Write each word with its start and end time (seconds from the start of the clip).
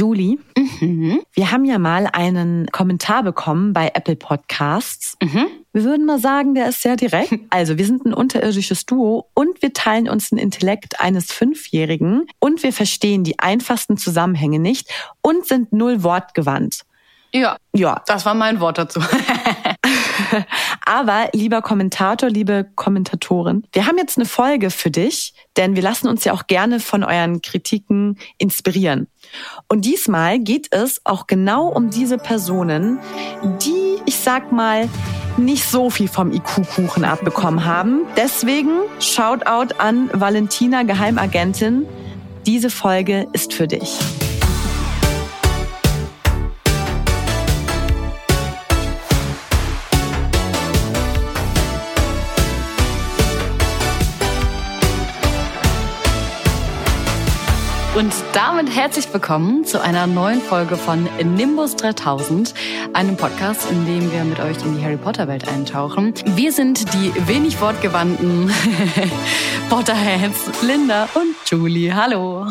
Julie, 0.00 0.38
mhm. 0.56 1.20
wir 1.34 1.52
haben 1.52 1.66
ja 1.66 1.78
mal 1.78 2.08
einen 2.10 2.68
Kommentar 2.68 3.22
bekommen 3.22 3.74
bei 3.74 3.90
Apple 3.92 4.16
Podcasts. 4.16 5.18
Mhm. 5.22 5.46
Wir 5.74 5.84
würden 5.84 6.06
mal 6.06 6.18
sagen, 6.18 6.54
der 6.54 6.70
ist 6.70 6.80
sehr 6.80 6.96
direkt. 6.96 7.34
Also 7.50 7.76
wir 7.76 7.84
sind 7.84 8.06
ein 8.06 8.14
unterirdisches 8.14 8.86
Duo 8.86 9.28
und 9.34 9.60
wir 9.60 9.74
teilen 9.74 10.08
uns 10.08 10.30
den 10.30 10.38
Intellekt 10.38 11.00
eines 11.00 11.30
Fünfjährigen 11.32 12.26
und 12.38 12.62
wir 12.62 12.72
verstehen 12.72 13.24
die 13.24 13.38
einfachsten 13.40 13.98
Zusammenhänge 13.98 14.58
nicht 14.58 14.88
und 15.20 15.46
sind 15.46 15.72
null 15.72 16.02
wortgewandt. 16.02 16.82
Ja, 17.32 17.56
ja, 17.74 18.02
das 18.06 18.24
war 18.24 18.34
mein 18.34 18.60
Wort 18.60 18.78
dazu. 18.78 19.00
Aber 20.90 21.28
lieber 21.32 21.62
Kommentator, 21.62 22.30
liebe 22.30 22.66
Kommentatorin, 22.74 23.62
wir 23.72 23.86
haben 23.86 23.96
jetzt 23.96 24.18
eine 24.18 24.26
Folge 24.26 24.70
für 24.70 24.90
dich, 24.90 25.34
denn 25.56 25.76
wir 25.76 25.84
lassen 25.84 26.08
uns 26.08 26.24
ja 26.24 26.32
auch 26.32 26.48
gerne 26.48 26.80
von 26.80 27.04
euren 27.04 27.42
Kritiken 27.42 28.18
inspirieren. 28.38 29.06
Und 29.68 29.84
diesmal 29.84 30.40
geht 30.40 30.66
es 30.74 31.00
auch 31.04 31.28
genau 31.28 31.68
um 31.68 31.90
diese 31.90 32.18
Personen, 32.18 32.98
die, 33.64 34.02
ich 34.04 34.16
sag 34.16 34.50
mal, 34.50 34.88
nicht 35.36 35.64
so 35.64 35.90
viel 35.90 36.08
vom 36.08 36.32
IQ-Kuchen 36.32 37.04
abbekommen 37.04 37.64
haben. 37.64 38.00
Deswegen 38.16 38.80
Shoutout 38.98 39.72
an 39.78 40.10
Valentina 40.12 40.82
Geheimagentin. 40.82 41.86
Diese 42.46 42.68
Folge 42.68 43.28
ist 43.32 43.54
für 43.54 43.68
dich. 43.68 43.96
Und 57.96 58.14
damit 58.32 58.72
herzlich 58.72 59.12
willkommen 59.12 59.64
zu 59.64 59.82
einer 59.82 60.06
neuen 60.06 60.40
Folge 60.40 60.76
von 60.76 61.08
Nimbus 61.24 61.74
3000, 61.74 62.54
einem 62.92 63.16
Podcast, 63.16 63.68
in 63.68 63.84
dem 63.84 64.12
wir 64.12 64.22
mit 64.22 64.38
euch 64.38 64.64
in 64.64 64.76
die 64.76 64.84
Harry 64.84 64.96
Potter 64.96 65.26
Welt 65.26 65.48
eintauchen. 65.48 66.14
Wir 66.24 66.52
sind 66.52 66.94
die 66.94 67.12
wenig 67.26 67.60
wortgewandten 67.60 68.52
Potterheads, 69.68 70.62
Linda 70.62 71.08
und 71.14 71.34
Julie. 71.46 71.92
Hallo. 71.92 72.46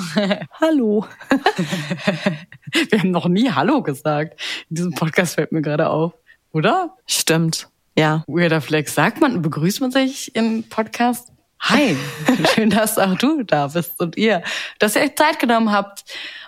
Hallo. 0.60 1.06
wir 2.90 3.00
haben 3.00 3.12
noch 3.12 3.30
nie 3.30 3.50
Hallo 3.50 3.82
gesagt. 3.82 4.42
In 4.70 4.76
diesem 4.76 4.94
Podcast 4.94 5.36
fällt 5.36 5.54
mir 5.54 5.62
gerade 5.62 5.90
auf, 5.90 6.12
oder? 6.52 6.98
Stimmt. 7.08 7.70
Ja. 7.98 8.26
Weirder 8.28 8.60
Flex. 8.60 8.94
Sagt 8.94 9.22
man, 9.22 9.42
begrüßt 9.42 9.80
man 9.80 9.92
sich 9.92 10.36
im 10.36 10.64
Podcast? 10.68 11.32
Hi, 11.62 11.98
schön, 12.56 12.70
dass 12.70 12.98
auch 12.98 13.16
du 13.18 13.44
da 13.44 13.68
bist 13.68 14.00
und 14.00 14.18
ihr, 14.18 14.44
dass 14.80 14.96
ihr 14.96 15.02
euch 15.02 15.16
Zeit 15.16 15.40
genommen 15.40 15.72
habt, 15.72 16.06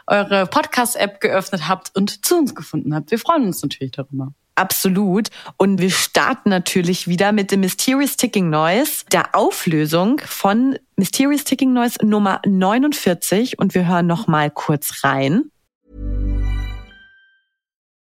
eure 0.08 0.46
Podcast-App 0.48 1.20
geöffnet 1.20 1.68
habt 1.68 1.96
und 1.96 2.26
zu 2.26 2.38
uns 2.38 2.56
gefunden 2.56 2.96
habt. 2.96 3.12
Wir 3.12 3.20
freuen 3.20 3.46
uns 3.46 3.62
natürlich 3.62 3.92
darüber. 3.92 4.34
Absolut. 4.56 5.30
Und 5.58 5.80
wir 5.80 5.92
starten 5.92 6.50
natürlich 6.50 7.08
wieder 7.08 7.32
mit 7.32 7.52
dem 7.52 7.62
Mysterious 7.62 8.18
Ticking 8.18 8.50
Noise, 8.50 9.06
der 9.12 9.34
Auflösung 9.34 10.20
von 10.26 10.78
Mysterious 10.98 11.44
Ticking 11.44 11.74
Noise 11.74 12.06
Nummer 12.06 12.42
49. 12.46 13.60
Und 13.60 13.74
wir 13.74 13.88
hören 13.88 14.08
noch 14.08 14.28
mal 14.28 14.50
kurz 14.50 15.04
rein. 15.04 15.52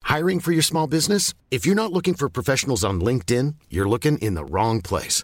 Hiring 0.04 0.40
for 0.40 0.54
your 0.54 0.64
small 0.64 0.88
business? 0.88 1.34
If 1.52 1.66
you're 1.66 1.76
not 1.76 1.92
looking 1.92 2.16
for 2.16 2.30
professionals 2.30 2.86
on 2.86 3.02
LinkedIn, 3.02 3.56
you're 3.70 3.90
looking 3.90 4.18
in 4.18 4.36
the 4.36 4.46
wrong 4.46 4.82
place. 4.82 5.24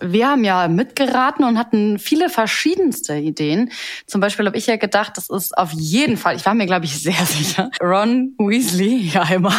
Wir 0.00 0.28
haben 0.28 0.44
ja 0.44 0.68
mitgeraten 0.68 1.44
und 1.44 1.58
hatten 1.58 1.98
viele 1.98 2.30
verschiedenste 2.30 3.16
Ideen. 3.16 3.70
Zum 4.06 4.20
Beispiel 4.20 4.46
habe 4.46 4.56
ich 4.56 4.66
ja 4.66 4.76
gedacht, 4.76 5.16
das 5.16 5.28
ist 5.28 5.56
auf 5.56 5.72
jeden 5.72 6.16
Fall, 6.16 6.36
ich 6.36 6.46
war 6.46 6.54
mir 6.54 6.66
glaube 6.66 6.84
ich 6.84 7.00
sehr 7.00 7.14
sicher, 7.26 7.70
Ron 7.82 8.34
Weasley, 8.38 9.08
ja 9.14 9.28
immer, 9.28 9.54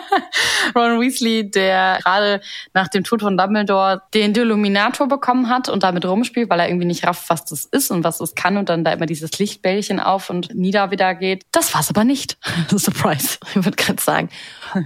Ron 0.74 1.00
Weasley, 1.00 1.50
der 1.50 1.98
gerade 2.02 2.40
nach 2.74 2.88
dem 2.88 3.04
Tod 3.04 3.22
von 3.22 3.36
Dumbledore 3.36 4.02
den 4.14 4.32
Deluminator 4.32 5.08
bekommen 5.08 5.48
hat 5.48 5.68
und 5.68 5.82
damit 5.82 6.04
rumspielt, 6.04 6.50
weil 6.50 6.60
er 6.60 6.68
irgendwie 6.68 6.86
nicht 6.86 7.06
rafft, 7.06 7.28
was 7.28 7.44
das 7.44 7.64
ist 7.64 7.90
und 7.90 8.04
was 8.04 8.20
es 8.20 8.34
kann 8.34 8.56
und 8.56 8.68
dann 8.68 8.84
da 8.84 8.92
immer 8.92 9.06
dieses 9.06 9.38
Lichtbällchen 9.38 10.00
auf 10.00 10.30
und 10.30 10.54
nieder 10.54 10.90
wieder 10.90 11.14
geht. 11.14 11.44
Das 11.52 11.74
war's 11.74 11.90
aber 11.90 12.04
nicht. 12.04 12.38
Surprise, 12.70 13.38
ich 13.54 13.64
würde 13.64 13.76
gerade 13.76 14.02
sagen. 14.02 14.28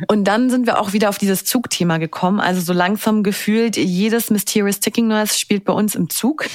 Und 0.09 0.25
dann 0.25 0.51
sind 0.51 0.67
wir 0.67 0.81
auch 0.81 0.93
wieder 0.93 1.09
auf 1.09 1.19
dieses 1.19 1.45
Zugthema 1.45 1.99
gekommen. 1.99 2.41
Also 2.41 2.61
so 2.61 2.73
langsam 2.73 3.23
gefühlt 3.23 3.77
jedes 3.77 4.31
Mysterious 4.71 4.81
Ticking 4.81 5.09
Noise 5.09 5.37
spielt 5.37 5.65
bei 5.65 5.73
uns 5.73 5.95
im 5.95 6.09
Zug. 6.09 6.47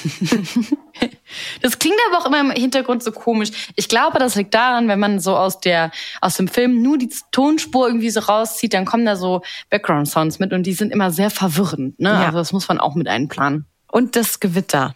das 1.62 1.78
klingt 1.78 1.96
aber 2.08 2.18
auch 2.18 2.26
immer 2.26 2.40
im 2.40 2.50
Hintergrund 2.50 3.02
so 3.02 3.12
komisch. 3.12 3.50
Ich 3.76 3.88
glaube, 3.88 4.18
das 4.18 4.34
liegt 4.34 4.54
daran, 4.54 4.88
wenn 4.88 4.98
man 4.98 5.20
so 5.20 5.36
aus 5.36 5.60
der, 5.60 5.90
aus 6.20 6.36
dem 6.36 6.48
Film 6.48 6.82
nur 6.82 6.96
die 6.96 7.10
Tonspur 7.30 7.86
irgendwie 7.86 8.10
so 8.10 8.20
rauszieht, 8.20 8.72
dann 8.72 8.86
kommen 8.86 9.04
da 9.04 9.16
so 9.16 9.42
Background 9.68 10.08
Sounds 10.08 10.38
mit 10.38 10.52
und 10.52 10.64
die 10.64 10.72
sind 10.72 10.92
immer 10.92 11.10
sehr 11.10 11.30
verwirrend, 11.30 12.00
ne? 12.00 12.10
Ja. 12.10 12.26
Also 12.26 12.38
das 12.38 12.52
muss 12.52 12.68
man 12.68 12.78
auch 12.78 12.94
mit 12.94 13.08
einplanen. 13.08 13.66
Und 13.90 14.16
das 14.16 14.40
Gewitter. 14.40 14.94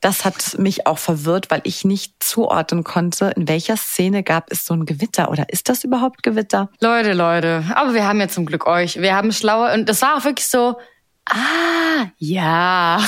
Das 0.00 0.24
hat 0.24 0.58
mich 0.58 0.86
auch 0.86 0.98
verwirrt, 0.98 1.50
weil 1.50 1.62
ich 1.64 1.84
nicht 1.84 2.22
zuordnen 2.22 2.84
konnte, 2.84 3.32
in 3.34 3.48
welcher 3.48 3.76
Szene 3.76 4.22
gab 4.22 4.52
es 4.52 4.66
so 4.66 4.74
ein 4.74 4.84
Gewitter 4.84 5.30
oder 5.30 5.48
ist 5.48 5.68
das 5.68 5.84
überhaupt 5.84 6.22
Gewitter? 6.22 6.70
Leute, 6.80 7.12
Leute, 7.14 7.64
aber 7.74 7.94
wir 7.94 8.06
haben 8.06 8.20
ja 8.20 8.28
zum 8.28 8.46
Glück 8.46 8.66
euch. 8.66 9.00
Wir 9.00 9.14
haben 9.14 9.32
schlaue 9.32 9.72
und 9.72 9.88
das 9.88 10.02
war 10.02 10.16
auch 10.16 10.24
wirklich 10.24 10.48
so, 10.48 10.76
Ah, 11.28 12.06
ja. 12.18 13.00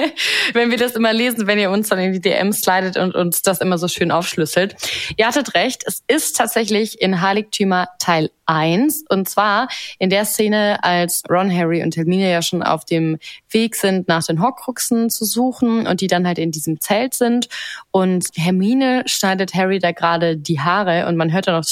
wenn 0.54 0.70
wir 0.70 0.78
das 0.78 0.92
immer 0.92 1.12
lesen, 1.12 1.46
wenn 1.46 1.58
ihr 1.58 1.70
uns 1.70 1.90
dann 1.90 1.98
in 1.98 2.14
die 2.14 2.20
DMs 2.20 2.62
slidet 2.62 2.96
und 2.96 3.14
uns 3.14 3.42
das 3.42 3.60
immer 3.60 3.76
so 3.76 3.88
schön 3.88 4.10
aufschlüsselt. 4.10 4.74
Ihr 5.18 5.26
hattet 5.26 5.54
recht, 5.54 5.82
es 5.86 6.02
ist 6.08 6.36
tatsächlich 6.36 7.00
in 7.02 7.20
Heiligtümer 7.20 7.88
Teil 7.98 8.30
1. 8.46 9.04
Und 9.10 9.28
zwar 9.28 9.68
in 9.98 10.08
der 10.08 10.24
Szene, 10.24 10.82
als 10.82 11.22
Ron, 11.28 11.54
Harry 11.54 11.82
und 11.82 11.94
Hermine 11.94 12.30
ja 12.30 12.40
schon 12.40 12.62
auf 12.62 12.86
dem 12.86 13.18
Weg 13.50 13.76
sind, 13.76 14.08
nach 14.08 14.24
den 14.24 14.40
Horcruxen 14.40 15.10
zu 15.10 15.26
suchen 15.26 15.86
und 15.86 16.00
die 16.00 16.06
dann 16.06 16.26
halt 16.26 16.38
in 16.38 16.50
diesem 16.50 16.80
Zelt 16.80 17.12
sind. 17.12 17.48
Und 17.90 18.28
Hermine 18.34 19.02
schneidet 19.04 19.52
Harry 19.52 19.78
da 19.78 19.92
gerade 19.92 20.38
die 20.38 20.60
Haare 20.60 21.06
und 21.06 21.16
man 21.16 21.32
hört 21.32 21.48
dann 21.48 21.56
noch 21.56 21.66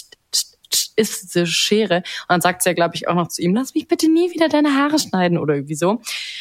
ist 0.96 1.22
diese 1.22 1.46
Schere. 1.46 1.96
Und 1.96 2.04
dann 2.28 2.40
sagt 2.40 2.62
sie 2.62 2.70
ja, 2.70 2.74
glaube 2.74 2.94
ich, 2.94 3.08
auch 3.08 3.14
noch 3.14 3.28
zu 3.28 3.42
ihm, 3.42 3.54
lass 3.54 3.74
mich 3.74 3.86
bitte 3.86 4.10
nie 4.10 4.32
wieder 4.32 4.48
deine 4.48 4.74
Haare 4.74 4.98
schneiden 4.98 5.38
oder 5.38 5.54
irgendwie 5.54 5.74
so. 5.74 6.00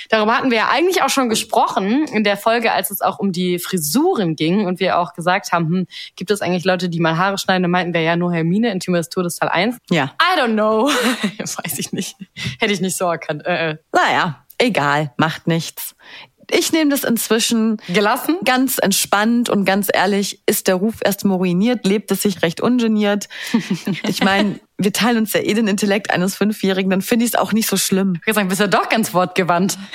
Darüber 0.09 0.37
hatten 0.37 0.49
wir 0.49 0.57
ja 0.57 0.69
eigentlich 0.69 1.03
auch 1.03 1.09
schon 1.09 1.29
gesprochen 1.29 2.05
in 2.07 2.23
der 2.23 2.37
Folge, 2.37 2.71
als 2.71 2.91
es 2.91 3.01
auch 3.01 3.19
um 3.19 3.31
die 3.31 3.59
Frisuren 3.59 4.35
ging 4.35 4.65
und 4.65 4.79
wir 4.79 4.97
auch 4.97 5.13
gesagt 5.13 5.51
haben, 5.51 5.67
hm, 5.67 5.87
gibt 6.15 6.31
es 6.31 6.41
eigentlich 6.41 6.65
Leute, 6.65 6.89
die 6.89 6.99
mal 6.99 7.17
Haare 7.17 7.37
schneiden? 7.37 7.63
Da 7.63 7.69
meinten 7.69 7.93
wir 7.93 8.01
ja 8.01 8.15
nur 8.15 8.33
Hermine 8.33 8.71
in 8.71 8.79
Timo 8.79 8.97
des 8.97 9.09
Todes 9.09 9.35
Teil 9.35 9.49
1. 9.49 9.77
Ja. 9.89 10.15
I 10.21 10.39
don't 10.39 10.53
know. 10.53 10.87
Weiß 11.39 11.77
ich 11.77 11.91
nicht. 11.91 12.15
Hätte 12.59 12.73
ich 12.73 12.81
nicht 12.81 12.97
so 12.97 13.05
erkannt. 13.05 13.45
Äh, 13.45 13.71
äh. 13.71 13.77
Naja, 13.91 14.45
egal, 14.57 15.13
macht 15.17 15.47
nichts 15.47 15.95
Ich 16.51 16.71
nehme 16.71 16.91
das 16.91 17.03
inzwischen 17.03 17.77
Gelassen? 17.87 18.37
ganz 18.45 18.77
entspannt 18.77 19.49
und 19.49 19.65
ganz 19.65 19.87
ehrlich, 19.93 20.41
ist 20.45 20.67
der 20.67 20.75
Ruf 20.75 20.95
erst 21.03 21.25
mal 21.25 21.35
ruiniert, 21.35 21.85
lebt 21.85 22.11
es 22.11 22.21
sich 22.21 22.41
recht 22.41 22.61
ungeniert. 22.61 23.27
Ich 24.07 24.23
meine, 24.23 24.59
wir 24.77 24.93
teilen 24.93 25.17
uns 25.17 25.33
ja 25.33 25.41
eh 25.41 25.53
den 25.53 25.67
Intellekt 25.67 26.11
eines 26.11 26.35
Fünfjährigen, 26.35 26.89
dann 26.89 27.01
finde 27.01 27.25
ich 27.25 27.31
es 27.31 27.39
auch 27.39 27.53
nicht 27.53 27.67
so 27.67 27.77
schlimm. 27.77 28.19
Ich 28.25 28.33
sagen, 28.33 28.47
bist 28.47 28.61
ja 28.61 28.67
doch 28.67 28.89
ganz 28.89 29.13
wortgewandt. 29.13 29.77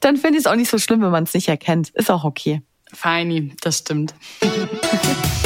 Dann 0.00 0.16
finde 0.16 0.38
ich 0.38 0.44
es 0.44 0.46
auch 0.46 0.56
nicht 0.56 0.70
so 0.70 0.78
schlimm, 0.78 1.00
wenn 1.02 1.10
man 1.10 1.24
es 1.24 1.34
nicht 1.34 1.48
erkennt. 1.48 1.90
Ist 1.90 2.10
auch 2.10 2.24
okay. 2.24 2.62
Feini, 2.92 3.54
das 3.60 3.78
stimmt. 3.78 4.14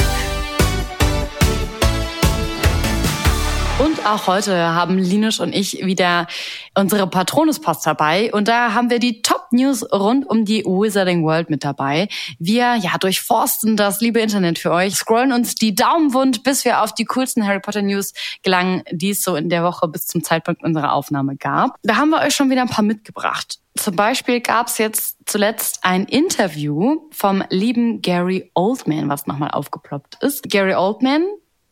auch 4.06 4.26
heute 4.26 4.56
haben 4.56 4.98
Linus 4.98 5.40
und 5.40 5.52
ich 5.52 5.84
wieder 5.84 6.26
unsere 6.74 7.06
Patronus-Post 7.06 7.86
dabei. 7.86 8.32
Und 8.32 8.48
da 8.48 8.72
haben 8.72 8.88
wir 8.88 8.98
die 8.98 9.22
Top-News 9.22 9.92
rund 9.92 10.28
um 10.28 10.44
die 10.44 10.64
Wizarding 10.64 11.24
World 11.24 11.50
mit 11.50 11.64
dabei. 11.64 12.08
Wir 12.38 12.76
ja 12.76 12.96
durchforsten 12.98 13.76
das 13.76 14.00
liebe 14.00 14.20
Internet 14.20 14.58
für 14.58 14.70
euch, 14.70 14.94
scrollen 14.94 15.32
uns 15.32 15.56
die 15.56 15.74
Daumen 15.74 16.14
wund, 16.14 16.44
bis 16.44 16.64
wir 16.64 16.82
auf 16.82 16.94
die 16.94 17.04
coolsten 17.04 17.46
Harry 17.46 17.60
Potter 17.60 17.82
News 17.82 18.12
gelangen, 18.42 18.82
die 18.92 19.10
es 19.10 19.22
so 19.22 19.34
in 19.34 19.48
der 19.48 19.64
Woche 19.64 19.88
bis 19.88 20.06
zum 20.06 20.22
Zeitpunkt 20.22 20.62
unserer 20.62 20.92
Aufnahme 20.92 21.36
gab. 21.36 21.76
Da 21.82 21.96
haben 21.96 22.10
wir 22.10 22.20
euch 22.20 22.34
schon 22.34 22.50
wieder 22.50 22.62
ein 22.62 22.68
paar 22.68 22.84
mitgebracht. 22.84 23.58
Zum 23.76 23.94
Beispiel 23.94 24.40
gab 24.40 24.68
es 24.68 24.78
jetzt 24.78 25.18
zuletzt 25.26 25.80
ein 25.82 26.04
Interview 26.04 27.08
vom 27.10 27.44
lieben 27.50 28.00
Gary 28.00 28.50
Oldman, 28.54 29.08
was 29.08 29.26
nochmal 29.26 29.50
aufgeploppt 29.50 30.22
ist. 30.22 30.48
Gary 30.48 30.74
Oldman 30.74 31.26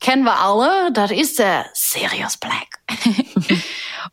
kennen 0.04 0.24
wir 0.24 0.38
alle, 0.38 0.92
das 0.92 1.10
ist 1.10 1.38
der 1.38 1.64
Sirius 1.72 2.36
Black. 2.36 2.78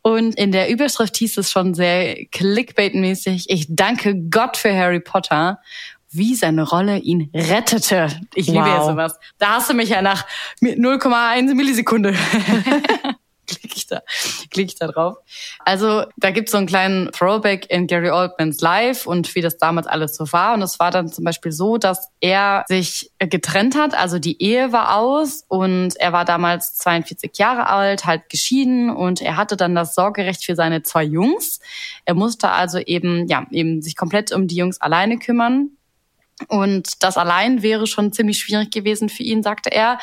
Und 0.02 0.34
in 0.36 0.50
der 0.50 0.70
Überschrift 0.70 1.14
hieß 1.18 1.36
es 1.36 1.50
schon 1.50 1.74
sehr 1.74 2.16
clickbait-mäßig, 2.30 3.44
ich 3.48 3.66
danke 3.68 4.16
Gott 4.30 4.56
für 4.56 4.74
Harry 4.74 5.00
Potter, 5.00 5.58
wie 6.10 6.34
seine 6.34 6.62
Rolle 6.62 6.96
ihn 6.96 7.30
rettete. 7.34 8.08
Ich 8.34 8.46
liebe 8.46 8.60
ja 8.60 8.78
Wow. 8.80 8.86
sowas. 8.92 9.18
Da 9.36 9.56
hast 9.56 9.68
du 9.68 9.74
mich 9.74 9.90
ja 9.90 10.00
nach 10.00 10.24
0,1 10.62 11.54
Millisekunde. 11.54 12.14
Klick 13.46 13.76
ich 13.76 13.86
da, 13.86 14.02
ich 14.54 14.74
da 14.76 14.86
drauf. 14.86 15.16
Also 15.64 16.04
da 16.16 16.30
gibt's 16.30 16.52
so 16.52 16.58
einen 16.58 16.66
kleinen 16.66 17.10
Throwback 17.10 17.68
in 17.70 17.86
Gary 17.86 18.10
Oldmans 18.10 18.60
Life 18.60 19.08
und 19.08 19.34
wie 19.34 19.40
das 19.40 19.58
damals 19.58 19.86
alles 19.86 20.14
so 20.14 20.32
war. 20.32 20.54
Und 20.54 20.62
es 20.62 20.78
war 20.78 20.90
dann 20.90 21.08
zum 21.08 21.24
Beispiel 21.24 21.50
so, 21.50 21.76
dass 21.76 22.08
er 22.20 22.64
sich 22.68 23.10
getrennt 23.18 23.76
hat, 23.76 23.94
also 23.94 24.18
die 24.18 24.40
Ehe 24.40 24.72
war 24.72 24.96
aus 24.96 25.44
und 25.48 25.96
er 25.96 26.12
war 26.12 26.24
damals 26.24 26.74
42 26.74 27.36
Jahre 27.36 27.66
alt, 27.66 28.04
halt 28.04 28.28
geschieden 28.28 28.90
und 28.90 29.20
er 29.20 29.36
hatte 29.36 29.56
dann 29.56 29.74
das 29.74 29.94
Sorgerecht 29.94 30.44
für 30.44 30.54
seine 30.54 30.82
zwei 30.82 31.02
Jungs. 31.02 31.60
Er 32.04 32.14
musste 32.14 32.50
also 32.50 32.78
eben, 32.78 33.26
ja, 33.26 33.46
eben 33.50 33.82
sich 33.82 33.96
komplett 33.96 34.32
um 34.32 34.46
die 34.46 34.56
Jungs 34.56 34.80
alleine 34.80 35.18
kümmern. 35.18 35.70
Und 36.48 37.02
das 37.02 37.16
allein 37.16 37.62
wäre 37.62 37.86
schon 37.86 38.12
ziemlich 38.12 38.38
schwierig 38.38 38.70
gewesen 38.70 39.08
für 39.08 39.22
ihn, 39.22 39.42
sagte 39.42 39.70
er. 39.70 39.98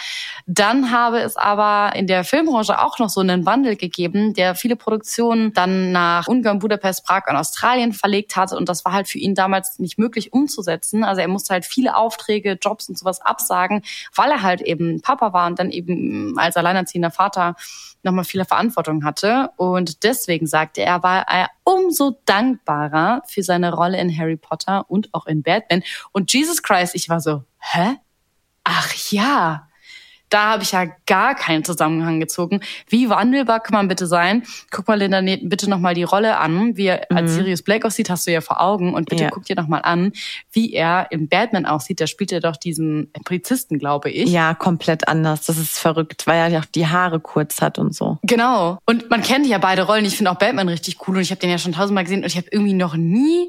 Dann 0.46 0.92
habe 0.92 1.20
es 1.20 1.38
aber 1.38 1.96
in 1.96 2.08
der 2.08 2.24
Filmbranche 2.24 2.80
auch 2.82 3.00
noch 3.00 3.10
so 3.10 3.22
einen 3.22 3.46
Wandel 3.46 3.76
gegeben, 3.76 4.34
der 4.34 4.56
viele 4.56 4.76
Produktionen 4.76 5.54
dann 5.54 5.92
nach 5.92 6.28
Ungarn, 6.28 6.60
Budapest, 6.60 7.06
Prag 7.06 7.24
und 7.30 7.36
Australien 7.36 7.94
verlegt 7.94 8.36
hatte. 8.36 8.56
Und 8.56 8.70
das 8.70 8.86
war 8.86 8.94
halt 8.94 9.08
für 9.08 9.20
ihn 9.20 9.36
damals 9.36 9.80
nicht 9.80 9.98
möglich 9.98 10.34
umzusetzen. 10.34 11.04
Also 11.04 11.22
er 11.22 11.28
musste 11.28 11.54
halt 11.54 11.66
viele 11.66 11.96
Aufträge, 11.96 12.58
Jobs 12.62 12.90
und 12.90 12.98
sowas 12.98 13.22
absagen, 13.22 13.84
weil 14.16 14.32
er 14.32 14.42
halt 14.42 14.62
eben 14.62 15.02
Papa 15.02 15.34
war 15.34 15.48
und 15.48 15.60
dann 15.60 15.72
eben 15.72 16.38
als 16.38 16.58
alleinerziehender 16.58 17.12
Vater 17.12 17.56
nochmal 18.04 18.24
viele 18.24 18.46
Verantwortung 18.46 19.04
hatte. 19.04 19.50
Und 19.58 20.04
deswegen 20.04 20.48
sagte 20.48 20.82
er, 20.82 21.04
war 21.04 21.28
er 21.28 21.50
umso 21.64 22.20
dankbarer 22.26 23.22
für 23.28 23.44
seine 23.44 23.74
Rolle 23.74 24.00
in 24.00 24.16
Harry 24.18 24.38
Potter 24.38 24.86
und 24.90 25.14
auch 25.14 25.28
in 25.28 25.44
Batman. 25.44 25.84
Und 26.12 26.29
Jesus 26.30 26.62
Christ, 26.64 26.96
ich 26.96 27.10
war 27.10 27.20
so, 27.20 27.44
hä? 27.60 27.96
Ach 28.64 28.94
ja. 29.12 29.66
Da 30.32 30.52
habe 30.52 30.62
ich 30.62 30.74
ja 30.74 30.86
gar 31.08 31.34
keinen 31.34 31.64
Zusammenhang 31.64 32.20
gezogen. 32.20 32.60
Wie 32.88 33.10
wandelbar 33.10 33.62
kann 33.62 33.74
man 33.74 33.88
bitte 33.88 34.06
sein? 34.06 34.44
Guck 34.70 34.88
mal, 34.88 34.94
Linda, 35.00 35.24
ne- 35.24 35.40
bitte 35.42 35.68
nochmal 35.68 35.96
die 35.96 36.04
Rolle 36.04 36.38
an. 36.38 36.78
Wie 36.78 36.86
er 36.86 37.08
als 37.12 37.34
Sirius 37.34 37.64
Black 37.64 37.84
aussieht, 37.84 38.12
hast 38.12 38.28
du 38.28 38.32
ja 38.32 38.40
vor 38.42 38.62
Augen. 38.62 38.94
Und 38.94 39.10
bitte 39.10 39.24
Ja. 39.24 39.30
guck 39.32 39.46
dir 39.46 39.56
nochmal 39.56 39.82
an, 39.84 40.12
wie 40.52 40.72
er 40.74 41.08
im 41.10 41.30
Batman 41.30 41.66
aussieht. 41.66 42.00
Da 42.00 42.06
spielt 42.06 42.32
er 42.32 42.42
doch 42.42 42.58
diesen 42.58 43.12
Polizisten, 43.26 43.80
glaube 43.80 44.12
ich. 44.12 44.30
Ja, 44.30 44.54
komplett 44.54 45.08
anders. 45.08 45.48
Das 45.48 45.58
ist 45.58 45.80
verrückt, 45.80 46.28
weil 46.28 46.38
er 46.38 46.48
ja 46.50 46.60
auch 46.60 46.66
die 46.66 46.86
Haare 46.86 47.20
kurz 47.20 47.60
hat 47.60 47.80
und 47.80 47.96
so. 47.96 48.20
Genau. 48.22 48.78
Und 48.86 49.10
man 49.10 49.24
kennt 49.24 49.48
ja 49.48 49.58
beide 49.58 49.82
Rollen. 49.82 50.06
Ich 50.06 50.16
finde 50.16 50.30
auch 50.30 50.38
Batman 50.38 50.70
richtig 50.70 51.08
cool 51.08 51.16
und 51.16 51.24
ich 51.24 51.32
habe 51.32 51.42
den 51.42 51.50
ja 51.50 51.58
schon 51.58 51.72
tausendmal 51.72 52.04
gesehen 52.04 52.20
und 52.22 52.28
ich 52.28 52.38
habe 52.38 52.46
irgendwie 52.52 52.74
noch 52.74 52.96
nie 52.96 53.48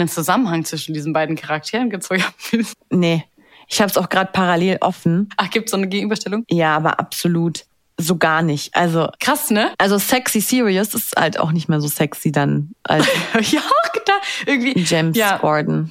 einen 0.00 0.08
Zusammenhang 0.08 0.64
zwischen 0.64 0.94
diesen 0.94 1.12
beiden 1.12 1.36
Charakteren 1.36 1.90
gezogen. 1.90 2.24
Nee, 2.90 3.24
ich 3.68 3.80
habe 3.80 3.90
es 3.90 3.96
auch 3.98 4.08
gerade 4.08 4.30
parallel 4.32 4.78
offen. 4.80 5.28
Ach, 5.36 5.50
gibt's 5.50 5.72
so 5.72 5.76
eine 5.76 5.88
Gegenüberstellung? 5.88 6.44
Ja, 6.48 6.74
aber 6.74 6.98
absolut 6.98 7.64
so 7.98 8.16
gar 8.16 8.42
nicht. 8.42 8.74
Also 8.74 9.08
Krass, 9.20 9.50
ne? 9.50 9.72
also 9.76 9.98
sexy 9.98 10.40
Sirius 10.40 10.94
ist 10.94 11.14
halt 11.16 11.38
auch 11.38 11.52
nicht 11.52 11.68
mehr 11.68 11.80
so 11.80 11.88
sexy 11.88 12.32
dann 12.32 12.70
als 12.84 13.06
auch 13.34 13.92
gedacht. 13.92 14.22
Irgendwie. 14.46 14.78
James 14.80 15.16
ja, 15.16 15.38
Gordon. 15.38 15.90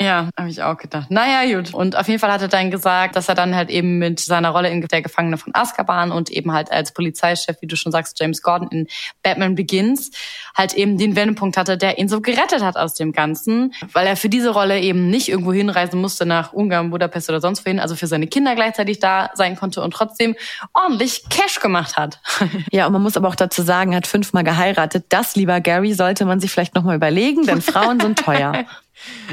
Ja, 0.00 0.28
habe 0.36 0.48
ich 0.48 0.60
auch 0.60 0.76
gedacht. 0.76 1.08
Naja, 1.10 1.56
gut. 1.56 1.72
Und 1.72 1.96
auf 1.96 2.08
jeden 2.08 2.18
Fall 2.18 2.32
hat 2.32 2.42
er 2.42 2.48
dann 2.48 2.72
gesagt, 2.72 3.14
dass 3.14 3.28
er 3.28 3.36
dann 3.36 3.54
halt 3.54 3.70
eben 3.70 3.98
mit 3.98 4.18
seiner 4.18 4.50
Rolle 4.50 4.68
in 4.68 4.80
der 4.80 5.02
Gefangene 5.02 5.38
von 5.38 5.54
Azkaban 5.54 6.10
und 6.10 6.30
eben 6.30 6.52
halt 6.52 6.72
als 6.72 6.92
Polizeichef, 6.92 7.58
wie 7.60 7.68
du 7.68 7.76
schon 7.76 7.92
sagst, 7.92 8.18
James 8.18 8.42
Gordon 8.42 8.68
in 8.68 8.88
Batman 9.22 9.54
Begins, 9.54 10.10
halt 10.56 10.74
eben 10.74 10.98
den 10.98 11.14
Wendepunkt 11.14 11.56
hatte, 11.56 11.78
der 11.78 11.98
ihn 11.98 12.08
so 12.08 12.20
gerettet 12.20 12.62
hat 12.62 12.76
aus 12.76 12.94
dem 12.94 13.12
Ganzen, 13.12 13.72
weil 13.92 14.08
er 14.08 14.16
für 14.16 14.28
diese 14.28 14.50
Rolle 14.50 14.80
eben 14.80 15.10
nicht 15.10 15.28
irgendwo 15.28 15.52
hinreisen 15.52 16.00
musste 16.00 16.26
nach 16.26 16.52
Ungarn, 16.52 16.90
Budapest 16.90 17.28
oder 17.30 17.40
sonst 17.40 17.64
wohin, 17.64 17.78
also 17.78 17.94
für 17.94 18.08
seine 18.08 18.26
Kinder 18.26 18.56
gleichzeitig 18.56 18.98
da 18.98 19.30
sein 19.34 19.54
konnte 19.54 19.80
und 19.80 19.92
trotzdem 19.92 20.34
ordentlich 20.72 21.24
Cash 21.30 21.60
gemacht 21.60 21.96
hat. 21.96 22.20
Ja, 22.70 22.86
und 22.86 22.92
man 22.92 23.02
muss 23.02 23.16
aber 23.16 23.28
auch 23.28 23.34
dazu 23.34 23.62
sagen, 23.62 23.92
er 23.92 23.98
hat 23.98 24.06
fünfmal 24.06 24.42
geheiratet. 24.42 25.06
Das, 25.10 25.36
lieber 25.36 25.60
Gary, 25.60 25.92
sollte 25.92 26.24
man 26.24 26.40
sich 26.40 26.50
vielleicht 26.50 26.74
nochmal 26.74 26.96
überlegen, 26.96 27.46
denn 27.46 27.62
Frauen 27.62 28.00
sind 28.00 28.18
teuer. 28.18 28.64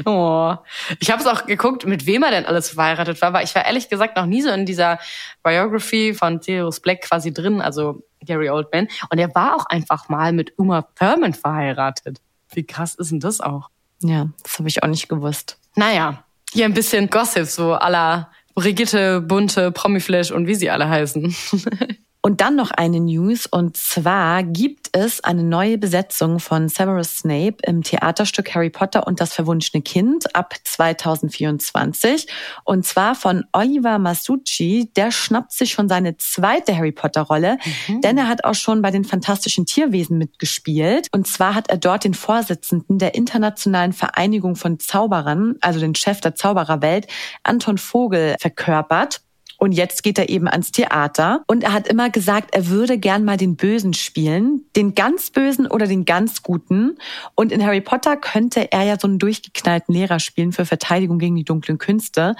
Oh, 0.04 0.54
ich 0.98 1.10
habe 1.10 1.20
es 1.20 1.26
auch 1.26 1.46
geguckt, 1.46 1.86
mit 1.86 2.06
wem 2.06 2.22
er 2.22 2.30
denn 2.30 2.46
alles 2.46 2.70
verheiratet 2.70 3.20
war, 3.22 3.32
weil 3.32 3.44
ich 3.44 3.54
war 3.54 3.64
ehrlich 3.64 3.88
gesagt 3.88 4.16
noch 4.16 4.26
nie 4.26 4.42
so 4.42 4.50
in 4.50 4.66
dieser 4.66 4.98
Biography 5.42 6.14
von 6.14 6.40
Sirius 6.40 6.80
Black 6.80 7.02
quasi 7.02 7.32
drin, 7.32 7.60
also 7.60 8.02
Gary 8.24 8.50
Oldman. 8.50 8.88
Und 9.10 9.18
er 9.18 9.34
war 9.34 9.56
auch 9.56 9.66
einfach 9.66 10.08
mal 10.08 10.32
mit 10.32 10.58
Uma 10.58 10.82
Thurman 10.98 11.34
verheiratet. 11.34 12.20
Wie 12.52 12.64
krass 12.64 12.94
ist 12.94 13.10
denn 13.10 13.20
das 13.20 13.40
auch? 13.40 13.68
Ja, 14.02 14.28
das 14.42 14.58
habe 14.58 14.68
ich 14.68 14.82
auch 14.82 14.88
nicht 14.88 15.08
gewusst. 15.08 15.58
Naja, 15.74 16.24
hier 16.52 16.64
ein 16.64 16.74
bisschen 16.74 17.08
Gossip, 17.08 17.46
so 17.46 17.70
la 17.72 18.30
Brigitte, 18.54 19.20
Bunte, 19.20 19.72
Promiflash 19.72 20.30
und 20.30 20.46
wie 20.46 20.54
sie 20.54 20.70
alle 20.70 20.88
heißen. 20.88 21.34
Und 22.24 22.40
dann 22.40 22.54
noch 22.54 22.70
eine 22.70 23.00
News 23.00 23.46
und 23.46 23.76
zwar 23.76 24.44
gibt 24.44 24.90
es 24.92 25.24
eine 25.24 25.42
neue 25.42 25.76
Besetzung 25.76 26.38
von 26.38 26.68
Severus 26.68 27.18
Snape 27.18 27.56
im 27.64 27.82
Theaterstück 27.82 28.54
Harry 28.54 28.70
Potter 28.70 29.08
und 29.08 29.20
das 29.20 29.34
verwunschene 29.34 29.82
Kind 29.82 30.36
ab 30.36 30.54
2024 30.62 32.28
und 32.62 32.86
zwar 32.86 33.16
von 33.16 33.44
Oliver 33.50 33.98
Masucci. 33.98 34.92
Der 34.94 35.10
schnappt 35.10 35.50
sich 35.50 35.72
schon 35.72 35.88
seine 35.88 36.16
zweite 36.16 36.76
Harry 36.76 36.92
Potter 36.92 37.22
Rolle, 37.22 37.58
denn 37.88 38.16
er 38.16 38.28
hat 38.28 38.44
auch 38.44 38.54
schon 38.54 38.82
bei 38.82 38.92
den 38.92 39.04
fantastischen 39.04 39.66
Tierwesen 39.66 40.16
mitgespielt 40.16 41.08
und 41.10 41.26
zwar 41.26 41.56
hat 41.56 41.70
er 41.70 41.78
dort 41.78 42.04
den 42.04 42.14
Vorsitzenden 42.14 42.98
der 42.98 43.16
Internationalen 43.16 43.92
Vereinigung 43.92 44.54
von 44.54 44.78
Zauberern, 44.78 45.56
also 45.60 45.80
den 45.80 45.96
Chef 45.96 46.20
der 46.20 46.36
Zaubererwelt, 46.36 47.08
Anton 47.42 47.78
Vogel 47.78 48.36
verkörpert. 48.38 49.22
Und 49.62 49.70
jetzt 49.70 50.02
geht 50.02 50.18
er 50.18 50.28
eben 50.28 50.48
ans 50.48 50.72
Theater. 50.72 51.44
Und 51.46 51.62
er 51.62 51.72
hat 51.72 51.86
immer 51.86 52.10
gesagt, 52.10 52.52
er 52.52 52.66
würde 52.66 52.98
gern 52.98 53.24
mal 53.24 53.36
den 53.36 53.54
Bösen 53.54 53.94
spielen. 53.94 54.64
Den 54.74 54.96
ganz 54.96 55.30
Bösen 55.30 55.68
oder 55.68 55.86
den 55.86 56.04
ganz 56.04 56.42
Guten. 56.42 56.98
Und 57.36 57.52
in 57.52 57.64
Harry 57.64 57.80
Potter 57.80 58.16
könnte 58.16 58.72
er 58.72 58.82
ja 58.82 58.98
so 58.98 59.06
einen 59.06 59.20
durchgeknallten 59.20 59.94
Lehrer 59.94 60.18
spielen 60.18 60.50
für 60.50 60.66
Verteidigung 60.66 61.20
gegen 61.20 61.36
die 61.36 61.44
dunklen 61.44 61.78
Künste. 61.78 62.34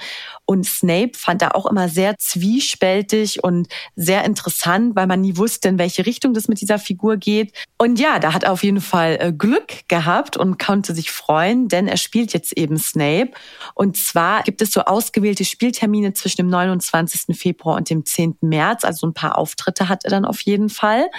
Und 0.45 0.65
Snape 0.65 1.11
fand 1.15 1.41
er 1.41 1.55
auch 1.55 1.65
immer 1.65 1.89
sehr 1.89 2.17
zwiespältig 2.17 3.43
und 3.43 3.67
sehr 3.95 4.25
interessant, 4.25 4.95
weil 4.95 5.07
man 5.07 5.21
nie 5.21 5.37
wusste, 5.37 5.69
in 5.69 5.77
welche 5.77 6.05
Richtung 6.05 6.33
das 6.33 6.47
mit 6.47 6.61
dieser 6.61 6.79
Figur 6.79 7.17
geht. 7.17 7.53
Und 7.77 7.99
ja, 7.99 8.19
da 8.19 8.33
hat 8.33 8.43
er 8.43 8.51
auf 8.51 8.63
jeden 8.63 8.81
Fall 8.81 9.17
äh, 9.19 9.31
Glück 9.31 9.87
gehabt 9.87 10.35
und 10.35 10.59
konnte 10.59 10.93
sich 10.93 11.11
freuen, 11.11 11.67
denn 11.67 11.87
er 11.87 11.97
spielt 11.97 12.33
jetzt 12.33 12.57
eben 12.57 12.77
Snape. 12.77 13.31
Und 13.75 13.97
zwar 13.97 14.43
gibt 14.43 14.61
es 14.61 14.71
so 14.71 14.81
ausgewählte 14.81 15.45
Spieltermine 15.45 16.13
zwischen 16.13 16.37
dem 16.37 16.49
29. 16.49 17.03
23. 17.03 17.37
Februar 17.37 17.77
und 17.77 17.89
dem 17.89 18.05
10. 18.05 18.37
März. 18.41 18.83
Also 18.83 19.07
ein 19.07 19.13
paar 19.13 19.37
Auftritte 19.37 19.89
hat 19.89 20.05
er 20.05 20.11
dann 20.11 20.25
auf 20.25 20.41
jeden 20.41 20.69
Fall. 20.69 21.09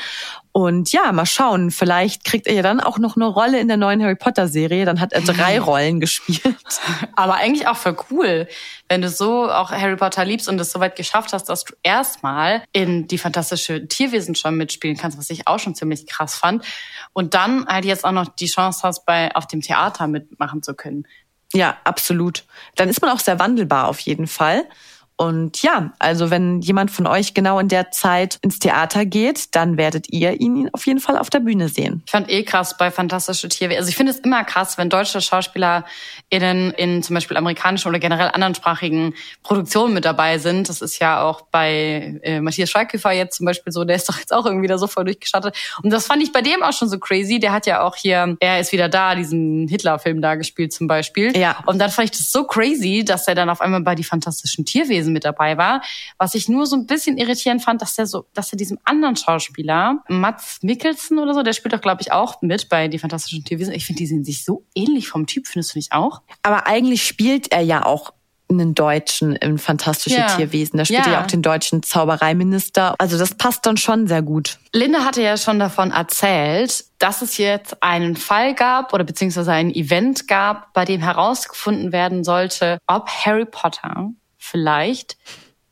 Und 0.57 0.93
ja, 0.93 1.11
mal 1.11 1.27
schauen, 1.27 1.73
vielleicht 1.73 2.23
kriegt 2.23 2.47
er 2.47 2.55
ja 2.55 2.63
dann 2.63 2.79
auch 2.79 2.99
noch 2.99 3.17
eine 3.17 3.27
Rolle 3.27 3.59
in 3.59 3.67
der 3.67 3.77
neuen 3.77 4.01
Harry 4.01 4.15
Potter 4.15 4.47
Serie. 4.47 4.85
Dann 4.85 5.01
hat 5.01 5.13
er 5.13 5.21
drei 5.21 5.59
Rollen 5.61 5.99
gespielt. 5.99 6.57
Aber 7.17 7.35
eigentlich 7.35 7.67
auch 7.67 7.77
voll 7.77 7.97
cool, 8.09 8.47
wenn 8.89 9.03
du 9.03 9.09
so 9.09 9.51
auch 9.51 9.73
Harry 9.73 9.97
Potter 9.97 10.25
liebst 10.25 10.49
und 10.49 10.61
es 10.61 10.71
so 10.71 10.79
weit 10.79 10.95
geschafft 10.95 11.33
hast, 11.33 11.49
dass 11.49 11.65
du 11.65 11.75
erstmal 11.83 12.63
in 12.71 13.09
die 13.09 13.19
fantastische 13.19 13.89
Tierwesen 13.89 14.37
schon 14.37 14.57
mitspielen 14.57 14.97
kannst, 14.97 15.19
was 15.19 15.29
ich 15.29 15.49
auch 15.49 15.59
schon 15.59 15.75
ziemlich 15.75 16.07
krass 16.07 16.37
fand. 16.37 16.65
Und 17.13 17.35
dann 17.35 17.67
halt 17.67 17.85
jetzt 17.85 18.05
auch 18.05 18.13
noch 18.13 18.29
die 18.29 18.47
Chance 18.47 18.83
hast, 18.85 19.05
bei 19.07 19.35
auf 19.35 19.49
dem 19.49 19.61
Theater 19.61 20.07
mitmachen 20.07 20.63
zu 20.63 20.75
können. 20.75 21.05
Ja, 21.53 21.79
absolut. 21.83 22.45
Dann 22.77 22.89
ist 22.89 23.03
man 23.03 23.11
auch 23.11 23.19
sehr 23.19 23.41
wandelbar 23.41 23.89
auf 23.89 23.99
jeden 23.99 24.29
Fall. 24.29 24.69
Und 25.17 25.63
ja, 25.63 25.93
also 26.01 26.31
wenn 26.31 26.61
jemand 26.61 26.91
von 26.91 27.07
euch 27.07 27.35
genau 27.35 27.61
in 27.61 27.69
der 27.69 27.93
Zeit 27.93 28.39
ins 28.43 28.59
Theater 28.59 29.07
geht, 29.07 29.55
dann 29.55 29.77
werdet 29.77 30.13
ihr 30.13 30.41
ihn 30.41 30.69
auf 30.73 30.87
jeden 30.87 30.99
Fall 30.99 31.17
auf 31.17 31.31
der 31.31 31.39
Bühne 31.39 31.69
sehen. 31.69 32.03
Ich 32.05 32.11
fand 32.11 32.29
eh 32.29 32.43
krass 32.43 32.77
bei 32.77 32.91
Fantastische 32.91 33.49
Tierwesen. 33.49 33.79
Also 33.79 33.91
ich 33.91 33.97
finde 33.97 34.11
es 34.11 34.19
immer 34.19 34.43
krass, 34.43 34.77
wenn 34.77 34.91
deutsche 34.91 35.21
SchauspielerInnen 35.21 36.73
in 36.73 37.05
zum 37.05 37.15
Beispiel 37.15 37.37
amerikanischen 37.37 37.89
oder 37.89 38.01
generell 38.01 38.31
anderssprachigen 38.33 39.15
Produktionen 39.45 39.95
mit 39.95 40.05
dabei 40.05 40.39
sind. 40.39 40.69
Das 40.69 40.83
ist 40.83 40.99
ja 40.99 41.23
auch 41.23 41.43
bei 41.43 42.19
äh, 42.25 42.41
Matthias 42.41 42.71
Schweighöfer 42.71 43.13
jetzt 43.13 43.37
zum 43.37 43.47
Beispiel 43.47 43.73
so, 43.73 43.85
der 43.85 43.95
ist 43.95 44.09
doch 44.09 44.19
jetzt 44.19 44.33
auch 44.33 44.47
irgendwie 44.47 44.67
da 44.67 44.79
so 44.79 44.89
voll 44.89 45.05
durchgestattet. 45.05 45.57
Und 45.85 45.91
das 45.91 46.09
fand 46.09 46.25
ich 46.25 46.33
bei 46.33 46.43
dem 46.43 46.65
auch 46.65 46.73
schon 46.73 46.89
so 46.89 46.99
crazy. 46.99 47.39
Der 47.39 47.53
hat 47.53 47.67
ja 47.67 47.83
auch 47.83 47.95
hier, 47.95 48.37
er 48.41 48.59
ist 48.59 48.73
wieder 48.73 48.89
da, 48.89 49.15
diesen 49.15 49.69
Hitler-Film 49.69 50.21
da 50.21 50.35
gespielt 50.35 50.73
zum 50.73 50.89
Beispiel. 50.89 51.37
Ja. 51.37 51.59
Und 51.67 51.79
dann 51.79 51.91
fand 51.91 52.07
ich 52.07 52.19
das 52.19 52.33
so 52.33 52.43
crazy, 52.43 53.05
dass 53.05 53.29
er 53.29 53.37
dann 53.37 53.49
auf 53.49 53.61
einmal 53.61 53.83
bei 53.83 53.95
die 53.95 54.03
Fantastischen 54.03 54.65
Tierwesen 54.65 55.04
Tierwesen 55.05 55.13
mit 55.13 55.25
dabei 55.25 55.57
war. 55.59 55.83
Was 56.19 56.35
ich 56.35 56.49
nur 56.49 56.67
so 56.67 56.77
ein 56.77 56.87
bisschen 56.87 57.19
irritierend 57.19 57.63
fand, 57.63 57.83
dass 57.83 57.99
er 57.99 58.07
so, 58.07 58.27
dass 58.35 58.53
er 58.53 58.57
diesem 58.57 58.79
anderen 58.85 59.17
Schauspieler, 59.17 59.99
Mats 60.09 60.59
Mikkelsen 60.63 61.19
oder 61.19 61.35
so, 61.35 61.43
der 61.43 61.53
spielt 61.53 61.75
doch, 61.75 61.81
glaube 61.81 62.03
ich, 62.03 62.13
auch 62.13 62.41
mit 62.43 62.69
bei 62.69 62.89
Die 62.89 62.99
Fantastischen 62.99 63.45
Tierwesen. 63.45 63.75
Ich 63.75 63.87
finde, 63.87 63.99
die 63.99 64.07
sehen 64.07 64.25
sich 64.25 64.45
so 64.45 64.65
ähnlich 64.75 65.09
vom 65.09 65.27
Typ, 65.27 65.47
findest 65.47 65.75
du 65.75 65.79
nicht 65.79 65.93
auch? 65.93 66.23
Aber 66.43 66.67
eigentlich 66.67 67.07
spielt 67.07 67.53
er 67.53 67.61
ja 67.61 67.85
auch 67.85 68.13
einen 68.51 68.75
Deutschen 68.75 69.35
im 69.37 69.59
Fantastische 69.59 70.19
Ja. 70.19 70.37
Tierwesen. 70.37 70.77
Da 70.77 70.85
spielt 70.85 71.01
Ja. 71.01 71.07
er 71.07 71.13
ja 71.13 71.23
auch 71.23 71.27
den 71.27 71.41
deutschen 71.43 71.83
Zaubereiminister. 71.83 72.95
Also 72.99 73.17
das 73.19 73.35
passt 73.35 73.65
dann 73.67 73.77
schon 73.79 74.07
sehr 74.07 74.21
gut. 74.23 74.59
Linda 74.73 75.05
hatte 75.05 75.23
ja 75.23 75.37
schon 75.39 75.59
davon 75.59 75.91
erzählt, 75.91 76.85
dass 76.99 77.23
es 77.23 77.39
jetzt 77.39 77.83
einen 77.83 78.17
Fall 78.17 78.55
gab 78.55 78.93
oder 78.93 79.03
beziehungsweise 79.05 79.51
ein 79.53 79.75
Event 79.75 80.29
gab, 80.29 80.73
bei 80.75 80.85
dem 80.85 81.01
herausgefunden 81.01 81.91
werden 81.91 82.23
sollte, 82.23 82.79
ob 82.87 83.09
Harry 83.09 83.47
Potter 83.47 84.11
vielleicht 84.45 85.17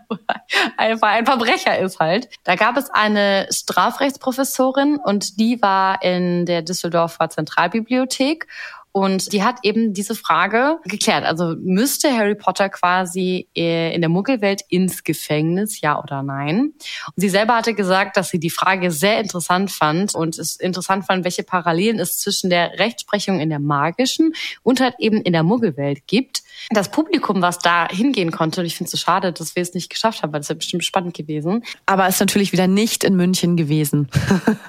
einfach 0.78 1.08
ein 1.10 1.26
Verbrecher 1.26 1.80
ist 1.80 2.00
halt. 2.00 2.30
Da 2.44 2.56
gab 2.56 2.76
es 2.78 2.90
eine 2.90 3.48
Strafrechtsprofessorin 3.50 4.98
und 4.98 5.40
die 5.40 5.62
war 5.62 6.04
in 6.04 6.46
der 6.46 6.64
Düsseldorfer 6.64 7.30
Zentralbibliothek 7.30 8.48
und 8.94 9.32
die 9.32 9.44
hat 9.44 9.60
eben 9.64 9.94
diese 9.94 10.16
Frage 10.16 10.80
geklärt. 10.84 11.24
Also 11.24 11.56
müsste 11.60 12.12
Harry 12.12 12.36
Potter 12.36 12.70
quasi 12.70 13.48
äh, 13.56 13.94
in 13.96 14.02
der 14.02 14.10
Muggelwelt 14.10 14.62
ins 14.68 15.04
Gefängnis, 15.04 15.80
ja 15.82 16.02
oder 16.02 16.24
nein? 16.24 16.74
Und 17.08 17.14
sie 17.16 17.30
selber 17.30 17.56
hatte 17.56 17.74
gesagt, 17.74 18.18
dass 18.18 18.30
sie 18.30 18.40
die 18.40 18.50
Frage 18.50 18.92
sehr 18.92 19.20
interessant 19.20 19.72
fand 19.72 20.14
und 20.14 20.38
es 20.38 20.58
interessant 20.58 21.06
fand, 21.06 21.24
welche 21.24 21.44
Parallelen 21.44 22.00
es 22.00 22.20
zwischen 22.20 22.50
der 22.50 22.80
Rechtsprechung 22.80 23.40
in 23.40 23.50
der 23.50 23.60
magischen 23.60 24.34
und 24.62 24.82
halt 24.82 24.96
eben 25.00 25.22
in 25.22 25.34
der 25.34 25.44
Muggelwelt 25.44 26.06
gibt. 26.08 26.44
Das 26.70 26.92
Publikum, 26.92 27.42
was 27.42 27.60
da 27.60 27.88
hingehen 27.90 28.32
konnte, 28.32 28.62
und 28.62 28.68
ich 28.68 28.76
finde 28.76 28.88
es 28.88 28.92
so 28.92 28.98
schade, 28.98 29.34
dass 29.34 29.56
wir 29.56 29.64
es 29.64 29.74
nicht 29.74 29.90
geschafft 29.90 30.24
haben, 30.24 30.32
weil 30.34 30.42
es 30.42 30.50
wäre 30.50 30.58
bestimmt 30.58 30.86
spannend 30.86 31.16
gewesen. 31.16 31.64
Aber 31.86 32.08
ist 32.08 32.20
natürlich 32.20 32.52
wieder 32.52 32.68
nicht 32.68 33.04
in 33.04 33.16
München 33.16 33.58
gewesen. 33.58 34.10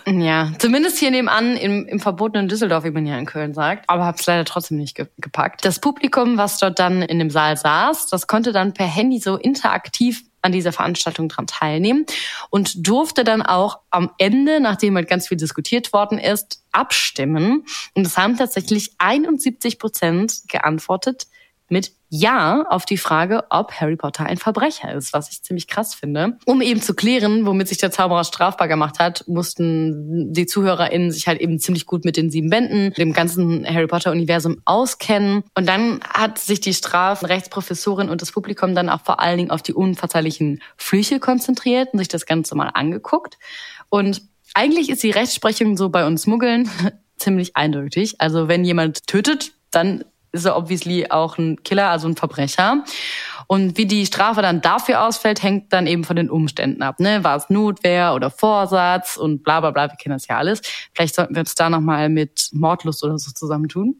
Ja, 0.04 0.52
zumindest 0.58 0.98
hier 0.98 1.10
nebenan 1.10 1.56
im, 1.56 1.86
im 1.86 2.00
verbotenen 2.00 2.48
Düsseldorf, 2.48 2.84
wie 2.84 2.90
man 2.90 3.06
ja 3.06 3.16
in 3.16 3.24
Köln 3.24 3.54
sagt. 3.54 3.88
Aber 3.88 4.04
hab's 4.04 4.26
leider 4.26 4.44
trotzdem 4.44 4.78
nicht 4.78 4.96
ge 4.96 5.06
gepackt. 5.18 5.64
Das 5.64 5.78
Publikum, 5.78 6.36
was 6.36 6.58
dort 6.58 6.78
dann 6.78 7.02
in 7.02 7.18
dem 7.18 7.30
Saal 7.30 7.56
saß, 7.56 8.08
das 8.08 8.26
konnte 8.26 8.52
dann 8.52 8.74
per 8.74 8.86
Handy 8.86 9.20
so 9.20 9.36
interaktiv 9.36 10.22
an 10.42 10.52
dieser 10.52 10.72
Veranstaltung 10.72 11.28
dran 11.28 11.46
teilnehmen 11.46 12.04
und 12.50 12.86
durfte 12.86 13.24
dann 13.24 13.42
auch 13.42 13.78
am 13.90 14.10
Ende, 14.18 14.60
nachdem 14.60 14.96
halt 14.96 15.08
ganz 15.08 15.28
viel 15.28 15.38
diskutiert 15.38 15.92
worden 15.92 16.18
ist, 16.18 16.62
abstimmen. 16.72 17.64
Und 17.94 18.06
es 18.06 18.18
haben 18.18 18.36
tatsächlich 18.36 18.94
71 18.98 19.78
Prozent 19.78 20.42
geantwortet 20.48 21.26
mit 21.68 21.92
Ja 22.08 22.66
auf 22.68 22.84
die 22.84 22.98
Frage, 22.98 23.44
ob 23.50 23.72
Harry 23.72 23.96
Potter 23.96 24.26
ein 24.26 24.36
Verbrecher 24.36 24.92
ist, 24.92 25.12
was 25.12 25.30
ich 25.30 25.42
ziemlich 25.42 25.66
krass 25.66 25.94
finde. 25.94 26.36
Um 26.44 26.60
eben 26.60 26.82
zu 26.82 26.94
klären, 26.94 27.46
womit 27.46 27.68
sich 27.68 27.78
der 27.78 27.90
Zauberer 27.90 28.24
strafbar 28.24 28.68
gemacht 28.68 28.98
hat, 28.98 29.24
mussten 29.26 30.32
die 30.32 30.46
ZuhörerInnen 30.46 31.10
sich 31.10 31.26
halt 31.26 31.40
eben 31.40 31.58
ziemlich 31.58 31.86
gut 31.86 32.04
mit 32.04 32.16
den 32.16 32.30
sieben 32.30 32.50
Bänden, 32.50 32.92
dem 32.94 33.12
ganzen 33.12 33.66
Harry 33.66 33.86
Potter-Universum 33.86 34.60
auskennen. 34.64 35.44
Und 35.54 35.66
dann 35.66 36.00
hat 36.12 36.38
sich 36.38 36.60
die 36.60 36.74
Strafrechtsprofessorin 36.74 38.10
und 38.10 38.20
das 38.20 38.32
Publikum 38.32 38.74
dann 38.74 38.90
auch 38.90 39.00
vor 39.00 39.20
allen 39.20 39.38
Dingen 39.38 39.50
auf 39.50 39.62
die 39.62 39.74
unverzeihlichen 39.74 40.62
Flüche 40.76 41.20
konzentriert 41.20 41.92
und 41.92 41.98
sich 41.98 42.08
das 42.08 42.26
Ganze 42.26 42.54
mal 42.54 42.68
angeguckt. 42.68 43.38
Und 43.88 44.22
eigentlich 44.54 44.90
ist 44.90 45.02
die 45.02 45.10
Rechtsprechung 45.10 45.76
so 45.76 45.88
bei 45.88 46.06
uns 46.06 46.26
Muggeln 46.26 46.68
ziemlich 47.16 47.56
eindeutig. 47.56 48.20
Also 48.20 48.48
wenn 48.48 48.64
jemand 48.64 49.06
tötet, 49.06 49.52
dann 49.70 50.04
ist 50.32 50.46
er 50.46 50.56
obviously 50.56 51.10
auch 51.10 51.38
ein 51.38 51.62
Killer, 51.62 51.88
also 51.88 52.08
ein 52.08 52.16
Verbrecher. 52.16 52.84
Und 53.52 53.76
wie 53.76 53.84
die 53.84 54.06
Strafe 54.06 54.40
dann 54.40 54.62
dafür 54.62 55.06
ausfällt, 55.06 55.42
hängt 55.42 55.74
dann 55.74 55.86
eben 55.86 56.04
von 56.04 56.16
den 56.16 56.30
Umständen 56.30 56.82
ab. 56.82 56.98
Ne? 57.00 57.22
War 57.22 57.36
es 57.36 57.50
Notwehr 57.50 58.14
oder 58.14 58.30
Vorsatz 58.30 59.18
und 59.18 59.42
bla 59.42 59.60
bla 59.60 59.72
bla, 59.72 59.90
wir 59.90 59.96
kennen 59.96 60.14
das 60.14 60.26
ja 60.26 60.38
alles. 60.38 60.62
Vielleicht 60.94 61.14
sollten 61.14 61.34
wir 61.34 61.40
uns 61.40 61.54
da 61.54 61.68
nochmal 61.68 62.08
mit 62.08 62.48
Mordlust 62.52 63.04
oder 63.04 63.18
so 63.18 63.30
zusammentun. 63.30 63.96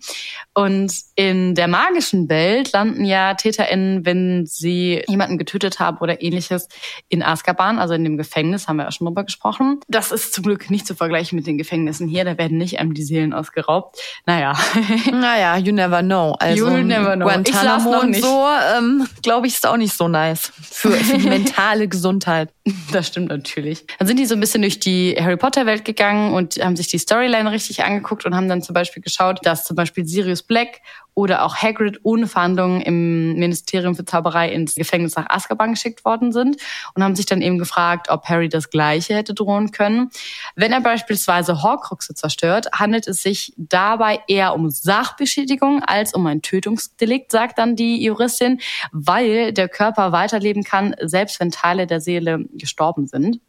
Und 0.55 0.95
in 1.17 1.55
der 1.55 1.69
magischen 1.69 2.31
Welt 2.31 2.73
landen 2.73 3.05
ja 3.05 3.35
TäterInnen, 3.35 4.07
wenn 4.07 4.47
sie 4.47 5.03
jemanden 5.07 5.37
getötet 5.37 5.79
haben 5.81 5.99
oder 5.99 6.23
ähnliches, 6.23 6.69
in 7.11 7.23
Azkaban, 7.23 7.79
also 7.79 7.93
in 7.93 8.05
dem 8.05 8.17
Gefängnis, 8.17 8.69
haben 8.69 8.77
wir 8.77 8.85
ja 8.85 8.91
schon 8.91 9.07
drüber 9.07 9.25
gesprochen. 9.25 9.81
Das 9.87 10.13
ist 10.13 10.33
zum 10.33 10.45
Glück 10.45 10.71
nicht 10.71 10.87
zu 10.87 10.95
vergleichen 10.95 11.37
mit 11.37 11.47
den 11.47 11.59
Gefängnissen 11.59 12.09
hier, 12.09 12.25
da 12.25 12.39
werden 12.39 12.57
nicht 12.57 12.79
einem 12.79 12.95
die 12.95 13.03
Seelen 13.03 13.35
ausgeraubt. 13.35 13.99
Naja, 14.25 14.57
Naja, 15.13 15.59
you 15.59 15.73
never 15.75 16.01
know. 16.03 16.37
Also 16.39 16.69
You 16.69 16.83
never 16.83 17.17
know. 17.17 17.27
Ich 17.29 17.35
Guantanamo 17.35 17.91
noch 17.91 18.03
und 18.03 18.11
nicht. 18.13 18.23
so, 18.23 18.47
ähm, 18.79 19.07
glaube 19.23 19.42
ich, 19.47 19.55
ist 19.55 19.67
auch 19.67 19.77
nicht 19.77 19.97
so 19.97 20.09
nice 20.09 20.53
für, 20.63 20.93
für 20.93 21.19
die 21.19 21.29
mentale 21.29 21.89
Gesundheit. 21.89 22.51
Das 22.93 23.09
stimmt 23.09 23.29
natürlich. 23.29 23.87
Dann 23.99 24.07
sind 24.07 24.19
die 24.19 24.27
so 24.27 24.35
ein 24.35 24.41
bisschen 24.41 24.63
durch 24.63 24.79
die 24.79 25.17
Harry 25.19 25.37
Potter 25.37 25.67
Welt 25.67 25.85
gegangen 25.85 26.35
und 26.35 26.57
haben 26.57 26.77
sich 26.77 26.89
die 26.89 26.99
Storyline 26.99 27.51
richtig 27.51 27.83
angeguckt 27.83 28.25
und 28.27 28.37
haben 28.37 28.49
dann 28.49 28.63
zum 28.63 28.75
Beispiel 28.75 29.03
geschaut, 29.03 29.41
dass 29.45 29.65
zum 29.65 29.77
Beispiel 29.77 30.07
Sirius 30.07 30.43
Black 30.43 30.81
oder 31.15 31.45
auch 31.45 31.57
Hagrid 31.57 32.01
ohne 32.05 32.27
Verhandlungen 32.27 32.81
im 32.81 33.35
Ministerium 33.35 33.95
für 33.95 34.05
Zauberei 34.05 34.51
ins 34.51 34.75
Gefängnis 34.75 35.15
nach 35.15 35.27
Azkaban 35.29 35.73
geschickt 35.73 36.05
worden 36.05 36.33
sind 36.33 36.57
und 36.95 37.03
haben 37.03 37.15
sich 37.15 37.27
dann 37.27 37.43
eben 37.43 37.59
gefragt, 37.59 38.09
ob 38.09 38.25
Harry 38.25 38.49
das 38.49 38.71
Gleiche 38.71 39.15
hätte 39.15 39.35
drohen 39.35 39.73
können. 39.73 40.11
Wenn 40.57 40.73
er 40.73 40.81
beispielsweise 40.81 41.63
Horcruxe 41.63 42.15
zerstört, 42.15 42.69
handelt 42.73 43.07
es 43.07 43.23
sich 43.23 43.53
dabei 43.57 44.21
eher 44.27 44.55
um 44.55 44.71
Sachbeschädigung 44.71 45.83
als 45.83 46.15
um 46.15 46.27
ein 46.27 46.41
Tötungsdelikt, 46.41 47.31
sagt 47.31 47.59
dann 47.59 47.77
die 47.77 48.03
Juristin, 48.03 48.61
weil 48.93 49.53
der 49.53 49.69
Körper 49.69 50.13
weiterleben 50.13 50.65
kann, 50.65 50.95
selbst 51.01 51.41
wenn 51.41 51.51
Teile 51.51 51.87
der 51.87 52.01
Seele 52.01 52.47
gestorben 52.55 53.07
sind. 53.07 53.41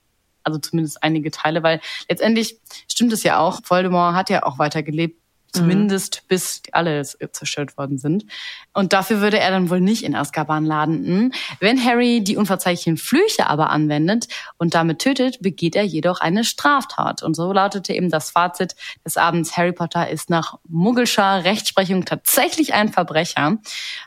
Also 0.43 0.59
zumindest 0.59 1.01
einige 1.03 1.31
Teile, 1.31 1.63
weil 1.63 1.79
letztendlich 2.09 2.59
stimmt 2.87 3.13
es 3.13 3.23
ja 3.23 3.39
auch, 3.39 3.61
Voldemort 3.63 4.15
hat 4.15 4.29
ja 4.29 4.43
auch 4.43 4.59
weitergelebt, 4.59 5.17
zumindest 5.53 6.27
bis 6.27 6.63
alle 6.71 7.03
zerstört 7.03 7.77
worden 7.77 7.99
sind. 7.99 8.25
Und 8.73 8.91
dafür 8.91 9.21
würde 9.21 9.39
er 9.39 9.51
dann 9.51 9.69
wohl 9.69 9.81
nicht 9.81 10.03
in 10.03 10.15
Azkaban 10.15 10.65
landen. 10.65 11.31
Wenn 11.59 11.83
Harry 11.85 12.23
die 12.23 12.37
unverzeihlichen 12.37 12.97
Flüche 12.97 13.47
aber 13.47 13.69
anwendet 13.69 14.27
und 14.57 14.73
damit 14.73 14.97
tötet, 14.99 15.41
begeht 15.41 15.75
er 15.75 15.83
jedoch 15.83 16.21
eine 16.21 16.43
Straftat. 16.43 17.21
Und 17.21 17.35
so 17.35 17.53
lautete 17.53 17.93
eben 17.93 18.09
das 18.09 18.31
Fazit 18.31 18.75
des 19.05 19.15
Abends, 19.15 19.55
Harry 19.55 19.73
Potter 19.73 20.09
ist 20.09 20.31
nach 20.31 20.57
muggelscher 20.67 21.43
Rechtsprechung 21.43 22.03
tatsächlich 22.03 22.73
ein 22.73 22.91
Verbrecher. 22.91 23.59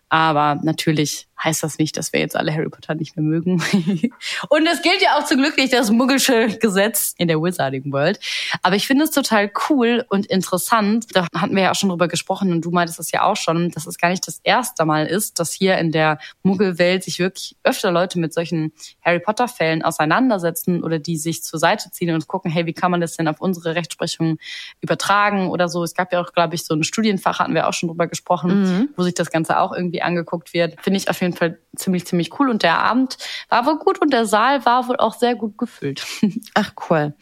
Aber 0.09 0.61
natürlich 0.63 1.27
heißt 1.43 1.63
das 1.63 1.79
nicht, 1.79 1.97
dass 1.97 2.13
wir 2.13 2.21
jetzt 2.21 2.37
alle 2.37 2.53
Harry 2.53 2.69
Potter 2.69 2.95
nicht 2.95 3.17
mehr 3.17 3.25
mögen. 3.25 3.63
und 4.49 4.67
es 4.67 4.83
gilt 4.83 5.03
ja 5.03 5.19
auch 5.19 5.27
zum 5.27 5.39
Glück 5.39 5.57
nicht 5.57 5.73
das 5.73 5.91
muggelsche 5.91 6.49
Gesetz 6.59 7.15
in 7.19 7.29
der 7.29 7.43
Wizarding 7.43 7.93
World. 7.93 8.19
Aber 8.63 8.77
ich 8.77 8.87
finde 8.87 9.05
es 9.05 9.11
total 9.11 9.51
cool 9.69 10.05
und 10.09 10.27
interessant. 10.27 11.07
Da 11.13 11.27
hatten 11.35 11.55
wir 11.55 11.65
ja 11.65 11.71
auch 11.73 11.77
schon 11.77 11.91
drüber 11.91 12.09
gesprochen 12.09 12.53
und 12.53 12.65
du 12.65 12.71
meintest 12.71 13.01
es 13.01 13.13
ja 13.13 13.23
auch 13.23 13.37
schon, 13.37 13.71
dass 13.71 13.87
es 13.87 13.99
gar 13.99 14.09
nicht 14.09 14.27
das 14.27 14.41
erste 14.45 14.85
Mal 14.85 15.07
ist, 15.07 15.39
dass 15.39 15.53
hier 15.53 15.77
in 15.79 15.93
der 15.93 16.19
Muggelwelt 16.43 17.05
sich 17.05 17.19
wirklich 17.19 17.57
öfter 17.65 17.93
Leute 17.93 18.19
mit 18.19 18.33
solchen 18.33 18.73
Harry 19.03 19.21
Potter 19.21 19.49
Fällen 19.49 19.83
auseinandersetzen 19.83 20.83
oder 20.83 20.99
die 20.99 21.17
sich 21.17 21.43
zur 21.43 21.59
Seite 21.59 21.91
ziehen 21.91 22.15
und 22.15 22.27
gucken, 22.27 22.51
hey, 22.51 22.67
wie 22.67 22.73
kann 22.73 22.91
man 22.91 23.01
das 23.01 23.17
denn 23.17 23.29
auf 23.29 23.41
unsere 23.41 23.75
Rechtsprechung 23.75 24.39
übertragen 24.81 25.49
oder 25.49 25.69
so. 25.69 25.83
Es 25.83 25.95
gab 25.95 26.13
ja 26.13 26.21
auch, 26.21 26.33
glaube 26.33 26.55
ich, 26.55 26.65
so 26.65 26.75
ein 26.75 26.83
Studienfach, 26.83 27.41
hatten 27.41 27.55
wir 27.55 27.69
auch 27.69 27.73
schon 27.73 27.89
drüber 27.89 28.07
gesprochen, 28.07 28.63
mhm. 28.63 28.89
wo 28.97 29.03
sich 29.03 29.15
das 29.15 29.31
Ganze 29.31 29.59
auch 29.59 29.73
irgendwie 29.73 29.96
angeguckt 30.03 30.55
wird. 30.55 30.81
Finde 30.81 30.99
ich 30.99 31.11
auf 31.11 31.21
jeden 31.21 31.35
Fall 31.35 31.59
ziemlich, 31.77 32.07
ziemlich 32.07 32.39
cool. 32.39 32.49
Und 32.51 32.63
der 32.63 32.79
Abend 32.79 33.19
war 33.49 33.67
wohl 33.67 33.79
gut 33.79 34.01
und 34.01 34.13
der 34.13 34.27
Saal 34.27 34.65
war 34.65 34.89
wohl 34.89 34.97
auch 34.97 35.15
sehr 35.15 35.35
gut 35.35 35.59
gefüllt. 35.59 36.07
Ach 36.55 36.73
cool. 36.89 37.15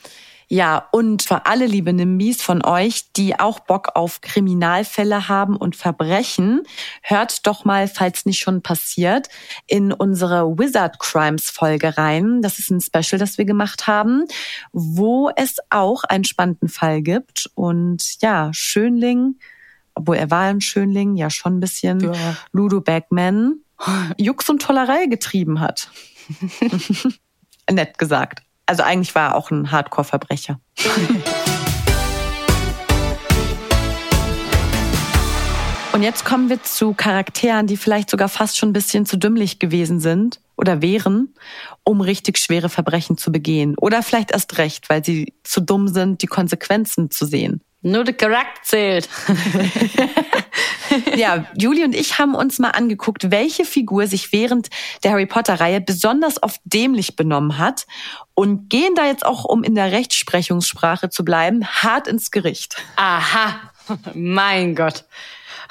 Ja, 0.49 0.89
und 0.93 1.23
für 1.23 1.47
alle 1.47 1.67
liebe 1.67 1.93
Nimbis 1.93 2.43
von 2.43 2.65
euch, 2.65 3.13
die 3.17 3.39
auch 3.39 3.61
Bock 3.61 3.91
auf 3.95 4.21
Kriminalfälle 4.21 5.29
haben 5.29 5.57
und 5.57 5.75
Verbrechen, 5.75 6.63
hört 7.03 7.47
doch 7.47 7.65
mal, 7.65 7.89
falls 7.89 8.27
nicht 8.27 8.41
schon 8.41 8.63
passiert, 8.63 9.29
in 9.67 9.93
unsere 9.93 10.59
Wizard 10.59 10.99
Crimes 10.99 11.51
Folge 11.51 11.97
rein. 11.97 12.43
Das 12.43 12.59
ist 12.59 12.71
ein 12.71 12.81
Special, 12.81 13.19
das 13.19 13.39
wir 13.39 13.47
gemacht 13.47 13.87
haben, 13.87 14.27
wo 14.73 15.31
es 15.35 15.57
auch 15.71 16.05
einen 16.05 16.25
spannenden 16.25 16.69
Fall 16.69 17.01
gibt. 17.01 17.51
Und 17.55 18.21
ja, 18.21 18.51
Schönling, 18.53 19.37
obwohl 19.95 20.17
er 20.17 20.31
war 20.31 20.45
ein 20.45 20.61
Schönling, 20.61 21.17
ja 21.17 21.31
schon 21.31 21.57
ein 21.57 21.61
bisschen 21.61 22.01
ja. 22.01 22.37
Ludo 22.53 22.81
Bagman, 22.81 23.61
Jux 24.19 24.49
und 24.49 24.63
Tollerei 24.63 25.07
getrieben 25.07 25.61
hat. 25.61 25.91
Nett 27.71 27.99
gesagt. 27.99 28.43
Also 28.67 28.83
eigentlich 28.83 29.15
war 29.15 29.31
er 29.31 29.37
auch 29.37 29.51
ein 29.51 29.71
Hardcore-Verbrecher. 29.71 30.61
Und 35.93 36.03
jetzt 36.03 36.25
kommen 36.25 36.49
wir 36.49 36.61
zu 36.61 36.93
Charakteren, 36.93 37.69
die 37.69 37.77
vielleicht 37.77 38.11
sogar 38.11 38.29
fast 38.29 38.59
schon 38.59 38.71
ein 38.71 38.73
bisschen 38.73 39.07
zu 39.07 39.17
dümmlich 39.17 39.61
gewesen 39.61 40.01
sind 40.01 40.41
oder 40.57 40.83
wären, 40.83 41.33
um 41.85 42.01
richtig 42.01 42.39
schwere 42.39 42.69
Verbrechen 42.69 43.17
zu 43.17 43.31
begehen. 43.31 43.77
Oder 43.79 44.03
vielleicht 44.03 44.33
erst 44.33 44.59
recht, 44.59 44.91
weil 44.91 45.05
sie 45.05 45.35
zu 45.45 45.61
dumm 45.61 45.87
sind, 45.87 46.21
die 46.23 46.27
Konsequenzen 46.27 47.13
zu 47.13 47.27
sehen. 47.27 47.63
Nur 47.87 48.03
der 48.05 48.15
Charakter 48.15 48.63
zählt. 48.63 49.11
ja, 51.17 51.45
Julie 51.55 51.85
und 51.85 51.95
ich 51.95 52.19
haben 52.19 52.35
uns 52.35 52.59
mal 52.59 52.71
angeguckt, 52.71 53.31
welche 53.31 53.67
Figur 53.67 54.07
sich 54.07 54.33
während 54.33 54.71
der 55.03 55.11
Harry 55.11 55.27
Potter-Reihe 55.27 55.83
besonders 55.83 56.43
oft 56.43 56.63
dämlich 56.65 57.15
benommen 57.15 57.59
hat 57.59 57.87
und 58.33 58.71
gehen 58.71 58.95
da 58.95 59.05
jetzt 59.05 59.27
auch, 59.27 59.45
um 59.45 59.63
in 59.63 59.75
der 59.75 59.93
Rechtsprechungssprache 59.93 61.11
zu 61.11 61.27
bleiben, 61.27 61.67
hart 61.67 62.09
ins 62.09 62.31
Gericht. 62.31 62.77
Aha, 62.97 63.71
mein 64.15 64.75
Gott. 64.75 65.05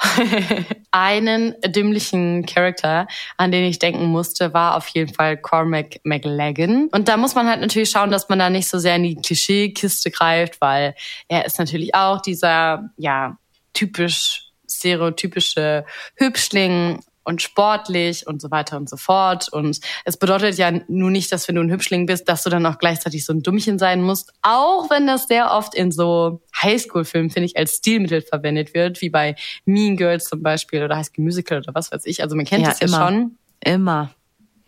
Einen 0.90 1.54
dümmlichen 1.66 2.46
Charakter, 2.46 3.06
an 3.36 3.52
den 3.52 3.64
ich 3.64 3.78
denken 3.78 4.06
musste, 4.06 4.54
war 4.54 4.76
auf 4.76 4.88
jeden 4.88 5.12
Fall 5.12 5.36
Cormac 5.36 6.00
McLagan. 6.04 6.88
Und 6.92 7.08
da 7.08 7.16
muss 7.16 7.34
man 7.34 7.48
halt 7.48 7.60
natürlich 7.60 7.90
schauen, 7.90 8.10
dass 8.10 8.28
man 8.28 8.38
da 8.38 8.50
nicht 8.50 8.68
so 8.68 8.78
sehr 8.78 8.96
in 8.96 9.02
die 9.02 9.16
Klischeekiste 9.16 10.10
greift, 10.10 10.60
weil 10.60 10.94
er 11.28 11.44
ist 11.44 11.58
natürlich 11.58 11.94
auch 11.94 12.20
dieser, 12.20 12.90
ja, 12.96 13.36
typisch 13.72 14.50
stereotypische 14.68 15.84
Hübschling 16.16 17.00
und 17.24 17.42
sportlich 17.42 18.26
und 18.26 18.40
so 18.40 18.50
weiter 18.50 18.76
und 18.76 18.88
so 18.88 18.96
fort. 18.96 19.48
Und 19.50 19.80
es 20.04 20.16
bedeutet 20.16 20.56
ja 20.56 20.70
nur 20.88 21.10
nicht, 21.10 21.32
dass 21.32 21.48
wenn 21.48 21.56
du 21.56 21.62
ein 21.62 21.70
Hübschling 21.70 22.06
bist, 22.06 22.28
dass 22.28 22.42
du 22.42 22.50
dann 22.50 22.64
auch 22.66 22.78
gleichzeitig 22.78 23.24
so 23.24 23.32
ein 23.32 23.42
Dummchen 23.42 23.78
sein 23.78 24.02
musst. 24.02 24.32
Auch 24.42 24.90
wenn 24.90 25.06
das 25.06 25.26
sehr 25.26 25.50
oft 25.50 25.74
in 25.74 25.90
so 25.90 26.42
Highschool-Filmen, 26.62 27.30
finde 27.30 27.46
ich, 27.46 27.56
als 27.56 27.76
Stilmittel 27.76 28.22
verwendet 28.22 28.74
wird, 28.74 29.00
wie 29.00 29.10
bei 29.10 29.34
Mean 29.64 29.96
Girls 29.96 30.26
zum 30.26 30.42
Beispiel 30.42 30.84
oder 30.84 30.96
High 30.96 31.06
School 31.06 31.24
Musical 31.24 31.58
oder 31.58 31.74
was 31.74 31.90
weiß 31.90 32.04
ich. 32.06 32.22
Also 32.22 32.36
man 32.36 32.44
kennt 32.44 32.62
ja, 32.62 32.70
das 32.70 32.80
ja 32.80 32.86
immer. 32.86 33.08
schon. 33.08 33.38
Immer. 33.60 34.10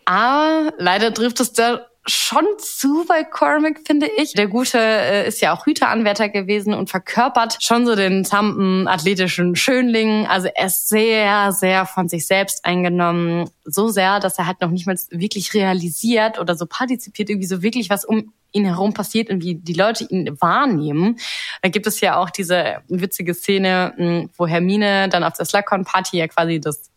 Aber 0.07 0.73
leider 0.79 1.13
trifft 1.13 1.41
es 1.41 1.53
da 1.53 1.87
schon 2.07 2.45
zu 2.59 3.05
bei 3.07 3.25
Cormac, 3.25 3.81
finde 3.87 4.07
ich. 4.17 4.33
Der 4.35 4.47
Gute 4.47 4.79
äh, 4.79 5.27
ist 5.27 5.41
ja 5.41 5.53
auch 5.53 5.67
Hüteranwärter 5.67 6.29
gewesen 6.29 6.75
und 6.75 6.89
verkörpert 6.91 7.59
schon 7.61 7.87
so 7.87 7.97
den 7.97 8.25
zampen, 8.25 8.87
athletischen 8.87 9.57
Schönling. 9.57 10.27
Also 10.27 10.49
er 10.55 10.67
ist 10.67 10.89
sehr, 10.89 11.53
sehr 11.53 11.87
von 11.87 12.09
sich 12.09 12.27
selbst 12.27 12.65
eingenommen. 12.65 13.51
So 13.65 13.89
sehr, 13.89 14.21
dass 14.21 14.39
er 14.39 14.47
halt 14.47 14.61
noch 14.61 14.71
nicht 14.71 14.87
mal 14.87 14.97
wirklich 15.11 15.55
realisiert 15.55 16.39
oder 16.39 16.57
so 16.57 16.67
partizipiert, 16.67 17.31
irgendwie 17.31 17.49
so 17.49 17.63
wirklich 17.63 17.91
was 17.91 18.05
um 18.05 18.33
ihn 18.53 18.65
herum 18.65 18.95
passiert 18.95 19.29
und 19.29 19.43
wie 19.43 19.57
die 19.57 19.75
Leute 19.75 20.05
ihn 20.05 20.37
wahrnehmen. 20.41 21.19
Da 21.63 21.69
gibt 21.69 21.87
es 21.87 22.01
ja 22.01 22.17
auch 22.17 22.31
diese 22.31 22.83
witzige 22.89 23.35
Szene, 23.35 23.93
hm, 23.97 24.31
wo 24.37 24.47
Hermine 24.47 25.09
dann 25.09 25.25
auf 25.25 25.35
der 25.35 25.45
Slughorn-Party 25.45 26.17
ja 26.17 26.29
quasi 26.29 26.61
das 26.61 26.91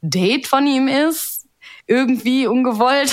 Date 0.00 0.46
von 0.46 0.66
ihm 0.66 0.88
ist 0.88 1.41
irgendwie 1.86 2.46
ungewollt 2.46 3.12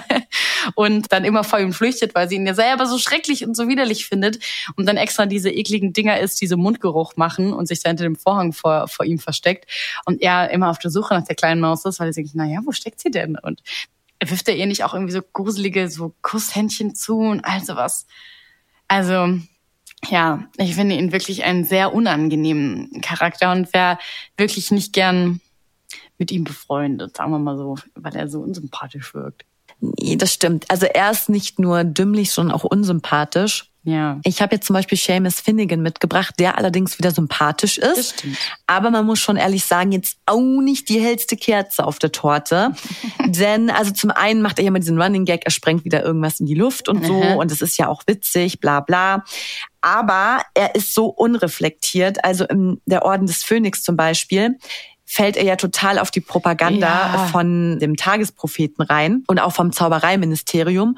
und 0.74 1.12
dann 1.12 1.24
immer 1.24 1.44
vor 1.44 1.58
ihm 1.58 1.72
flüchtet, 1.72 2.14
weil 2.14 2.28
sie 2.28 2.36
ihn 2.36 2.46
ja 2.46 2.54
selber 2.54 2.86
so 2.86 2.98
schrecklich 2.98 3.44
und 3.44 3.56
so 3.56 3.68
widerlich 3.68 4.06
findet 4.06 4.38
und 4.76 4.86
dann 4.86 4.96
extra 4.96 5.26
diese 5.26 5.50
ekligen 5.50 5.92
Dinger 5.92 6.20
ist, 6.20 6.40
diese 6.40 6.56
Mundgeruch 6.56 7.16
machen 7.16 7.52
und 7.52 7.66
sich 7.66 7.82
da 7.82 7.90
hinter 7.90 8.04
dem 8.04 8.16
Vorhang 8.16 8.52
vor, 8.52 8.88
vor 8.88 9.04
ihm 9.04 9.18
versteckt 9.18 9.68
und 10.04 10.22
er 10.22 10.50
immer 10.50 10.70
auf 10.70 10.78
der 10.78 10.90
Suche 10.90 11.14
nach 11.14 11.24
der 11.24 11.36
kleinen 11.36 11.60
Maus 11.60 11.84
ist, 11.84 12.00
weil 12.00 12.08
er 12.08 12.14
denkt, 12.14 12.34
naja, 12.34 12.60
wo 12.64 12.72
steckt 12.72 13.00
sie 13.00 13.10
denn? 13.10 13.36
Und 13.36 13.62
wirft 14.22 14.48
er 14.48 14.56
ihr 14.56 14.66
nicht 14.66 14.84
auch 14.84 14.94
irgendwie 14.94 15.12
so 15.12 15.22
gruselige 15.32 15.88
so 15.88 16.14
Kusshändchen 16.22 16.94
zu 16.94 17.18
und 17.18 17.44
all 17.44 17.64
sowas. 17.64 18.06
Also 18.86 19.38
ja, 20.08 20.44
ich 20.56 20.74
finde 20.74 20.96
ihn 20.96 21.12
wirklich 21.12 21.44
einen 21.44 21.64
sehr 21.64 21.92
unangenehmen 21.94 23.00
Charakter 23.02 23.52
und 23.52 23.68
wer 23.72 23.98
wirklich 24.36 24.70
nicht 24.70 24.92
gern 24.92 25.40
mit 26.20 26.30
ihm 26.30 26.44
befreundet, 26.44 27.16
sagen 27.16 27.32
wir 27.32 27.38
mal 27.40 27.56
so, 27.56 27.76
weil 27.96 28.14
er 28.14 28.28
so 28.28 28.40
unsympathisch 28.40 29.12
wirkt. 29.14 29.44
Nee, 29.80 30.16
das 30.16 30.32
stimmt. 30.32 30.70
Also 30.70 30.86
er 30.86 31.10
ist 31.10 31.28
nicht 31.28 31.58
nur 31.58 31.82
dümmlich, 31.84 32.30
sondern 32.30 32.54
auch 32.54 32.64
unsympathisch. 32.64 33.70
Ja. 33.82 34.20
Ich 34.24 34.42
habe 34.42 34.56
jetzt 34.56 34.66
zum 34.66 34.74
Beispiel 34.74 34.98
Seamus 34.98 35.40
Finnegan 35.40 35.80
mitgebracht, 35.80 36.34
der 36.38 36.58
allerdings 36.58 36.98
wieder 36.98 37.12
sympathisch 37.12 37.78
ist. 37.78 37.96
Das 37.96 38.10
stimmt. 38.10 38.36
Aber 38.66 38.90
man 38.90 39.06
muss 39.06 39.20
schon 39.20 39.36
ehrlich 39.36 39.64
sagen, 39.64 39.92
jetzt 39.92 40.18
auch 40.26 40.60
nicht 40.60 40.90
die 40.90 41.00
hellste 41.00 41.36
Kerze 41.36 41.84
auf 41.84 41.98
der 41.98 42.12
Torte. 42.12 42.72
Denn 43.26 43.70
also 43.70 43.90
zum 43.92 44.10
einen 44.10 44.42
macht 44.42 44.58
er 44.58 44.66
ja 44.66 44.70
mal 44.70 44.80
diesen 44.80 45.00
Running 45.00 45.24
Gag, 45.24 45.46
er 45.46 45.50
sprengt 45.50 45.86
wieder 45.86 46.04
irgendwas 46.04 46.40
in 46.40 46.46
die 46.46 46.54
Luft 46.54 46.90
und 46.90 47.06
so. 47.06 47.14
Mhm. 47.14 47.36
Und 47.36 47.50
es 47.50 47.62
ist 47.62 47.78
ja 47.78 47.88
auch 47.88 48.02
witzig, 48.06 48.60
bla 48.60 48.80
bla. 48.80 49.24
Aber 49.80 50.42
er 50.52 50.74
ist 50.74 50.92
so 50.92 51.06
unreflektiert. 51.06 52.22
Also 52.22 52.44
in 52.44 52.82
der 52.84 53.06
Orden 53.06 53.26
des 53.26 53.42
Phönix 53.42 53.82
zum 53.82 53.96
Beispiel 53.96 54.58
fällt 55.12 55.36
er 55.36 55.42
ja 55.42 55.56
total 55.56 55.98
auf 55.98 56.12
die 56.12 56.20
Propaganda 56.20 56.86
ja. 56.86 57.26
von 57.26 57.80
dem 57.80 57.96
Tagespropheten 57.96 58.84
rein 58.84 59.24
und 59.26 59.40
auch 59.40 59.52
vom 59.52 59.72
Zaubereiministerium. 59.72 60.96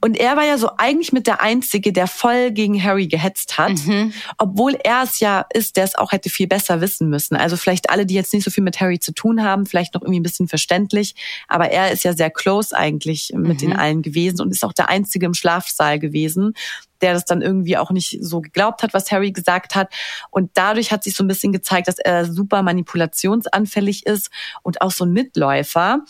Und 0.00 0.18
er 0.18 0.36
war 0.36 0.44
ja 0.44 0.58
so 0.58 0.70
eigentlich 0.78 1.12
mit 1.12 1.28
der 1.28 1.40
Einzige, 1.40 1.92
der 1.92 2.08
voll 2.08 2.50
gegen 2.50 2.82
Harry 2.82 3.06
gehetzt 3.06 3.58
hat, 3.58 3.74
mhm. 3.86 4.12
obwohl 4.36 4.74
er 4.82 5.04
es 5.04 5.20
ja 5.20 5.46
ist, 5.54 5.76
der 5.76 5.84
es 5.84 5.94
auch 5.94 6.10
hätte 6.10 6.28
viel 6.28 6.48
besser 6.48 6.80
wissen 6.80 7.08
müssen. 7.08 7.36
Also 7.36 7.56
vielleicht 7.56 7.88
alle, 7.88 8.04
die 8.04 8.14
jetzt 8.14 8.34
nicht 8.34 8.42
so 8.42 8.50
viel 8.50 8.64
mit 8.64 8.80
Harry 8.80 8.98
zu 8.98 9.14
tun 9.14 9.44
haben, 9.44 9.64
vielleicht 9.64 9.94
noch 9.94 10.02
irgendwie 10.02 10.18
ein 10.18 10.24
bisschen 10.24 10.48
verständlich, 10.48 11.14
aber 11.46 11.70
er 11.70 11.92
ist 11.92 12.02
ja 12.02 12.14
sehr 12.14 12.30
close 12.30 12.76
eigentlich 12.76 13.30
mit 13.32 13.44
mhm. 13.44 13.58
den 13.58 13.72
allen 13.76 14.02
gewesen 14.02 14.40
und 14.40 14.50
ist 14.50 14.64
auch 14.64 14.72
der 14.72 14.88
Einzige 14.88 15.26
im 15.26 15.34
Schlafsaal 15.34 16.00
gewesen 16.00 16.54
der 17.02 17.14
das 17.14 17.24
dann 17.24 17.42
irgendwie 17.42 17.76
auch 17.76 17.90
nicht 17.90 18.18
so 18.20 18.40
geglaubt 18.40 18.82
hat, 18.82 18.94
was 18.94 19.10
Harry 19.10 19.32
gesagt 19.32 19.74
hat. 19.74 19.92
Und 20.30 20.50
dadurch 20.54 20.92
hat 20.92 21.04
sich 21.04 21.14
so 21.14 21.24
ein 21.24 21.28
bisschen 21.28 21.52
gezeigt, 21.52 21.88
dass 21.88 21.98
er 21.98 22.24
super 22.24 22.62
manipulationsanfällig 22.62 24.06
ist 24.06 24.30
und 24.62 24.80
auch 24.80 24.90
so 24.90 25.04
ein 25.04 25.12
Mitläufer. 25.12 26.00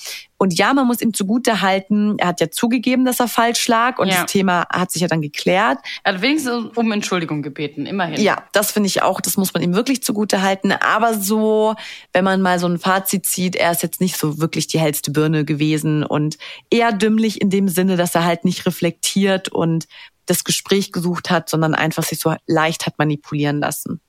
Und 0.43 0.59
ja, 0.59 0.75
man 0.75 0.89
muss 0.89 1.01
ihm 1.01 1.15
zugute 1.15 1.61
halten, 1.61 2.17
er 2.19 2.27
hat 2.27 2.41
ja 2.41 2.51
zugegeben, 2.51 3.05
dass 3.05 3.21
er 3.21 3.29
falsch 3.29 3.69
lag 3.69 4.01
und 4.01 4.09
ja. 4.09 4.23
das 4.23 4.33
Thema 4.33 4.67
hat 4.69 4.91
sich 4.91 5.01
ja 5.01 5.07
dann 5.07 5.23
geklärt. 5.23 5.79
Er 6.03 6.15
hat 6.15 6.21
wenigstens 6.21 6.77
um 6.77 6.91
Entschuldigung 6.91 7.43
gebeten, 7.43 7.87
immerhin. 7.87 8.21
Ja, 8.21 8.43
das 8.51 8.73
finde 8.73 8.89
ich 8.89 9.03
auch, 9.03 9.21
das 9.21 9.37
muss 9.37 9.55
man 9.55 9.63
ihm 9.63 9.73
wirklich 9.73 10.03
zugute 10.03 10.43
halten. 10.43 10.73
Aber 10.73 11.15
so, 11.15 11.77
wenn 12.13 12.25
man 12.25 12.43
mal 12.43 12.59
so 12.59 12.67
ein 12.67 12.81
Fazit 12.81 13.25
zieht, 13.25 13.55
er 13.55 13.71
ist 13.71 13.85
jetzt 13.85 14.01
nicht 14.01 14.17
so 14.17 14.41
wirklich 14.41 14.67
die 14.67 14.81
hellste 14.81 15.13
Birne 15.13 15.45
gewesen 15.45 16.03
und 16.03 16.39
eher 16.71 16.91
dümmlich 16.91 17.41
in 17.41 17.49
dem 17.49 17.69
Sinne, 17.69 17.97
dass 17.97 18.17
er 18.17 18.25
halt 18.25 18.45
nicht 18.45 18.67
reflektiert 18.67 19.49
und 19.49 19.87
das 20.27 20.45
Gespräch 20.45 20.93
gesucht 20.93 21.31
hat, 21.31 21.49
sondern 21.49 21.75
einfach 21.75 22.05
sich 22.05 22.19
so 22.19 22.35
leicht 22.47 22.87
hat 22.87 22.99
manipulieren 22.99 23.61
lassen. 23.61 24.01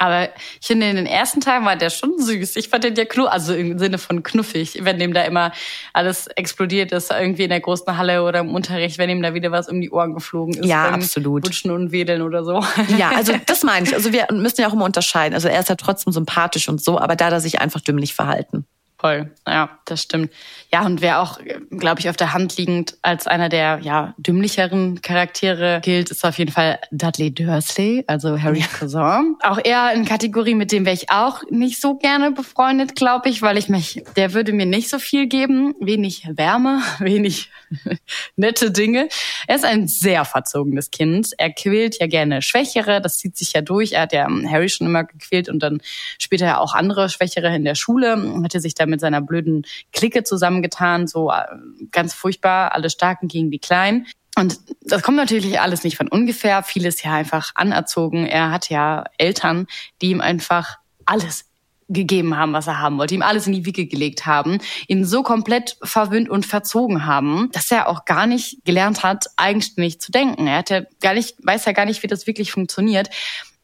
Aber 0.00 0.28
ich 0.60 0.66
finde, 0.66 0.88
in 0.88 0.96
den 0.96 1.06
ersten 1.06 1.40
Tagen 1.40 1.66
war 1.66 1.74
der 1.74 1.90
schon 1.90 2.18
süß. 2.18 2.54
Ich 2.56 2.68
fand 2.68 2.84
den 2.84 2.94
ja 2.94 3.04
knuffig, 3.04 3.32
also 3.32 3.52
im 3.52 3.78
Sinne 3.78 3.98
von 3.98 4.22
knuffig, 4.22 4.78
wenn 4.84 4.98
dem 4.98 5.12
da 5.12 5.22
immer 5.22 5.52
alles 5.92 6.28
explodiert 6.28 6.92
ist, 6.92 7.10
irgendwie 7.10 7.42
in 7.42 7.50
der 7.50 7.60
großen 7.60 7.98
Halle 7.98 8.22
oder 8.22 8.40
im 8.40 8.54
Unterricht, 8.54 8.98
wenn 8.98 9.10
ihm 9.10 9.22
da 9.22 9.34
wieder 9.34 9.50
was 9.50 9.68
um 9.68 9.80
die 9.80 9.90
Ohren 9.90 10.14
geflogen 10.14 10.54
ist. 10.54 10.66
Ja, 10.66 10.88
absolut. 10.90 11.44
Wutschen 11.44 11.72
und 11.72 11.90
Wedeln 11.90 12.22
oder 12.22 12.44
so. 12.44 12.64
Ja, 12.96 13.10
also 13.10 13.34
das 13.46 13.64
meine 13.64 13.86
ich. 13.86 13.94
Also 13.94 14.12
wir 14.12 14.28
müssen 14.30 14.60
ja 14.60 14.68
auch 14.68 14.72
immer 14.72 14.84
unterscheiden. 14.84 15.34
Also 15.34 15.48
er 15.48 15.58
ist 15.58 15.68
ja 15.68 15.74
trotzdem 15.74 16.12
sympathisch 16.12 16.68
und 16.68 16.82
so, 16.82 16.98
aber 16.98 17.16
da 17.16 17.26
hat 17.26 17.32
er 17.32 17.40
sich 17.40 17.60
einfach 17.60 17.80
dümmlich 17.80 18.14
verhalten. 18.14 18.66
Voll, 19.00 19.30
ja, 19.46 19.78
das 19.84 20.02
stimmt. 20.02 20.32
Ja, 20.72 20.84
und 20.84 21.00
wer 21.00 21.20
auch, 21.20 21.38
glaube 21.70 22.00
ich, 22.00 22.08
auf 22.08 22.16
der 22.16 22.32
Hand 22.32 22.56
liegend 22.56 22.98
als 23.02 23.28
einer 23.28 23.48
der 23.48 23.78
ja 23.80 24.12
dümmlicheren 24.18 25.02
Charaktere 25.02 25.80
gilt, 25.84 26.10
ist 26.10 26.24
auf 26.24 26.36
jeden 26.36 26.50
Fall 26.50 26.80
Dudley 26.90 27.32
Dursley, 27.32 28.02
also 28.08 28.42
Harrys 28.42 28.64
ja. 28.64 28.66
Cousin. 28.76 29.36
Auch 29.44 29.60
er 29.62 29.92
in 29.92 30.04
Kategorie, 30.04 30.56
mit 30.56 30.72
dem 30.72 30.84
wäre 30.84 30.96
ich 30.96 31.12
auch 31.12 31.44
nicht 31.48 31.80
so 31.80 31.94
gerne 31.94 32.32
befreundet, 32.32 32.96
glaube 32.96 33.28
ich, 33.28 33.40
weil 33.40 33.56
ich 33.56 33.68
mich, 33.68 34.02
der 34.16 34.34
würde 34.34 34.52
mir 34.52 34.66
nicht 34.66 34.88
so 34.88 34.98
viel 34.98 35.28
geben, 35.28 35.76
wenig 35.78 36.26
Wärme, 36.32 36.82
wenig 36.98 37.50
nette 38.36 38.72
Dinge. 38.72 39.08
Er 39.46 39.54
ist 39.54 39.64
ein 39.64 39.86
sehr 39.86 40.24
verzogenes 40.24 40.90
Kind. 40.90 41.30
Er 41.38 41.52
quält 41.52 42.00
ja 42.00 42.08
gerne 42.08 42.42
Schwächere, 42.42 43.00
das 43.00 43.18
zieht 43.18 43.36
sich 43.36 43.52
ja 43.52 43.60
durch. 43.60 43.92
Er 43.92 44.02
hat 44.02 44.12
ja 44.12 44.26
Harry 44.50 44.68
schon 44.68 44.88
immer 44.88 45.04
gequält 45.04 45.48
und 45.48 45.62
dann 45.62 45.80
später 46.18 46.46
ja 46.46 46.58
auch 46.58 46.74
andere 46.74 47.08
Schwächere 47.08 47.54
in 47.54 47.64
der 47.64 47.76
Schule, 47.76 48.42
hatte 48.42 48.58
sich 48.58 48.74
da 48.74 48.87
mit 48.88 49.00
seiner 49.00 49.20
blöden 49.20 49.64
Clique 49.92 50.24
zusammengetan, 50.24 51.06
so 51.06 51.30
äh, 51.30 51.44
ganz 51.92 52.14
furchtbar, 52.14 52.74
alle 52.74 52.90
Starken 52.90 53.28
gegen 53.28 53.50
die 53.50 53.58
Kleinen. 53.58 54.06
Und 54.36 54.60
das 54.82 55.02
kommt 55.02 55.16
natürlich 55.16 55.60
alles 55.60 55.82
nicht 55.82 55.96
von 55.96 56.08
ungefähr. 56.08 56.62
Vieles 56.62 57.02
ja 57.02 57.12
einfach 57.12 57.52
anerzogen. 57.56 58.24
Er 58.24 58.50
hat 58.50 58.68
ja 58.68 59.04
Eltern, 59.18 59.66
die 60.00 60.10
ihm 60.10 60.20
einfach 60.20 60.76
alles 61.04 61.46
gegeben 61.88 62.36
haben, 62.36 62.52
was 62.52 62.66
er 62.66 62.78
haben 62.78 62.98
wollte, 62.98 63.14
ihm 63.14 63.22
alles 63.22 63.46
in 63.46 63.54
die 63.54 63.64
Wiege 63.64 63.86
gelegt 63.86 64.26
haben, 64.26 64.58
ihn 64.88 65.04
so 65.04 65.22
komplett 65.22 65.76
verwöhnt 65.82 66.28
und 66.28 66.44
verzogen 66.44 67.06
haben, 67.06 67.48
dass 67.52 67.70
er 67.70 67.88
auch 67.88 68.04
gar 68.04 68.26
nicht 68.26 68.64
gelernt 68.64 69.02
hat, 69.02 69.26
eigenständig 69.36 70.00
zu 70.00 70.12
denken. 70.12 70.46
Er 70.46 70.58
hat 70.58 70.70
ja 70.70 70.82
gar 71.00 71.14
nicht, 71.14 71.36
weiß 71.42 71.64
ja 71.64 71.72
gar 71.72 71.86
nicht, 71.86 72.02
wie 72.02 72.06
das 72.06 72.26
wirklich 72.26 72.52
funktioniert. 72.52 73.08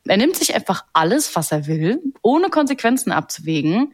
Er 0.06 0.16
nimmt 0.16 0.36
sich 0.36 0.54
einfach 0.54 0.84
alles, 0.92 1.36
was 1.36 1.52
er 1.52 1.66
will, 1.66 2.00
ohne 2.22 2.48
Konsequenzen 2.48 3.12
abzuwägen 3.12 3.92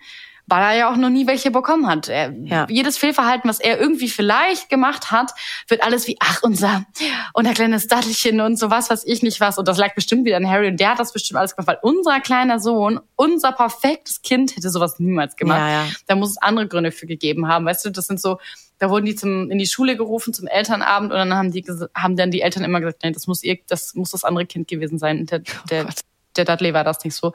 weil 0.50 0.62
er 0.62 0.76
ja 0.76 0.92
auch 0.92 0.96
noch 0.96 1.08
nie 1.08 1.26
welche 1.26 1.50
bekommen 1.50 1.86
hat. 1.86 2.08
Er, 2.08 2.34
ja. 2.44 2.66
Jedes 2.68 2.98
Fehlverhalten, 2.98 3.48
was 3.48 3.60
er 3.60 3.80
irgendwie 3.80 4.08
vielleicht 4.08 4.68
gemacht 4.68 5.10
hat, 5.10 5.32
wird 5.68 5.82
alles 5.82 6.06
wie, 6.06 6.16
ach, 6.18 6.40
unser, 6.42 6.84
unser 7.32 7.54
kleines 7.54 7.86
Dattelchen 7.86 8.40
und 8.40 8.58
sowas, 8.58 8.90
was 8.90 9.06
ich 9.06 9.22
nicht 9.22 9.40
was. 9.40 9.58
Und 9.58 9.68
das 9.68 9.78
lag 9.78 9.94
bestimmt 9.94 10.24
wieder 10.24 10.36
an 10.36 10.48
Harry 10.48 10.68
und 10.68 10.80
der 10.80 10.90
hat 10.90 10.98
das 10.98 11.12
bestimmt 11.12 11.38
alles 11.38 11.54
gemacht, 11.54 11.68
weil 11.68 11.78
unser 11.82 12.20
kleiner 12.20 12.58
Sohn, 12.58 13.00
unser 13.16 13.52
perfektes 13.52 14.22
Kind 14.22 14.56
hätte 14.56 14.70
sowas 14.70 14.98
niemals 14.98 15.36
gemacht. 15.36 15.60
Ja, 15.60 15.84
ja. 15.84 15.86
Da 16.06 16.16
muss 16.16 16.30
es 16.30 16.38
andere 16.38 16.66
Gründe 16.66 16.90
für 16.90 17.06
gegeben 17.06 17.46
haben. 17.46 17.64
Weißt 17.64 17.84
du, 17.84 17.90
das 17.90 18.06
sind 18.06 18.20
so, 18.20 18.38
da 18.78 18.90
wurden 18.90 19.06
die 19.06 19.14
zum, 19.14 19.50
in 19.50 19.58
die 19.58 19.66
Schule 19.66 19.96
gerufen 19.96 20.34
zum 20.34 20.48
Elternabend 20.48 21.12
und 21.12 21.18
dann 21.18 21.34
haben 21.34 21.52
die, 21.52 21.64
haben 21.94 22.16
dann 22.16 22.30
die 22.30 22.40
Eltern 22.40 22.64
immer 22.64 22.80
gesagt, 22.80 23.02
nein, 23.04 23.12
das 23.12 23.26
muss 23.26 23.44
ihr, 23.44 23.58
das 23.68 23.94
muss 23.94 24.10
das 24.10 24.24
andere 24.24 24.46
Kind 24.46 24.68
gewesen 24.68 24.98
sein. 24.98 25.26
Der, 25.26 25.42
der, 25.70 25.86
oh 25.86 26.09
der 26.36 26.44
Dudley 26.44 26.74
war 26.74 26.84
das 26.84 27.04
nicht 27.04 27.14
so. 27.14 27.32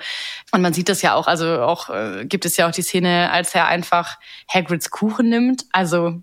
Und 0.52 0.62
man 0.62 0.74
sieht 0.74 0.90
das 0.90 1.02
ja 1.02 1.16
auch, 1.16 1.28
also 1.28 1.62
auch 1.62 1.90
äh, 1.90 2.26
gibt 2.26 2.46
es 2.46 2.58
ja 2.58 2.68
auch 2.68 2.72
die 2.72 2.82
Szene, 2.82 3.32
als 3.32 3.54
er 3.56 3.68
einfach 3.68 4.18
Hagrids 4.48 4.90
Kuchen 4.90 5.30
nimmt. 5.30 5.66
Also 5.72 6.22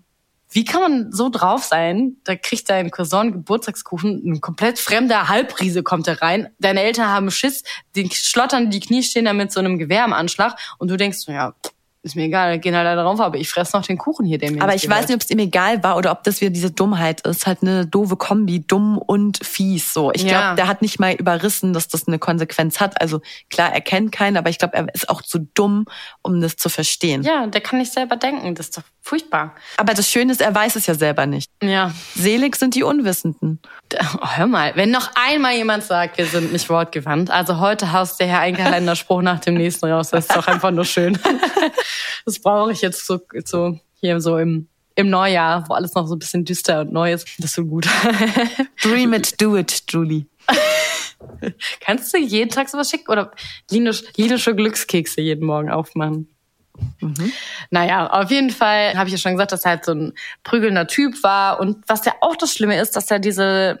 wie 0.53 0.65
kann 0.65 0.81
man 0.81 1.11
so 1.11 1.29
drauf 1.29 1.63
sein? 1.63 2.17
Da 2.23 2.35
kriegt 2.35 2.69
dein 2.69 2.91
Cousin 2.91 3.31
Geburtstagskuchen, 3.31 4.21
ein 4.23 4.41
komplett 4.41 4.77
fremder 4.77 5.27
Halbriese 5.27 5.81
kommt 5.81 6.07
da 6.07 6.13
rein. 6.13 6.49
Deine 6.59 6.83
Eltern 6.83 7.07
haben 7.07 7.31
Schiss, 7.31 7.63
die 7.95 8.07
schlottern, 8.13 8.69
die 8.69 8.79
Knie 8.79 9.01
stehen 9.01 9.25
da 9.25 9.33
mit 9.33 9.51
so 9.51 9.59
einem 9.59 9.79
Gewehr 9.79 10.05
im 10.05 10.13
Anschlag 10.13 10.55
und 10.77 10.89
du 10.89 10.97
denkst, 10.97 11.25
ja, 11.27 11.55
ist 12.03 12.17
mir 12.17 12.23
egal, 12.23 12.59
gehen 12.59 12.75
halt 12.75 12.85
da 12.85 13.01
drauf, 13.01 13.21
aber 13.21 13.37
ich 13.37 13.49
fress 13.49 13.71
noch 13.71 13.85
den 13.85 13.97
Kuchen 13.97 14.25
hier, 14.25 14.37
der 14.37 14.51
mir 14.51 14.61
Aber 14.61 14.75
ich 14.75 14.83
gehört. 14.83 14.99
weiß 14.99 15.07
nicht, 15.07 15.15
ob 15.15 15.21
es 15.21 15.29
ihm 15.29 15.39
egal 15.39 15.83
war 15.83 15.95
oder 15.95 16.11
ob 16.11 16.23
das 16.23 16.41
wieder 16.41 16.51
diese 16.51 16.69
Dummheit 16.69 17.21
ist, 17.21 17.47
halt 17.47 17.61
eine 17.61 17.87
doofe 17.87 18.17
Kombi, 18.17 18.59
dumm 18.67 18.97
und 18.97 19.43
fies, 19.43 19.93
so. 19.93 20.11
Ich 20.11 20.23
ja. 20.23 20.29
glaube, 20.29 20.55
der 20.57 20.67
hat 20.67 20.81
nicht 20.81 20.99
mal 20.99 21.13
überrissen, 21.13 21.71
dass 21.71 21.87
das 21.87 22.05
eine 22.05 22.19
Konsequenz 22.19 22.81
hat. 22.81 22.99
Also 23.01 23.21
klar, 23.49 23.73
er 23.73 23.79
kennt 23.79 24.11
keinen, 24.11 24.35
aber 24.35 24.49
ich 24.49 24.59
glaube, 24.59 24.75
er 24.75 24.93
ist 24.93 25.09
auch 25.09 25.21
zu 25.21 25.39
dumm, 25.53 25.85
um 26.21 26.41
das 26.41 26.57
zu 26.57 26.67
verstehen. 26.67 27.23
Ja, 27.23 27.47
der 27.47 27.61
kann 27.61 27.79
nicht 27.79 27.93
selber 27.93 28.17
denken, 28.17 28.53
das 28.53 28.67
ist 28.67 28.77
doch 28.77 28.83
furchtbar. 28.99 29.55
Aber 29.77 29.93
das 29.93 30.09
Schöne 30.09 30.33
ist, 30.33 30.41
er 30.41 30.53
weiß 30.53 30.75
es 30.75 30.87
ja 30.87 30.95
selber 30.95 31.25
nicht. 31.25 31.49
Ja. 31.61 31.93
Selig 32.15 32.57
sind 32.57 32.75
die 32.75 32.83
Unwissenden. 32.83 33.59
Oh, 33.93 34.27
hör 34.35 34.47
mal, 34.47 34.75
wenn 34.75 34.91
noch 34.91 35.11
einmal 35.15 35.53
jemand 35.53 35.83
sagt, 35.83 36.17
wir 36.17 36.25
sind 36.25 36.51
nicht 36.51 36.69
wortgewandt, 36.69 37.31
also 37.31 37.59
heute 37.59 37.93
haust 37.93 38.19
der 38.19 38.27
Herr 38.27 38.39
ein 38.39 38.57
Kalenderspruch 38.57 39.21
nach 39.21 39.39
dem 39.39 39.53
nächsten 39.53 39.85
raus, 39.85 40.09
das 40.09 40.25
ist 40.27 40.35
doch 40.35 40.47
einfach 40.47 40.71
nur 40.71 40.85
schön. 40.85 41.17
das 42.25 42.39
brauche 42.39 42.71
ich 42.71 42.81
jetzt 42.81 43.05
so, 43.05 43.19
so 43.45 43.79
hier 43.99 44.19
so 44.21 44.37
im 44.37 44.67
im 44.95 45.09
Neujahr, 45.09 45.67
wo 45.67 45.73
alles 45.73 45.95
noch 45.95 46.07
so 46.07 46.15
ein 46.15 46.19
bisschen 46.19 46.45
düster 46.45 46.81
und 46.81 46.93
neu 46.93 47.13
ist. 47.13 47.27
Das 47.39 47.45
ist 47.45 47.55
so 47.55 47.65
gut. 47.65 47.87
Dream 48.83 49.13
it, 49.13 49.41
do 49.41 49.57
it, 49.57 49.83
Julie. 49.89 50.27
Kannst 51.79 52.13
du 52.13 52.17
jeden 52.19 52.49
Tag 52.51 52.69
sowas 52.69 52.89
schicken 52.89 53.11
oder 53.11 53.31
linische 53.71 54.55
Glückskekse 54.55 55.21
jeden 55.21 55.45
Morgen 55.45 55.71
aufmachen? 55.71 56.27
Mhm. 56.99 57.31
Naja, 57.69 58.07
auf 58.07 58.31
jeden 58.31 58.49
Fall 58.49 58.95
habe 58.95 59.07
ich 59.07 59.13
ja 59.13 59.17
schon 59.17 59.33
gesagt, 59.33 59.51
dass 59.51 59.65
er 59.65 59.71
halt 59.71 59.85
so 59.85 59.93
ein 59.93 60.13
prügelnder 60.43 60.87
Typ 60.87 61.21
war. 61.23 61.59
Und 61.59 61.77
was 61.87 62.05
ja 62.05 62.13
auch 62.21 62.35
das 62.35 62.53
Schlimme 62.53 62.79
ist, 62.79 62.95
dass 62.95 63.09
er 63.09 63.19
diese 63.19 63.79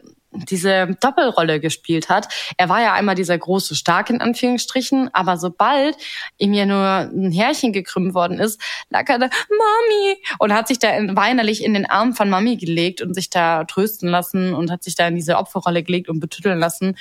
diese 0.49 0.97
Doppelrolle 0.99 1.59
gespielt 1.59 2.09
hat. 2.09 2.27
Er 2.57 2.69
war 2.69 2.81
ja 2.81 2.93
einmal 2.93 3.15
dieser 3.15 3.37
große 3.37 3.75
Stark 3.75 4.09
in 4.09 4.21
Anführungsstrichen, 4.21 5.09
aber 5.13 5.37
sobald 5.37 5.97
ihm 6.37 6.53
ja 6.53 6.65
nur 6.65 6.77
ein 6.79 7.31
Härchen 7.31 7.73
gekrümmt 7.73 8.13
worden 8.13 8.39
ist, 8.39 8.61
lag 8.89 9.07
er 9.09 9.19
da, 9.19 9.29
Mami, 9.49 10.17
und 10.39 10.53
hat 10.53 10.67
sich 10.67 10.79
da 10.79 10.89
weinerlich 11.15 11.63
in 11.63 11.73
den 11.73 11.89
Arm 11.89 12.13
von 12.13 12.29
Mami 12.29 12.57
gelegt 12.57 13.01
und 13.01 13.13
sich 13.13 13.29
da 13.29 13.63
trösten 13.63 14.09
lassen 14.09 14.53
und 14.53 14.71
hat 14.71 14.83
sich 14.83 14.95
da 14.95 15.07
in 15.07 15.15
diese 15.15 15.37
Opferrolle 15.37 15.83
gelegt 15.83 16.09
und 16.09 16.19
betütteln 16.19 16.59
lassen, 16.59 16.97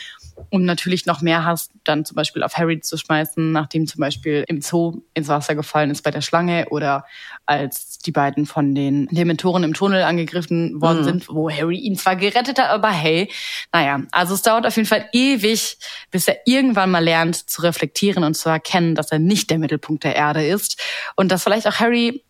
um 0.50 0.64
natürlich 0.64 1.06
noch 1.06 1.20
mehr 1.20 1.44
Hass 1.44 1.70
dann 1.84 2.04
zum 2.04 2.14
Beispiel 2.14 2.42
auf 2.42 2.56
Harry 2.56 2.80
zu 2.80 2.96
schmeißen, 2.96 3.52
nachdem 3.52 3.86
zum 3.86 4.00
Beispiel 4.00 4.44
im 4.48 4.60
Zoo 4.60 5.02
ins 5.14 5.28
Wasser 5.28 5.54
gefallen 5.54 5.90
ist 5.90 6.02
bei 6.02 6.10
der 6.10 6.20
Schlange 6.20 6.66
oder 6.70 7.04
als 7.46 7.98
die 7.98 8.12
beiden 8.12 8.46
von 8.46 8.74
den 8.74 9.06
Dementoren 9.08 9.64
im 9.64 9.74
Tunnel 9.74 10.02
angegriffen 10.02 10.80
worden 10.80 11.00
mhm. 11.00 11.04
sind, 11.04 11.28
wo 11.28 11.50
Harry 11.50 11.78
ihn 11.78 11.96
zwar 11.96 12.16
gerettet 12.16 12.58
hat, 12.58 12.70
aber 12.70 12.90
hey, 12.90 13.30
naja, 13.72 14.02
also 14.12 14.34
es 14.34 14.42
dauert 14.42 14.66
auf 14.66 14.76
jeden 14.76 14.88
Fall 14.88 15.08
ewig, 15.12 15.78
bis 16.10 16.28
er 16.28 16.38
irgendwann 16.46 16.90
mal 16.90 17.02
lernt 17.02 17.50
zu 17.50 17.62
reflektieren 17.62 18.24
und 18.24 18.34
zu 18.34 18.48
erkennen, 18.48 18.94
dass 18.94 19.10
er 19.10 19.18
nicht 19.18 19.50
der 19.50 19.58
Mittelpunkt 19.58 20.04
der 20.04 20.16
Erde 20.16 20.46
ist 20.46 20.80
und 21.16 21.32
dass 21.32 21.42
vielleicht 21.42 21.66
auch 21.66 21.80
Harry 21.80 22.22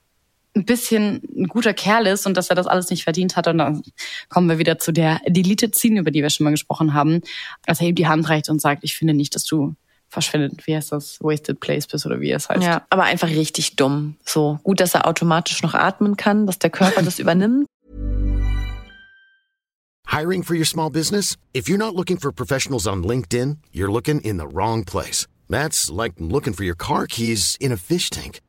ein 0.54 0.64
bisschen 0.64 1.22
ein 1.34 1.46
guter 1.46 1.72
Kerl 1.72 2.06
ist 2.06 2.26
und 2.26 2.36
dass 2.36 2.50
er 2.50 2.56
das 2.56 2.66
alles 2.66 2.90
nicht 2.90 3.04
verdient 3.04 3.36
hat. 3.36 3.46
Und 3.46 3.58
dann 3.58 3.82
kommen 4.28 4.48
wir 4.48 4.58
wieder 4.58 4.78
zu 4.78 4.92
der 4.92 5.20
Deleted 5.26 5.74
Scene, 5.74 6.00
über 6.00 6.10
die 6.10 6.22
wir 6.22 6.30
schon 6.30 6.44
mal 6.44 6.50
gesprochen 6.50 6.94
haben, 6.94 7.22
als 7.66 7.80
er 7.80 7.88
ihm 7.88 7.94
die 7.94 8.06
Hand 8.06 8.28
reicht 8.28 8.50
und 8.50 8.60
sagt, 8.60 8.84
ich 8.84 8.94
finde 8.94 9.14
nicht, 9.14 9.34
dass 9.34 9.44
du 9.44 9.74
verschwindet, 10.08 10.66
wie 10.66 10.76
heißt 10.76 10.92
das, 10.92 11.18
Wasted 11.20 11.58
Place 11.58 11.86
bist 11.86 12.04
oder 12.04 12.20
wie 12.20 12.30
es 12.30 12.50
heißt. 12.50 12.62
Ja, 12.62 12.86
aber 12.90 13.04
einfach 13.04 13.28
richtig 13.28 13.76
dumm. 13.76 14.16
So 14.26 14.58
gut, 14.62 14.80
dass 14.80 14.94
er 14.94 15.06
automatisch 15.06 15.62
noch 15.62 15.74
atmen 15.74 16.16
kann, 16.16 16.46
dass 16.46 16.58
der 16.58 16.70
Körper 16.70 17.02
das 17.04 17.18
übernimmt. 17.18 17.66
Hiring 20.06 20.42
for 20.42 20.54
your 20.54 20.66
small 20.66 20.90
business? 20.90 21.38
If 21.54 21.68
you're 21.68 21.78
not 21.78 21.94
looking 21.94 22.18
for 22.18 22.30
professionals 22.30 22.86
on 22.86 23.02
LinkedIn, 23.02 23.56
you're 23.72 23.90
looking 23.90 24.20
in 24.20 24.36
the 24.36 24.46
wrong 24.46 24.84
place. 24.84 25.26
That's 25.48 25.90
like 25.90 26.12
looking 26.18 26.52
for 26.52 26.64
your 26.64 26.76
car 26.76 27.06
keys 27.06 27.56
in 27.58 27.72
a 27.72 27.78
fish 27.78 28.10
tank. 28.10 28.40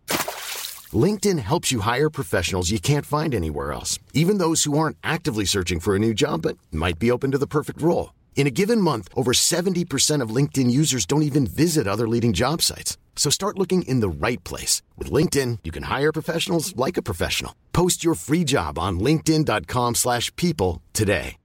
LinkedIn 0.94 1.40
helps 1.40 1.72
you 1.72 1.80
hire 1.80 2.10
professionals 2.10 2.70
you 2.70 2.80
can't 2.80 3.06
find 3.06 3.34
anywhere 3.34 3.72
else, 3.72 3.98
even 4.14 4.40
those 4.40 4.66
who 4.66 4.78
aren't 4.78 4.98
actively 5.02 5.46
searching 5.46 5.80
for 5.80 5.96
a 5.96 6.00
new 6.00 6.14
job 6.14 6.42
but 6.42 6.58
might 6.70 7.00
be 7.00 7.10
open 7.10 7.32
to 7.32 7.38
the 7.38 7.48
perfect 7.48 7.82
role. 7.82 8.12
In 8.36 8.46
a 8.46 8.52
given 8.52 8.82
month, 8.82 9.08
over 9.16 9.32
70% 9.32 10.22
of 10.22 10.36
LinkedIn 10.36 10.70
users 10.70 11.06
don't 11.06 11.24
even 11.24 11.48
visit 11.48 11.88
other 11.88 12.10
leading 12.10 12.34
job 12.34 12.62
sites. 12.62 12.98
So 13.16 13.30
start 13.30 13.58
looking 13.58 13.84
in 13.84 14.02
the 14.02 14.28
right 14.28 14.44
place. 14.44 14.82
With 14.98 15.10
LinkedIn, 15.10 15.60
you 15.64 15.72
can 15.72 15.84
hire 15.84 16.12
professionals 16.12 16.76
like 16.76 16.98
a 16.98 17.02
professional. 17.02 17.56
Post 17.72 18.04
your 18.04 18.16
free 18.16 18.44
job 18.44 18.78
on 18.78 19.00
linkedin.com 19.00 19.96
slash 19.96 20.36
people 20.36 20.82
today. 20.92 21.38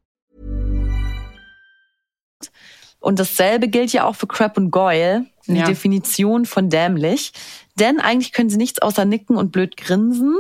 Und 3.00 3.18
dasselbe 3.20 3.68
gilt 3.68 3.92
ja 3.92 4.06
auch 4.06 4.16
für 4.16 4.26
Crap 4.26 4.56
und 4.56 4.70
Goyle, 4.70 5.26
die 5.46 5.54
ja. 5.54 5.66
Definition 5.66 6.46
von 6.46 6.68
dämlich. 6.68 7.32
Denn 7.78 8.00
eigentlich 8.00 8.32
können 8.32 8.50
sie 8.50 8.56
nichts 8.56 8.80
außer 8.80 9.04
nicken 9.04 9.36
und 9.36 9.52
blöd 9.52 9.76
grinsen. 9.76 10.36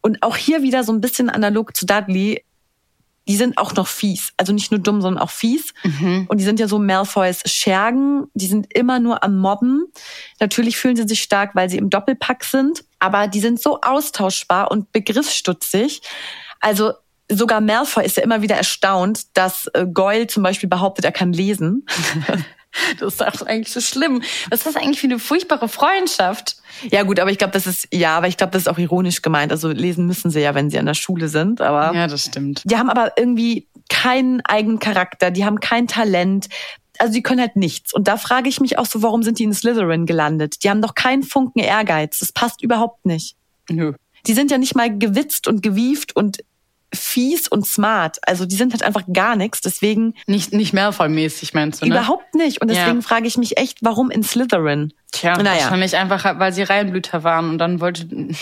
Und 0.00 0.22
auch 0.22 0.36
hier 0.36 0.62
wieder 0.62 0.84
so 0.84 0.92
ein 0.92 1.00
bisschen 1.00 1.30
analog 1.30 1.76
zu 1.76 1.86
Dudley 1.86 2.42
die 3.28 3.36
sind 3.36 3.58
auch 3.58 3.74
noch 3.74 3.88
fies. 3.88 4.32
Also 4.36 4.52
nicht 4.52 4.70
nur 4.70 4.80
dumm, 4.80 5.00
sondern 5.00 5.22
auch 5.22 5.30
fies. 5.30 5.74
Mhm. 5.82 6.26
Und 6.28 6.38
die 6.38 6.44
sind 6.44 6.60
ja 6.60 6.68
so 6.68 6.78
Malfoys 6.78 7.42
Schergen. 7.46 8.28
Die 8.34 8.46
sind 8.46 8.72
immer 8.72 9.00
nur 9.00 9.24
am 9.24 9.36
Mobben. 9.38 9.86
Natürlich 10.38 10.76
fühlen 10.76 10.96
sie 10.96 11.08
sich 11.08 11.22
stark, 11.22 11.54
weil 11.54 11.68
sie 11.68 11.78
im 11.78 11.90
Doppelpack 11.90 12.44
sind. 12.44 12.84
Aber 12.98 13.26
die 13.26 13.40
sind 13.40 13.60
so 13.60 13.80
austauschbar 13.80 14.70
und 14.70 14.92
begriffsstutzig. 14.92 16.02
Also 16.60 16.92
sogar 17.28 17.60
Malfoy 17.60 18.04
ist 18.04 18.16
ja 18.16 18.22
immer 18.22 18.42
wieder 18.42 18.56
erstaunt, 18.56 19.36
dass 19.36 19.66
äh, 19.74 19.86
Goyle 19.86 20.28
zum 20.28 20.44
Beispiel 20.44 20.68
behauptet, 20.68 21.04
er 21.04 21.12
kann 21.12 21.32
lesen. 21.32 21.84
Das 22.98 23.14
ist 23.14 23.20
doch 23.20 23.46
eigentlich 23.46 23.72
so 23.72 23.80
schlimm. 23.80 24.22
Was 24.50 24.60
ist 24.60 24.66
das 24.66 24.76
eigentlich 24.76 25.00
für 25.00 25.06
eine 25.06 25.18
furchtbare 25.18 25.68
Freundschaft? 25.68 26.56
Ja 26.90 27.02
gut, 27.02 27.20
aber 27.20 27.30
ich 27.30 27.38
glaube, 27.38 27.52
das 27.52 27.66
ist 27.66 27.88
ja, 27.92 28.16
aber 28.16 28.28
ich 28.28 28.36
glaube, 28.36 28.52
das 28.52 28.62
ist 28.62 28.68
auch 28.68 28.78
ironisch 28.78 29.22
gemeint. 29.22 29.52
Also 29.52 29.68
lesen 29.68 30.06
müssen 30.06 30.30
sie 30.30 30.40
ja, 30.40 30.54
wenn 30.54 30.70
sie 30.70 30.78
an 30.78 30.86
der 30.86 30.94
Schule 30.94 31.28
sind. 31.28 31.60
Aber 31.60 31.94
ja, 31.96 32.06
das 32.06 32.24
stimmt. 32.24 32.62
Die 32.64 32.76
haben 32.76 32.90
aber 32.90 33.12
irgendwie 33.16 33.66
keinen 33.88 34.40
eigenen 34.42 34.78
Charakter. 34.78 35.30
Die 35.30 35.44
haben 35.44 35.60
kein 35.60 35.88
Talent. 35.88 36.48
Also 36.98 37.12
die 37.12 37.22
können 37.22 37.40
halt 37.40 37.56
nichts. 37.56 37.92
Und 37.92 38.08
da 38.08 38.16
frage 38.16 38.48
ich 38.48 38.60
mich 38.60 38.78
auch 38.78 38.86
so, 38.86 39.02
warum 39.02 39.22
sind 39.22 39.38
die 39.38 39.44
in 39.44 39.54
Slytherin 39.54 40.06
gelandet? 40.06 40.62
Die 40.64 40.70
haben 40.70 40.82
doch 40.82 40.94
keinen 40.94 41.22
Funken 41.22 41.60
Ehrgeiz. 41.60 42.18
Das 42.18 42.32
passt 42.32 42.62
überhaupt 42.62 43.04
nicht. 43.06 43.36
Nö. 43.70 43.92
Die 44.26 44.34
sind 44.34 44.50
ja 44.50 44.58
nicht 44.58 44.74
mal 44.74 44.96
gewitzt 44.96 45.46
und 45.46 45.62
gewieft 45.62 46.16
und 46.16 46.38
fies 46.96 47.46
und 47.48 47.66
smart. 47.66 48.18
Also 48.26 48.46
die 48.46 48.56
sind 48.56 48.72
halt 48.72 48.82
einfach 48.82 49.04
gar 49.12 49.36
nichts. 49.36 49.60
Deswegen 49.60 50.14
Nicht, 50.26 50.52
nicht 50.52 50.74
Malfoy-mäßig, 50.74 51.54
meinst 51.54 51.82
du, 51.82 51.86
ne? 51.86 51.94
überhaupt 51.94 52.34
nicht. 52.34 52.60
Und 52.60 52.68
deswegen 52.68 52.96
Ja. 52.96 53.02
frage 53.02 53.26
ich 53.26 53.36
mich 53.38 53.56
echt, 53.58 53.78
warum 53.82 54.10
in 54.10 54.22
Slytherin? 54.22 54.92
Tja, 55.12 55.36
Naja. 55.36 55.62
wahrscheinlich 55.62 55.96
einfach, 55.96 56.38
weil 56.38 56.52
sie 56.52 56.62
Reinblüter 56.62 57.22
waren 57.24 57.50
und 57.50 57.58
dann 57.58 57.80
wollte. 57.80 58.08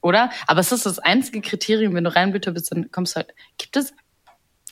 Oder? 0.00 0.30
Aber 0.46 0.60
es 0.60 0.72
ist 0.72 0.84
das 0.86 0.98
einzige 0.98 1.40
Kriterium, 1.40 1.94
wenn 1.94 2.04
du 2.04 2.14
Reinblüter 2.14 2.50
bist, 2.52 2.72
dann 2.72 2.90
kommst 2.90 3.14
du 3.14 3.16
halt. 3.20 3.34
Gibt 3.58 3.76
es, 3.76 3.92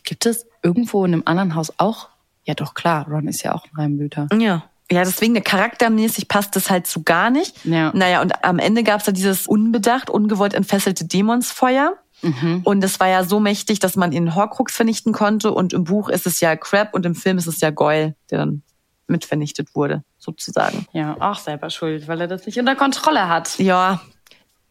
gibt 0.02 0.26
es 0.26 0.46
irgendwo 0.62 1.04
in 1.04 1.12
einem 1.12 1.22
anderen 1.24 1.54
Haus 1.54 1.72
auch? 1.78 2.08
Ja, 2.44 2.54
doch, 2.54 2.74
klar. 2.74 3.06
Ron 3.08 3.28
ist 3.28 3.42
ja 3.44 3.54
auch 3.54 3.64
ein 3.66 3.70
Reinblüter. 3.76 4.28
Ja. 4.36 4.64
Ja, 4.92 5.04
deswegen 5.04 5.34
der 5.34 5.44
charaktermäßig 5.44 6.26
passt 6.26 6.56
das 6.56 6.68
halt 6.68 6.88
so 6.88 7.02
gar 7.02 7.30
nicht. 7.30 7.64
Ja. 7.64 7.92
Naja, 7.94 8.22
und 8.22 8.44
am 8.44 8.58
Ende 8.58 8.82
gab's 8.82 9.04
da 9.04 9.12
dieses 9.12 9.46
unbedacht, 9.46 10.10
ungewollt 10.10 10.52
entfesselte 10.52 11.04
Dämonsfeuer. 11.04 11.96
Mhm. 12.22 12.62
Und 12.64 12.80
das 12.80 13.00
war 13.00 13.08
ja 13.08 13.24
so 13.24 13.40
mächtig, 13.40 13.78
dass 13.78 13.96
man 13.96 14.12
ihn 14.12 14.34
Horcrux 14.34 14.74
vernichten 14.74 15.12
konnte. 15.12 15.52
Und 15.52 15.72
im 15.72 15.84
Buch 15.84 16.08
ist 16.08 16.26
es 16.26 16.40
ja 16.40 16.56
Crab 16.56 16.94
und 16.94 17.06
im 17.06 17.14
Film 17.14 17.38
ist 17.38 17.46
es 17.46 17.60
ja 17.60 17.70
Goyle, 17.70 18.14
der 18.30 18.38
dann 18.38 18.62
mit 19.06 19.24
vernichtet 19.24 19.74
wurde, 19.74 20.04
sozusagen. 20.18 20.86
Ja, 20.92 21.16
auch 21.20 21.38
selber 21.38 21.70
schuld, 21.70 22.08
weil 22.08 22.20
er 22.20 22.28
das 22.28 22.46
nicht 22.46 22.58
unter 22.58 22.76
Kontrolle 22.76 23.28
hat. 23.28 23.58
Ja, 23.58 24.00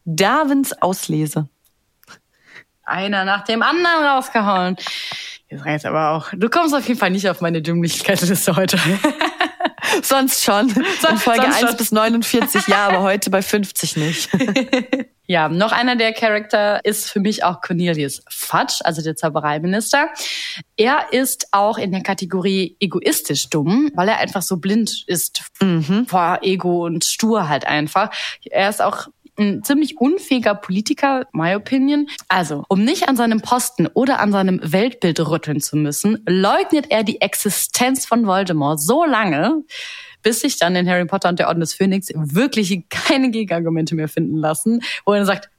Darwins 0.04 0.72
Auslese. 0.80 1.48
Einer 2.84 3.24
nach 3.24 3.44
dem 3.44 3.62
anderen 3.62 4.04
rausgehauen. 4.04 4.76
Jetzt 5.48 5.64
reicht 5.64 5.84
aber 5.84 6.10
auch. 6.10 6.30
Du 6.32 6.48
kommst 6.48 6.74
auf 6.74 6.86
jeden 6.86 6.98
Fall 6.98 7.10
nicht 7.10 7.28
auf 7.28 7.40
meine 7.40 7.62
Dümmlichkeitsliste 7.62 8.56
heute. 8.56 8.78
Sonst 10.02 10.44
schon. 10.44 10.68
In 10.68 11.18
Folge 11.18 11.42
sonst 11.42 11.56
1 11.56 11.58
schon. 11.60 11.76
bis 11.76 11.92
49 11.92 12.68
ja, 12.68 12.88
aber 12.88 13.00
heute 13.02 13.30
bei 13.30 13.42
50 13.42 13.96
nicht. 13.96 14.30
Ja, 15.30 15.48
noch 15.48 15.70
einer 15.70 15.94
der 15.94 16.12
Charakter 16.12 16.84
ist 16.84 17.08
für 17.08 17.20
mich 17.20 17.44
auch 17.44 17.60
Cornelius 17.60 18.20
Fudge, 18.28 18.80
also 18.82 19.00
der 19.00 19.14
Zaubereiminister. 19.14 20.08
Er 20.76 21.12
ist 21.12 21.46
auch 21.52 21.78
in 21.78 21.92
der 21.92 22.02
Kategorie 22.02 22.76
egoistisch 22.80 23.48
dumm, 23.48 23.92
weil 23.94 24.08
er 24.08 24.18
einfach 24.18 24.42
so 24.42 24.56
blind 24.56 25.04
ist 25.06 25.44
vor 26.08 26.40
Ego 26.42 26.84
und 26.84 27.04
stur 27.04 27.48
halt 27.48 27.64
einfach. 27.64 28.10
Er 28.42 28.68
ist 28.68 28.82
auch 28.82 29.06
ein 29.38 29.62
ziemlich 29.62 29.98
unfähiger 29.98 30.56
Politiker, 30.56 31.28
my 31.32 31.54
opinion. 31.54 32.08
Also, 32.26 32.64
um 32.68 32.82
nicht 32.82 33.08
an 33.08 33.14
seinem 33.14 33.40
Posten 33.40 33.86
oder 33.86 34.18
an 34.18 34.32
seinem 34.32 34.58
Weltbild 34.64 35.20
rütteln 35.20 35.60
zu 35.60 35.76
müssen, 35.76 36.24
leugnet 36.26 36.86
er 36.90 37.04
die 37.04 37.20
Existenz 37.20 38.04
von 38.04 38.26
Voldemort 38.26 38.80
so 38.80 39.04
lange, 39.04 39.62
bis 40.22 40.40
sich 40.40 40.58
dann 40.58 40.76
in 40.76 40.88
Harry 40.88 41.04
Potter 41.04 41.28
und 41.28 41.38
der 41.38 41.48
Orden 41.48 41.60
des 41.60 41.74
Phönix 41.74 42.08
wirklich 42.14 42.82
keine 42.88 43.30
Gegenargumente 43.30 43.94
mehr 43.94 44.08
finden 44.08 44.36
lassen, 44.36 44.82
wo 45.04 45.12
er 45.12 45.26
sagt, 45.26 45.50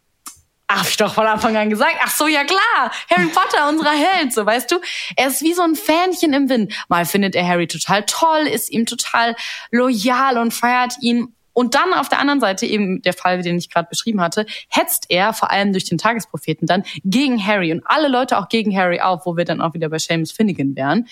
hab 0.71 0.87
ich 0.87 0.97
doch 0.97 1.13
von 1.13 1.25
Anfang 1.25 1.57
an 1.57 1.69
gesagt. 1.69 1.97
Ach 2.01 2.11
so, 2.11 2.27
ja 2.27 2.43
klar. 2.43 2.91
Harry 3.09 3.27
Potter, 3.27 3.67
unser 3.67 3.91
Held, 3.91 4.33
so 4.33 4.45
weißt 4.45 4.71
du. 4.71 4.79
Er 5.17 5.27
ist 5.27 5.41
wie 5.41 5.53
so 5.53 5.63
ein 5.63 5.75
Fähnchen 5.75 6.33
im 6.33 6.49
Wind. 6.49 6.73
Mal 6.87 7.05
findet 7.05 7.35
er 7.35 7.45
Harry 7.45 7.67
total 7.67 8.05
toll, 8.05 8.47
ist 8.47 8.71
ihm 8.71 8.85
total 8.85 9.35
loyal 9.71 10.37
und 10.37 10.53
feiert 10.53 10.93
ihn. 11.01 11.35
Und 11.53 11.75
dann 11.75 11.93
auf 11.93 12.07
der 12.07 12.19
anderen 12.19 12.39
Seite 12.39 12.65
eben 12.65 13.01
der 13.01 13.11
Fall, 13.11 13.41
den 13.41 13.57
ich 13.57 13.69
gerade 13.69 13.89
beschrieben 13.89 14.21
hatte, 14.21 14.45
hetzt 14.69 15.07
er 15.09 15.33
vor 15.33 15.51
allem 15.51 15.73
durch 15.73 15.83
den 15.83 15.97
Tagespropheten 15.97 16.65
dann 16.65 16.83
gegen 17.03 17.45
Harry 17.45 17.73
und 17.73 17.81
alle 17.85 18.07
Leute 18.07 18.37
auch 18.37 18.47
gegen 18.47 18.75
Harry 18.75 19.01
auf, 19.01 19.25
wo 19.25 19.35
wir 19.35 19.43
dann 19.43 19.59
auch 19.59 19.73
wieder 19.73 19.89
bei 19.89 19.99
Seamus 19.99 20.31
Finnegan 20.31 20.75
wären 20.77 21.07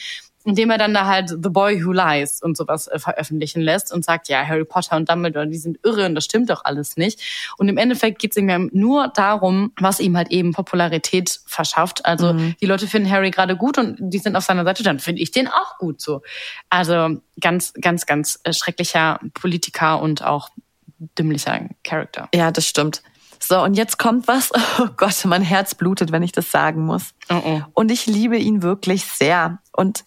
indem 0.46 0.70
er 0.72 0.78
dann 0.78 0.94
da 0.94 1.06
halt 1.06 1.30
The 1.30 1.50
Boy 1.50 1.84
Who 1.84 1.92
Lies 1.92 2.42
und 2.42 2.56
sowas 2.56 2.88
äh, 2.88 3.00
veröffentlichen 3.00 3.62
lässt 3.62 3.92
und 3.94 4.06
sagt, 4.06 4.30
ja, 4.30 4.46
Harry 4.46 4.66
Potter 4.66 4.96
und 4.96 5.10
Dumbledore, 5.10 5.48
die 5.48 5.58
sind 5.58 5.80
irre 5.84 6.06
und 6.06 6.16
das 6.16 6.26
stimmt 6.26 6.50
doch 6.50 6.64
alles 6.66 6.98
nicht. 6.98 7.22
Und 7.58 7.68
im 7.68 7.78
Endeffekt 7.78 8.20
geht 8.20 8.32
es 8.32 8.38
ihm 8.38 8.70
nur 8.74 9.10
darum, 9.10 9.74
was 9.80 10.00
ihm 10.00 10.16
halt 10.16 10.32
eben 10.32 10.54
Popularität 10.54 11.42
verschafft. 11.46 12.06
Also 12.06 12.34
die 12.62 12.66
Leute 12.66 12.88
finden 12.88 13.10
Harry 13.10 13.32
gerade 13.32 13.58
gut 13.58 13.78
und 13.78 13.98
die 14.00 14.18
sind 14.18 14.36
auf 14.36 14.44
seiner 14.44 14.64
Seite, 14.64 14.84
dann 14.84 15.00
finde 15.00 15.22
ich 15.22 15.32
den 15.32 15.48
auch 15.48 15.78
gut 15.78 16.02
so. 16.02 16.22
Also 16.70 17.20
ganz, 17.40 17.74
ganz, 17.74 18.06
ganz 18.06 18.40
äh, 18.44 18.54
schrecklicher 18.54 19.20
Politiker 19.34 20.02
und 20.02 20.24
auch 20.24 20.50
dümmlicher 21.18 21.70
Charakter. 21.84 22.30
Ja, 22.34 22.52
das 22.52 22.66
stimmt. 22.66 23.02
So, 23.42 23.62
und 23.62 23.76
jetzt 23.76 23.98
kommt 23.98 24.28
was. 24.28 24.52
Oh 24.80 24.88
Gott, 24.96 25.26
mein 25.26 25.42
Herz 25.42 25.76
blutet, 25.76 26.12
wenn 26.12 26.24
ich 26.24 26.32
das 26.32 26.52
sagen 26.52 26.86
muss. 26.86 27.14
Oh 27.30 27.42
oh. 27.44 27.62
Und 27.74 27.92
ich 27.92 28.06
liebe 28.06 28.38
ihn 28.38 28.62
wirklich 28.62 29.06
sehr. 29.06 29.60
Und 29.74 30.06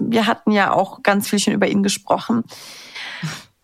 wir 0.00 0.26
hatten 0.26 0.50
ja 0.50 0.72
auch 0.72 1.02
ganz 1.02 1.28
viel 1.28 1.38
schon 1.38 1.54
über 1.54 1.68
ihn 1.68 1.82
gesprochen. 1.82 2.44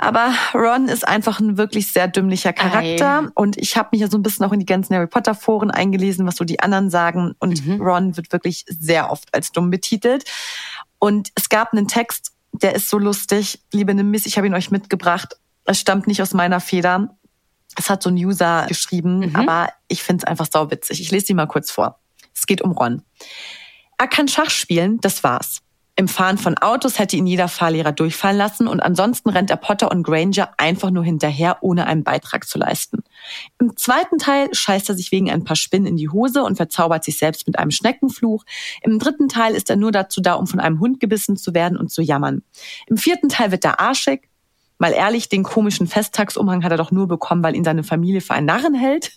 Aber 0.03 0.35
Ron 0.53 0.89
ist 0.89 1.07
einfach 1.07 1.39
ein 1.39 1.57
wirklich 1.57 1.93
sehr 1.93 2.09
dümmlicher 2.09 2.53
Charakter. 2.53 3.23
Ei. 3.23 3.29
Und 3.35 3.57
ich 3.57 3.77
habe 3.77 3.91
mich 3.93 4.01
ja 4.01 4.11
so 4.11 4.19
ein 4.19 4.23
bisschen 4.23 4.45
auch 4.45 4.53
in 4.53 4.59
die 4.59 4.67
ganzen 4.67 4.97
Harry 4.97 5.07
Potter 5.07 5.35
Foren 5.35 5.71
eingelesen, 5.71 6.27
was 6.27 6.37
so 6.37 6.45
die 6.45 6.59
anderen 6.59 6.91
sagen. 6.91 7.37
Und 7.39 7.63
Ron 7.79 8.17
wird 8.17 8.33
wirklich 8.33 8.65
sehr 8.67 9.13
oft 9.13 9.33
als 9.33 9.53
dumm 9.53 9.71
betitelt. 9.71 10.25
Und 10.99 11.31
es 11.37 11.49
gab 11.49 11.73
einen 11.73 11.87
Text, 11.87 12.33
der 12.53 12.75
ist 12.75 12.89
so 12.89 12.99
lustig. 12.99 13.61
Liebe 13.73 13.95
Nimbis, 13.95 14.27
ich 14.27 14.37
habe 14.37 14.49
ihn 14.49 14.55
euch 14.55 14.73
mitgebracht. 14.73 15.37
Es 15.67 15.79
stammt 15.79 16.09
nicht 16.09 16.21
aus 16.21 16.35
meiner 16.35 16.59
Feder. 16.59 17.17
Es 17.79 17.89
hat 17.89 18.03
so 18.03 18.11
ein 18.11 18.17
User 18.17 18.67
geschrieben, 18.69 19.35
aber 19.35 19.69
ich 19.89 20.03
finde 20.03 20.25
es 20.25 20.29
einfach 20.29 20.49
sauwitzig. 20.53 21.01
Ich 21.01 21.11
lese 21.11 21.27
sie 21.27 21.35
mal 21.35 21.47
kurz 21.47 21.71
vor. 21.71 22.01
Es 22.35 22.47
geht 22.47 22.61
um 22.61 22.73
Ron. 22.73 23.03
Er 23.99 24.09
kann 24.09 24.27
Schach 24.27 24.51
spielen, 24.51 25.01
das 25.01 25.23
war's. 25.23 25.61
Im 25.95 26.09
Fahren 26.09 26.39
von 26.39 26.57
Autos 26.57 26.99
hätte 26.99 27.17
ihn 27.17 27.27
jeder 27.27 27.49
Fahrlehrer 27.49 27.93
durchfallen 27.93 28.39
lassen 28.39 28.67
und 28.67 28.81
ansonsten 28.81 29.29
rennt 29.29 29.51
er 29.51 29.59
Potter 29.59 29.91
und 29.91 30.03
Granger 30.03 30.49
einfach 30.57 30.91
nur 30.91 31.05
hinterher, 31.05 31.59
ohne 31.61 31.87
einen 31.87 32.03
Beitrag 32.03 32.49
zu 32.49 32.59
leisten. 32.59 33.05
Im 33.59 33.77
zweiten 33.77 34.17
Teil 34.17 34.49
scheißt 34.53 34.89
er 34.89 34.95
sich 34.95 35.13
wegen 35.13 35.31
ein 35.31 35.45
paar 35.45 35.57
Spinnen 35.57 35.87
in 35.87 35.97
die 35.99 36.09
Hose 36.09 36.45
und 36.45 36.57
verzaubert 36.57 37.05
sich 37.05 37.19
selbst 37.19 37.47
mit 37.47 37.59
einem 37.59 37.71
Schneckenfluch. 37.71 38.45
Im 38.81 38.99
dritten 38.99 39.29
Teil 39.29 39.55
ist 39.55 39.69
er 39.69 39.77
nur 39.77 39.93
dazu 39.93 40.23
da, 40.23 40.35
um 40.35 40.47
von 40.47 40.61
einem 40.61 40.81
Hund 40.81 40.99
gebissen 40.99 41.37
zu 41.37 41.53
werden 41.53 41.77
und 41.77 41.91
zu 41.91 42.01
jammern. 42.01 42.43
Im 42.87 42.97
vierten 42.97 43.29
Teil 43.29 43.51
wird 43.51 43.65
er 43.67 43.79
arschig. 43.79 44.31
Mal 44.79 44.93
ehrlich, 44.93 45.29
den 45.29 45.43
komischen 45.43 45.87
Festtagsumhang 45.87 46.65
hat 46.65 46.73
er 46.73 46.79
doch 46.79 46.91
nur 46.91 47.07
bekommen, 47.07 47.43
weil 47.43 47.55
ihn 47.55 47.65
seine 47.65 47.85
Familie 47.85 48.23
für 48.23 48.33
einen 48.33 48.47
Narren 48.47 48.75
hält. 48.75 49.13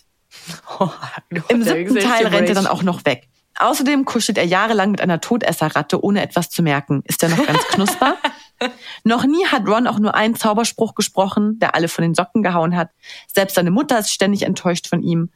Im 1.48 1.62
siebten 1.62 1.96
Teil 1.96 2.26
rennt 2.26 2.50
er 2.50 2.54
dann 2.54 2.66
auch 2.66 2.82
noch 2.82 3.06
weg. 3.06 3.28
Außerdem 3.58 4.04
kuschelt 4.04 4.38
er 4.38 4.44
jahrelang 4.44 4.90
mit 4.90 5.00
einer 5.00 5.20
Todesserratte, 5.20 6.02
ohne 6.04 6.22
etwas 6.22 6.50
zu 6.50 6.62
merken. 6.62 7.02
Ist 7.04 7.22
er 7.22 7.30
noch 7.30 7.46
ganz 7.46 7.64
knusper? 7.68 8.16
noch 9.04 9.24
nie 9.24 9.46
hat 9.46 9.66
Ron 9.66 9.86
auch 9.86 9.98
nur 9.98 10.14
einen 10.14 10.34
Zauberspruch 10.34 10.94
gesprochen, 10.94 11.58
der 11.58 11.74
alle 11.74 11.88
von 11.88 12.02
den 12.02 12.14
Socken 12.14 12.42
gehauen 12.42 12.76
hat. 12.76 12.90
Selbst 13.26 13.54
seine 13.54 13.70
Mutter 13.70 13.98
ist 13.98 14.10
ständig 14.10 14.42
enttäuscht 14.42 14.86
von 14.86 15.02
ihm. 15.02 15.30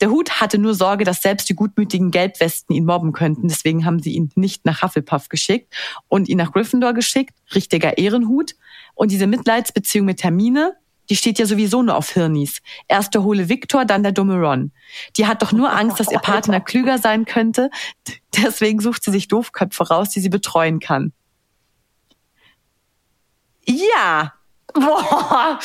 Der 0.00 0.10
Hut 0.10 0.40
hatte 0.40 0.58
nur 0.58 0.74
Sorge, 0.74 1.04
dass 1.04 1.22
selbst 1.22 1.48
die 1.48 1.54
gutmütigen 1.54 2.10
Gelbwesten 2.10 2.74
ihn 2.74 2.84
mobben 2.84 3.12
könnten. 3.12 3.48
Deswegen 3.48 3.84
haben 3.84 4.00
sie 4.00 4.12
ihn 4.12 4.30
nicht 4.36 4.64
nach 4.64 4.82
Hufflepuff 4.82 5.28
geschickt 5.28 5.74
und 6.06 6.28
ihn 6.28 6.38
nach 6.38 6.52
Gryffindor 6.52 6.92
geschickt. 6.92 7.34
Richtiger 7.54 7.98
Ehrenhut. 7.98 8.54
Und 8.94 9.10
diese 9.10 9.26
Mitleidsbeziehung 9.26 10.06
mit 10.06 10.22
Hermine, 10.22 10.76
die 11.10 11.16
steht 11.16 11.38
ja 11.38 11.46
sowieso 11.46 11.82
nur 11.82 11.96
auf 11.96 12.10
Hirnis. 12.10 12.60
Erst 12.86 13.14
der 13.14 13.22
hohle 13.22 13.48
Victor, 13.48 13.84
dann 13.84 14.02
der 14.02 14.12
dumme 14.12 14.38
Ron. 14.38 14.72
Die 15.16 15.26
hat 15.26 15.42
doch 15.42 15.52
nur 15.52 15.72
Angst, 15.72 16.00
dass 16.00 16.10
ihr 16.10 16.18
Partner 16.18 16.60
klüger 16.60 16.98
sein 16.98 17.24
könnte. 17.24 17.70
Deswegen 18.36 18.80
sucht 18.80 19.04
sie 19.04 19.10
sich 19.10 19.28
Doofköpfe 19.28 19.88
raus, 19.88 20.10
die 20.10 20.20
sie 20.20 20.28
betreuen 20.28 20.80
kann. 20.80 21.12
Ja. 23.64 24.34
Boah. 24.74 25.58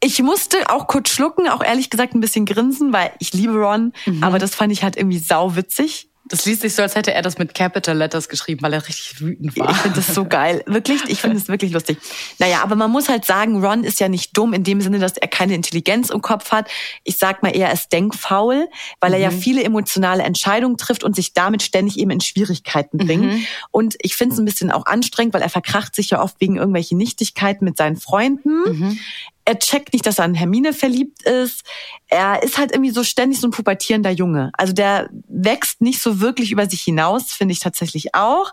Ich 0.00 0.22
musste 0.22 0.68
auch 0.68 0.86
kurz 0.86 1.08
schlucken, 1.08 1.48
auch 1.48 1.62
ehrlich 1.62 1.88
gesagt 1.88 2.14
ein 2.14 2.20
bisschen 2.20 2.44
grinsen, 2.44 2.92
weil 2.92 3.12
ich 3.20 3.32
liebe 3.32 3.54
Ron, 3.54 3.94
aber 4.20 4.38
das 4.38 4.54
fand 4.54 4.70
ich 4.70 4.82
halt 4.82 4.98
irgendwie 4.98 5.18
sauwitzig. 5.18 6.10
Das 6.34 6.46
liest 6.46 6.62
sich 6.62 6.74
so, 6.74 6.82
als 6.82 6.96
hätte 6.96 7.14
er 7.14 7.22
das 7.22 7.38
mit 7.38 7.54
Capital 7.54 7.96
Letters 7.96 8.28
geschrieben, 8.28 8.62
weil 8.62 8.72
er 8.72 8.88
richtig 8.88 9.20
wütend 9.20 9.56
war. 9.56 9.70
Ich 9.70 9.76
finde 9.76 9.96
das 9.98 10.12
so 10.12 10.24
geil. 10.24 10.64
Wirklich, 10.66 11.00
ich 11.06 11.20
finde 11.20 11.36
es 11.36 11.46
wirklich 11.46 11.70
lustig. 11.70 11.98
Naja, 12.40 12.60
aber 12.64 12.74
man 12.74 12.90
muss 12.90 13.08
halt 13.08 13.24
sagen, 13.24 13.64
Ron 13.64 13.84
ist 13.84 14.00
ja 14.00 14.08
nicht 14.08 14.36
dumm 14.36 14.52
in 14.52 14.64
dem 14.64 14.80
Sinne, 14.80 14.98
dass 14.98 15.16
er 15.16 15.28
keine 15.28 15.54
Intelligenz 15.54 16.10
im 16.10 16.22
Kopf 16.22 16.50
hat. 16.50 16.68
Ich 17.04 17.18
sag 17.18 17.44
mal 17.44 17.54
eher, 17.54 17.68
er 17.68 17.74
ist 17.74 17.92
denkfaul, 17.92 18.68
weil 18.98 19.12
er 19.12 19.20
ja 19.20 19.30
viele 19.30 19.62
emotionale 19.62 20.24
Entscheidungen 20.24 20.76
trifft 20.76 21.04
und 21.04 21.14
sich 21.14 21.34
damit 21.34 21.62
ständig 21.62 22.00
eben 22.00 22.10
in 22.10 22.20
Schwierigkeiten 22.20 22.98
bringt. 22.98 23.46
Und 23.70 23.94
ich 24.00 24.16
finde 24.16 24.34
es 24.34 24.40
ein 24.40 24.44
bisschen 24.44 24.72
auch 24.72 24.86
anstrengend, 24.86 25.34
weil 25.34 25.42
er 25.42 25.50
verkracht 25.50 25.94
sich 25.94 26.10
ja 26.10 26.20
oft 26.20 26.40
wegen 26.40 26.56
irgendwelchen 26.56 26.98
Nichtigkeiten 26.98 27.64
mit 27.64 27.76
seinen 27.76 27.94
Freunden. 27.94 28.98
Er 29.44 29.58
checkt 29.58 29.92
nicht, 29.92 30.06
dass 30.06 30.18
er 30.18 30.24
an 30.24 30.34
Hermine 30.34 30.72
verliebt 30.72 31.22
ist. 31.22 31.64
Er 32.08 32.42
ist 32.42 32.58
halt 32.58 32.72
irgendwie 32.72 32.90
so 32.90 33.04
ständig 33.04 33.40
so 33.40 33.48
ein 33.48 33.50
pubertierender 33.50 34.10
Junge. 34.10 34.50
Also 34.54 34.72
der 34.72 35.10
wächst 35.28 35.80
nicht 35.80 36.00
so 36.00 36.20
wirklich 36.20 36.50
über 36.50 36.66
sich 36.66 36.82
hinaus, 36.82 37.32
finde 37.32 37.52
ich 37.52 37.60
tatsächlich 37.60 38.14
auch. 38.14 38.52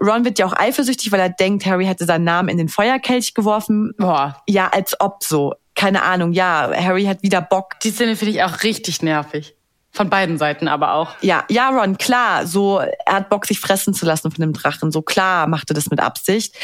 Ron 0.00 0.24
wird 0.24 0.38
ja 0.38 0.46
auch 0.46 0.54
eifersüchtig, 0.54 1.12
weil 1.12 1.20
er 1.20 1.28
denkt, 1.28 1.66
Harry 1.66 1.86
hätte 1.86 2.04
seinen 2.04 2.24
Namen 2.24 2.48
in 2.48 2.58
den 2.58 2.68
Feuerkelch 2.68 3.34
geworfen. 3.34 3.92
Boah. 3.96 4.42
Ja, 4.48 4.68
als 4.68 4.98
ob 5.00 5.22
so. 5.22 5.54
Keine 5.74 6.02
Ahnung. 6.02 6.32
Ja, 6.32 6.70
Harry 6.74 7.04
hat 7.04 7.22
wieder 7.22 7.40
Bock. 7.40 7.78
Die 7.80 7.90
Szene 7.90 8.16
finde 8.16 8.32
ich 8.32 8.42
auch 8.42 8.62
richtig 8.62 9.02
nervig. 9.02 9.53
Von 9.94 10.10
beiden 10.10 10.38
Seiten 10.38 10.66
aber 10.66 10.94
auch. 10.94 11.12
Ja, 11.20 11.44
ja, 11.48 11.68
Ron, 11.68 11.96
klar, 11.98 12.48
so, 12.48 12.80
er 12.80 13.14
hat 13.14 13.28
Bock, 13.28 13.46
sich 13.46 13.60
fressen 13.60 13.94
zu 13.94 14.04
lassen 14.04 14.32
von 14.32 14.40
dem 14.40 14.52
Drachen. 14.52 14.90
So 14.90 15.02
klar 15.02 15.46
macht 15.46 15.70
er 15.70 15.74
das 15.74 15.88
mit 15.88 16.00
Absicht. 16.00 16.56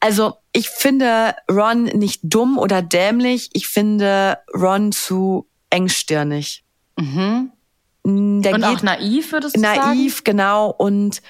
Also, 0.00 0.36
ich 0.54 0.70
finde 0.70 1.34
Ron 1.50 1.84
nicht 1.84 2.20
dumm 2.22 2.56
oder 2.56 2.80
dämlich. 2.80 3.50
Ich 3.52 3.68
finde 3.68 4.38
Ron 4.54 4.92
zu 4.92 5.46
engstirnig. 5.68 6.64
Mhm. 6.96 7.52
Der 8.04 8.54
Und 8.54 8.64
auch 8.64 8.82
naiv, 8.82 9.32
würdest 9.32 9.54
du 9.54 9.60
sagen? 9.60 9.80
naiv, 9.80 10.24
genau. 10.24 10.70
Und 10.70 11.20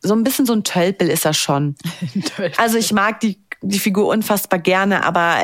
so 0.00 0.14
ein 0.14 0.24
bisschen 0.24 0.46
so 0.46 0.52
ein 0.52 0.64
Tölpel 0.64 1.08
ist 1.08 1.24
er 1.24 1.34
schon. 1.34 1.76
Also 2.56 2.76
ich 2.76 2.92
mag 2.92 3.20
die, 3.20 3.40
die 3.62 3.78
Figur 3.78 4.08
unfassbar 4.08 4.58
gerne, 4.58 5.04
aber 5.04 5.36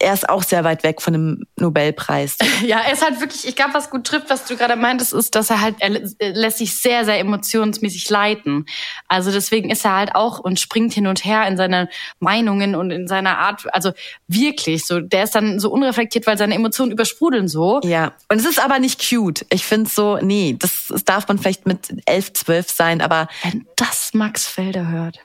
er 0.00 0.14
ist 0.14 0.28
auch 0.28 0.42
sehr 0.42 0.64
weit 0.64 0.82
weg 0.84 1.02
von 1.02 1.12
dem 1.12 1.44
Nobelpreis. 1.56 2.36
Ja, 2.62 2.80
er 2.80 2.92
ist 2.92 3.04
halt 3.04 3.20
wirklich, 3.20 3.46
ich 3.46 3.54
glaube, 3.54 3.74
was 3.74 3.88
gut 3.88 4.04
trifft, 4.04 4.30
was 4.30 4.44
du 4.44 4.56
gerade 4.56 4.74
meintest, 4.74 5.12
ist, 5.12 5.34
dass 5.36 5.48
er 5.48 5.60
halt, 5.60 5.76
er 5.78 5.90
lä- 5.90 6.14
lässt 6.18 6.58
sich 6.58 6.76
sehr, 6.76 7.04
sehr 7.04 7.18
emotionsmäßig 7.20 8.10
leiten. 8.10 8.66
Also 9.06 9.30
deswegen 9.30 9.70
ist 9.70 9.84
er 9.84 9.94
halt 9.94 10.14
auch 10.16 10.40
und 10.40 10.58
springt 10.58 10.92
hin 10.92 11.06
und 11.06 11.24
her 11.24 11.46
in 11.46 11.56
seinen 11.56 11.88
Meinungen 12.18 12.74
und 12.74 12.90
in 12.90 13.06
seiner 13.06 13.38
Art, 13.38 13.72
also 13.72 13.92
wirklich 14.26 14.84
so, 14.86 15.00
der 15.00 15.22
ist 15.24 15.34
dann 15.36 15.60
so 15.60 15.70
unreflektiert, 15.70 16.26
weil 16.26 16.36
seine 16.36 16.54
Emotionen 16.54 16.90
übersprudeln 16.90 17.46
so. 17.46 17.80
Ja. 17.84 18.12
Und 18.28 18.38
es 18.38 18.44
ist 18.44 18.62
aber 18.62 18.80
nicht 18.80 19.08
cute. 19.08 19.46
Ich 19.50 19.64
finde 19.64 19.88
so, 19.88 20.18
nee, 20.20 20.56
das, 20.58 20.86
das 20.88 21.04
darf 21.04 21.28
man 21.28 21.38
vielleicht 21.38 21.66
mit 21.66 21.94
elf, 22.06 22.32
zwölf 22.32 22.68
sein, 22.70 23.00
aber 23.00 23.28
Wenn 23.44 23.66
das 23.76 24.14
Max 24.14 24.48
Felder 24.48 24.88
hört. 24.88 25.20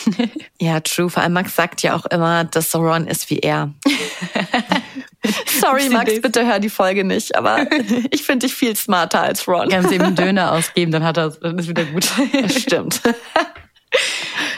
ja, 0.60 0.80
true. 0.80 1.10
Vor 1.10 1.22
allem 1.22 1.32
Max 1.32 1.54
sagt 1.54 1.82
ja 1.82 1.94
auch 1.94 2.06
immer, 2.06 2.44
dass 2.44 2.74
Ron 2.74 3.06
ist 3.06 3.30
wie 3.30 3.38
er. 3.38 3.72
Sorry, 5.60 5.88
Max, 5.88 6.20
bitte 6.20 6.46
hör 6.46 6.58
die 6.58 6.68
Folge 6.68 7.04
nicht, 7.04 7.36
aber 7.36 7.66
ich 8.10 8.22
finde 8.22 8.46
dich 8.46 8.54
viel 8.54 8.74
smarter 8.76 9.22
als 9.22 9.46
Ron. 9.46 9.68
Kannst 9.68 9.92
ihm 9.92 10.02
einen 10.02 10.16
Döner 10.16 10.52
ausgeben, 10.52 10.92
dann 10.92 11.04
hat 11.04 11.16
er, 11.16 11.30
dann 11.30 11.58
ist 11.58 11.68
wieder 11.68 11.84
gut. 11.84 12.10
Das 12.32 12.60
stimmt. 12.60 13.00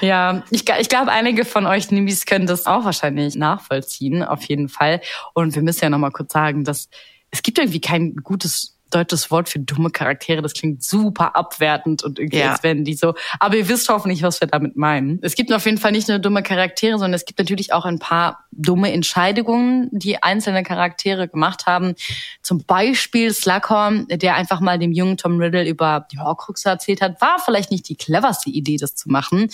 Ja, 0.01 0.43
ich, 0.51 0.69
ich 0.69 0.89
glaube, 0.89 1.11
einige 1.11 1.45
von 1.45 1.67
euch 1.67 1.91
Nimbis 1.91 2.25
können 2.25 2.47
das 2.47 2.67
auch 2.67 2.85
wahrscheinlich 2.85 3.35
nachvollziehen, 3.35 4.23
auf 4.23 4.43
jeden 4.45 4.69
Fall. 4.69 5.01
Und 5.35 5.55
wir 5.55 5.63
müssen 5.63 5.85
ja 5.85 5.91
noch 5.91 5.99
mal 5.99 6.11
kurz 6.11 6.33
sagen, 6.33 6.65
dass 6.65 6.89
es 7.31 7.43
gibt 7.43 7.59
irgendwie 7.59 7.81
kein 7.81 8.15
gutes 8.17 8.74
deutsches 8.95 9.31
Wort 9.31 9.49
für 9.49 9.59
dumme 9.59 9.91
Charaktere. 9.91 10.43
Das 10.43 10.55
klingt 10.55 10.83
super 10.83 11.37
abwertend 11.37 12.03
und 12.03 12.19
irgendwie 12.19 12.39
Ja. 12.39 12.53
als 12.53 12.63
wären 12.63 12.85
die 12.85 12.95
so. 12.95 13.15
Aber 13.41 13.57
ihr 13.57 13.69
wisst 13.69 13.89
hoffentlich, 13.89 14.23
was 14.23 14.41
wir 14.41 14.49
damit 14.49 14.77
meinen. 14.77 15.19
Es 15.23 15.35
gibt 15.35 15.53
auf 15.53 15.65
jeden 15.67 15.79
Fall 15.79 15.93
nicht 15.93 16.09
nur 16.09 16.19
dumme 16.19 16.43
Charaktere, 16.43 16.93
sondern 16.93 17.15
es 17.15 17.25
gibt 17.25 17.39
natürlich 17.39 17.73
auch 17.73 17.85
ein 17.85 17.99
paar 17.99 18.45
dumme 18.53 18.93
Entscheidungen, 18.93 19.89
die 19.93 20.23
einzelne 20.23 20.63
Charaktere 20.63 21.29
gemacht 21.29 21.67
haben. 21.67 21.95
Zum 22.43 22.65
Beispiel 22.65 23.33
Slughorn, 23.33 24.07
der 24.09 24.37
einfach 24.37 24.61
mal 24.61 24.79
dem 24.79 24.93
jungen 24.93 25.17
Tom 25.17 25.39
Riddle 25.39 25.69
über 25.69 26.07
die 26.13 26.19
Horcruxe 26.19 26.69
erzählt 26.69 27.01
hat, 27.01 27.21
war 27.21 27.39
vielleicht 27.45 27.71
nicht 27.71 27.89
die 27.89 27.97
cleverste 27.97 28.51
Idee, 28.51 28.77
das 28.77 28.95
zu 28.95 29.11
machen. 29.11 29.49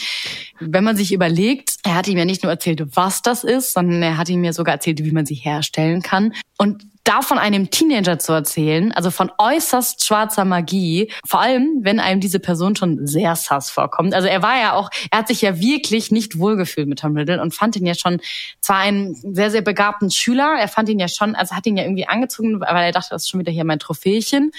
Wenn 0.60 0.84
man 0.84 0.96
sich 0.96 1.12
überlegt, 1.12 1.76
er 1.82 1.94
hat 1.94 2.08
ihm 2.08 2.18
ja 2.18 2.24
nicht 2.24 2.42
nur 2.42 2.52
erzählt, 2.52 2.82
was 2.94 3.22
das 3.22 3.44
ist, 3.44 3.72
sondern 3.72 4.02
er 4.02 4.18
hat 4.18 4.28
ihm 4.28 4.44
ja 4.44 4.52
sogar 4.52 4.74
erzählt, 4.74 5.02
wie 5.02 5.12
man 5.12 5.24
sie 5.26 5.34
herstellen 5.34 6.02
kann. 6.02 6.34
Und 6.58 6.84
davon 7.04 7.38
einem 7.38 7.70
Teenager 7.70 8.18
zu 8.18 8.32
erzählen, 8.32 8.92
also 8.92 9.10
von 9.10 9.30
äußerst 9.38 10.04
schwarzer 10.04 10.44
Magie, 10.44 11.10
vor 11.26 11.40
allem, 11.40 11.80
wenn 11.82 11.98
einem 11.98 12.20
diese 12.20 12.40
Person 12.40 12.76
schon 12.76 13.06
sehr 13.06 13.36
sass 13.36 13.70
vorkommt. 13.70 14.14
Also 14.14 14.28
er 14.28 14.42
war 14.42 14.60
ja 14.60 14.74
auch, 14.74 14.90
er 15.10 15.18
hat 15.18 15.28
sich 15.28 15.40
ja 15.40 15.58
wirklich 15.58 16.10
nicht 16.10 16.38
wohlgefühlt 16.38 16.88
mit 16.88 17.00
Tom 17.00 17.16
Riddle 17.16 17.40
und 17.40 17.54
fand 17.54 17.76
ihn 17.76 17.86
ja 17.86 17.94
schon, 17.94 18.20
zwar 18.60 18.78
einen 18.78 19.14
sehr, 19.14 19.50
sehr 19.50 19.62
begabten 19.62 20.10
Schüler, 20.10 20.56
er 20.58 20.68
fand 20.68 20.88
ihn 20.88 20.98
ja 20.98 21.08
schon, 21.08 21.34
also 21.34 21.56
hat 21.56 21.66
ihn 21.66 21.76
ja 21.76 21.84
irgendwie 21.84 22.06
angezogen, 22.06 22.60
weil 22.60 22.84
er 22.84 22.92
dachte, 22.92 23.10
das 23.10 23.22
ist 23.22 23.30
schon 23.30 23.40
wieder 23.40 23.52
hier 23.52 23.64
mein 23.64 23.78
Trophächen. 23.78 24.52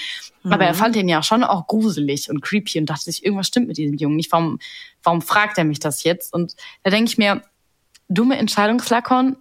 Aber 0.43 0.65
er 0.65 0.73
fand 0.73 0.95
ihn 0.95 1.07
ja 1.07 1.21
schon 1.21 1.43
auch 1.43 1.67
gruselig 1.67 2.29
und 2.31 2.41
creepy 2.41 2.79
und 2.79 2.87
dachte 2.87 3.03
sich, 3.03 3.23
irgendwas 3.23 3.47
stimmt 3.47 3.67
mit 3.67 3.77
diesem 3.77 3.95
Jungen 3.95 4.15
nicht. 4.15 4.31
Warum, 4.31 4.57
warum 5.03 5.21
fragt 5.21 5.59
er 5.59 5.65
mich 5.65 5.79
das 5.79 6.03
jetzt? 6.03 6.33
Und 6.33 6.55
da 6.83 6.89
denke 6.89 7.11
ich 7.11 7.17
mir, 7.19 7.43
dumme 8.09 8.37
Entscheidungslackern, 8.37 9.37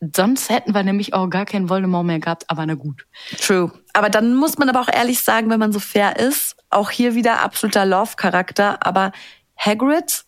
Sonst 0.00 0.48
hätten 0.48 0.74
wir 0.74 0.82
nämlich 0.82 1.12
auch 1.12 1.28
gar 1.28 1.44
keinen 1.44 1.68
Voldemort 1.68 2.06
mehr 2.06 2.20
gehabt, 2.20 2.44
aber 2.48 2.64
na 2.64 2.74
gut. 2.74 3.06
True. 3.38 3.70
Aber 3.92 4.08
dann 4.08 4.34
muss 4.34 4.56
man 4.56 4.68
aber 4.68 4.80
auch 4.80 4.92
ehrlich 4.92 5.22
sagen, 5.22 5.50
wenn 5.50 5.60
man 5.60 5.72
so 5.72 5.80
fair 5.80 6.18
ist, 6.18 6.56
auch 6.70 6.90
hier 6.90 7.14
wieder 7.14 7.40
absoluter 7.40 7.84
Love-Charakter, 7.84 8.84
aber 8.86 9.12
Hagrid 9.58 10.24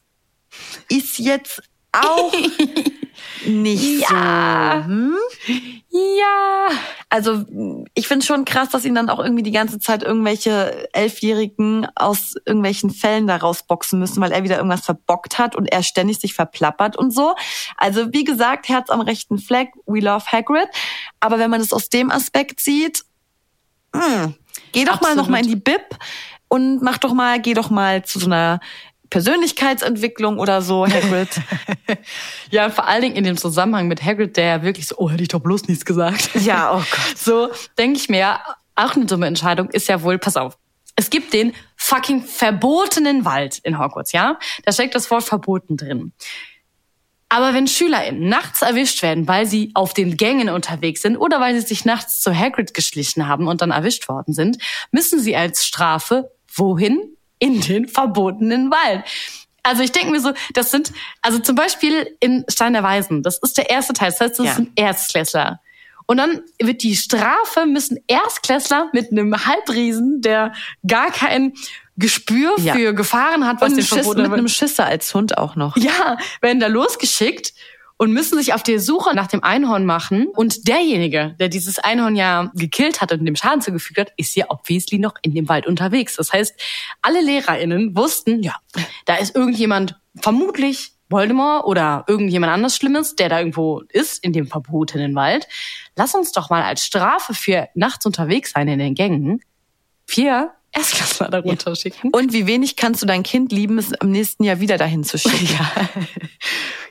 ist 0.91 1.19
jetzt 1.19 1.63
auch 1.93 2.33
nicht 3.47 4.01
Ja. 4.01 4.83
so. 4.83 4.89
Hm? 4.89 5.17
Ja. 5.91 6.69
Also 7.09 7.45
ich 7.95 8.09
finde 8.09 8.25
schon 8.25 8.45
krass, 8.45 8.71
dass 8.71 8.85
ihn 8.85 8.95
dann 8.95 9.11
auch 9.11 9.19
irgendwie 9.19 9.43
die 9.43 9.51
ganze 9.53 9.79
Zeit 9.79 10.03
irgendwelche 10.03 10.89
Elfjährigen 10.95 11.87
aus 11.95 12.35
irgendwelchen 12.47 12.91
Fällen 12.91 13.27
da 13.27 13.37
rausboxen 13.37 13.99
müssen, 13.99 14.21
weil 14.21 14.33
er 14.33 14.45
wieder 14.45 14.57
irgendwas 14.57 14.85
verbockt 14.85 15.39
hat 15.39 15.55
und 15.55 15.67
er 15.67 15.83
ständig 15.83 16.19
sich 16.21 16.35
verplappert 16.35 16.97
und 16.97 17.11
so. 17.13 17.35
Also 17.77 18.13
wie 18.13 18.25
gesagt, 18.25 18.69
Herz 18.69 18.89
am 18.91 19.01
rechten 19.01 19.39
Fleck, 19.39 19.71
we 19.87 20.01
love 20.01 20.25
Hagrid. 20.27 20.69
Aber 21.21 21.39
wenn 21.39 21.51
man 21.51 21.61
es 21.61 21.73
aus 21.73 21.89
dem 21.89 22.11
Aspekt 22.11 22.61
sieht, 22.61 23.05
hm, 23.95 24.35
geh 24.73 24.85
doch 24.85 25.01
mal 25.01 25.09
Absolut. 25.09 25.17
noch 25.17 25.29
mal 25.29 25.41
in 25.43 25.49
die 25.49 25.57
Bib 25.57 25.83
und 26.49 26.83
mach 26.83 26.99
doch 26.99 27.13
mal, 27.13 27.41
geh 27.41 27.55
doch 27.55 27.71
mal 27.71 28.05
zu 28.05 28.19
so 28.19 28.27
einer 28.27 28.61
Persönlichkeitsentwicklung 29.13 30.39
oder 30.39 30.63
so, 30.63 30.87
Hagrid. 30.87 31.29
Ja, 32.51 32.71
vor 32.71 32.89
allen 32.89 33.03
Dingen 33.03 33.17
in 33.17 33.25
dem 33.25 33.37
Zusammenhang 33.37 33.87
mit 33.87 34.03
Hagrid, 34.03 34.37
der 34.37 34.45
ja 34.47 34.63
wirklich 34.63 34.89
so, 34.89 34.97
oh, 34.97 35.11
hätte 35.11 35.23
ich 35.23 35.29
doch 35.29 35.41
bloß 35.41 35.69
nichts 35.69 35.85
gesagt. 35.85 36.31
ja, 36.35 36.73
oh 36.73 36.79
Gott. 36.79 37.17
So 37.17 37.51
denke 37.79 37.99
ich 37.99 38.09
mir, 38.09 38.41
auch 38.75 38.97
eine 38.97 39.05
dumme 39.05 39.27
Entscheidung 39.27 39.69
ist 39.71 39.89
ja 39.89 40.03
wohl, 40.03 40.19
pass 40.19 40.37
auf. 40.37 40.59
Es 40.97 41.11
gibt 41.11 41.35
den 41.35 41.53
fucking 41.77 42.23
verbotenen 42.23 43.25
Wald 43.25 43.59
in 43.59 43.79
Hogwarts, 43.79 44.13
ja? 44.13 44.39
Da 44.65 44.73
steckt 44.73 44.95
das 44.95 45.11
Wort 45.11 45.25
verboten 45.25 45.77
drin. 45.77 46.13
Aber 47.29 47.55
wenn 47.55 47.67
SchülerInnen 47.67 48.29
nachts 48.29 48.63
erwischt 48.63 49.03
werden, 49.03 49.29
weil 49.29 49.47
sie 49.47 49.71
auf 49.75 49.93
den 49.93 50.17
Gängen 50.17 50.49
unterwegs 50.49 51.03
sind 51.03 51.17
oder 51.17 51.41
weil 51.41 51.55
sie 51.55 51.67
sich 51.67 51.85
nachts 51.85 52.21
zu 52.21 52.35
Hagrid 52.35 52.75
geschlichen 52.75 53.29
haben 53.29 53.47
und 53.47 53.61
dann 53.61 53.71
erwischt 53.71 54.09
worden 54.09 54.33
sind, 54.33 54.59
müssen 54.91 55.21
sie 55.21 55.37
als 55.37 55.67
Strafe 55.67 56.31
wohin? 56.55 57.17
In 57.43 57.61
den 57.61 57.89
verbotenen 57.89 58.71
Wald. 58.71 59.05
Also 59.65 59.83
ich 59.83 59.93
denke 59.93 60.11
mir 60.11 60.21
so, 60.21 60.33
das 60.55 60.71
sind, 60.71 60.93
also 61.23 61.39
zum 61.39 61.55
Beispiel 61.55 62.17
in 62.21 62.45
Stein 62.49 62.73
der 62.73 62.83
Weisen, 62.83 63.23
das 63.23 63.39
ist 63.39 63.57
der 63.59 63.71
erste 63.71 63.93
Teil, 63.93 64.11
das 64.11 64.21
heißt, 64.21 64.39
das 64.39 64.47
Ja. 64.47 64.55
sind 64.55 64.71
Erstklässler. 64.77 65.61
Und 66.07 66.17
dann 66.17 66.43
wird 66.61 66.83
die 66.83 66.97
Strafe, 66.97 67.65
müssen 67.67 67.99
Erstklässler 68.09 68.89
mit 68.93 69.13
einem 69.13 69.47
Halbriesen, 69.47 70.21
der 70.21 70.53
gar 70.87 71.11
kein 71.13 71.53
Gespür 71.97 72.55
Ja. 72.59 72.75
für 72.75 72.93
Gefahren 72.93 73.47
hat, 73.47 73.61
was 73.61 73.75
den 73.75 73.85
Schiss, 73.85 74.07
mit 74.09 74.19
einem 74.33 74.49
Schisser 74.49 74.85
als 74.87 75.15
Hund 75.15 75.39
auch 75.39 75.55
noch. 75.57 75.77
ja, 75.77 76.17
werden 76.41 76.59
da 76.61 76.67
losgeschickt 76.67 77.53
und 77.97 78.13
müssen 78.13 78.39
sich 78.39 78.55
auf 78.55 78.63
die 78.63 78.79
Suche 78.79 79.15
nach 79.15 79.27
dem 79.27 79.43
Einhorn 79.43 79.85
machen. 79.85 80.29
Und 80.35 80.69
derjenige, 80.69 81.37
der 81.39 81.49
dieses 81.49 81.79
Einhorn 81.79 82.17
ja 82.17 82.51
gekillt 82.55 83.01
hat 83.01 83.13
und 83.13 83.25
dem 83.25 83.37
Schaden 83.37 83.61
zugefügt 83.61 83.99
hat, 83.99 84.13
ist 84.17 84.35
ja 84.35 84.47
obviously 84.49 84.99
noch 84.99 85.15
in 85.23 85.35
dem 85.35 85.49
Wald 85.49 85.67
unterwegs. 85.67 86.17
Das 86.17 86.33
heißt, 86.33 86.55
alle 87.03 87.21
LehrerInnen 87.21 87.97
wussten, 87.97 88.43
ja, 88.43 88.55
da 89.05 89.17
ist 89.17 89.35
irgendjemand, 89.35 89.99
vermutlich 90.21 90.93
Voldemort 91.09 91.65
oder 91.67 92.05
irgendjemand 92.09 92.53
anders 92.53 92.77
Schlimmes, 92.77 93.17
der 93.17 93.29
da 93.29 93.39
irgendwo 93.39 93.83
ist, 93.91 94.25
in 94.25 94.33
dem 94.33 94.47
verbotenen 94.47 95.15
Wald. 95.15 95.47
Lass 95.95 96.15
uns 96.15 96.33
doch 96.33 96.51
mal 96.51 96.63
als 96.63 96.85
Strafe 96.85 97.35
für 97.35 97.69
nachts 97.75 98.07
unterwegs 98.07 98.53
sein 98.53 98.69
in 98.69 98.79
den 98.79 98.95
Gängen 98.95 99.43
vier 100.07 100.53
Erstklässler 100.73 101.29
darunter 101.29 101.77
schicken. 101.77 102.11
Und 102.13 102.33
wie 102.33 102.47
wenig 102.47 102.77
kannst 102.77 103.03
du 103.03 103.07
dein 103.07 103.23
Kind 103.23 103.53
lieben, 103.53 103.79
es 103.79 103.93
am 104.01 104.11
nächsten 104.11 104.45
Jahr 104.45 104.61
wieder 104.61 104.79
dahin 104.79 105.05
zu 105.05 105.19
schicken. 105.19 105.49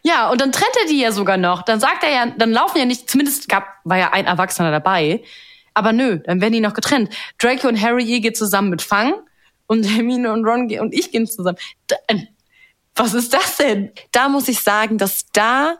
Ja, 0.03 0.31
und 0.31 0.41
dann 0.41 0.51
trennt 0.51 0.75
er 0.81 0.87
die 0.87 0.99
ja 0.99 1.11
sogar 1.11 1.37
noch. 1.37 1.61
Dann 1.61 1.79
sagt 1.79 2.03
er 2.03 2.11
ja, 2.11 2.25
dann 2.25 2.51
laufen 2.51 2.77
ja 2.77 2.85
nicht, 2.85 3.09
zumindest 3.09 3.47
gab, 3.47 3.67
war 3.83 3.97
ja 3.97 4.11
ein 4.11 4.25
Erwachsener 4.25 4.71
dabei. 4.71 5.23
Aber 5.73 5.93
nö, 5.93 6.19
dann 6.25 6.41
werden 6.41 6.53
die 6.53 6.59
noch 6.59 6.73
getrennt. 6.73 7.13
Draco 7.37 7.67
und 7.67 7.79
Harry, 7.79 8.03
ihr 8.03 8.19
geht 8.19 8.35
zusammen 8.35 8.69
mit 8.69 8.81
Fang 8.81 9.13
und 9.67 9.83
Hermine 9.83 10.33
und 10.33 10.45
Ron 10.45 10.71
und 10.79 10.93
ich 10.93 11.11
gehen 11.11 11.27
zusammen. 11.27 11.57
Da, 11.87 11.95
äh, 12.07 12.17
was 12.95 13.13
ist 13.13 13.33
das 13.33 13.57
denn? 13.57 13.91
Da 14.11 14.27
muss 14.27 14.47
ich 14.47 14.59
sagen, 14.59 14.97
dass 14.97 15.27
da 15.31 15.77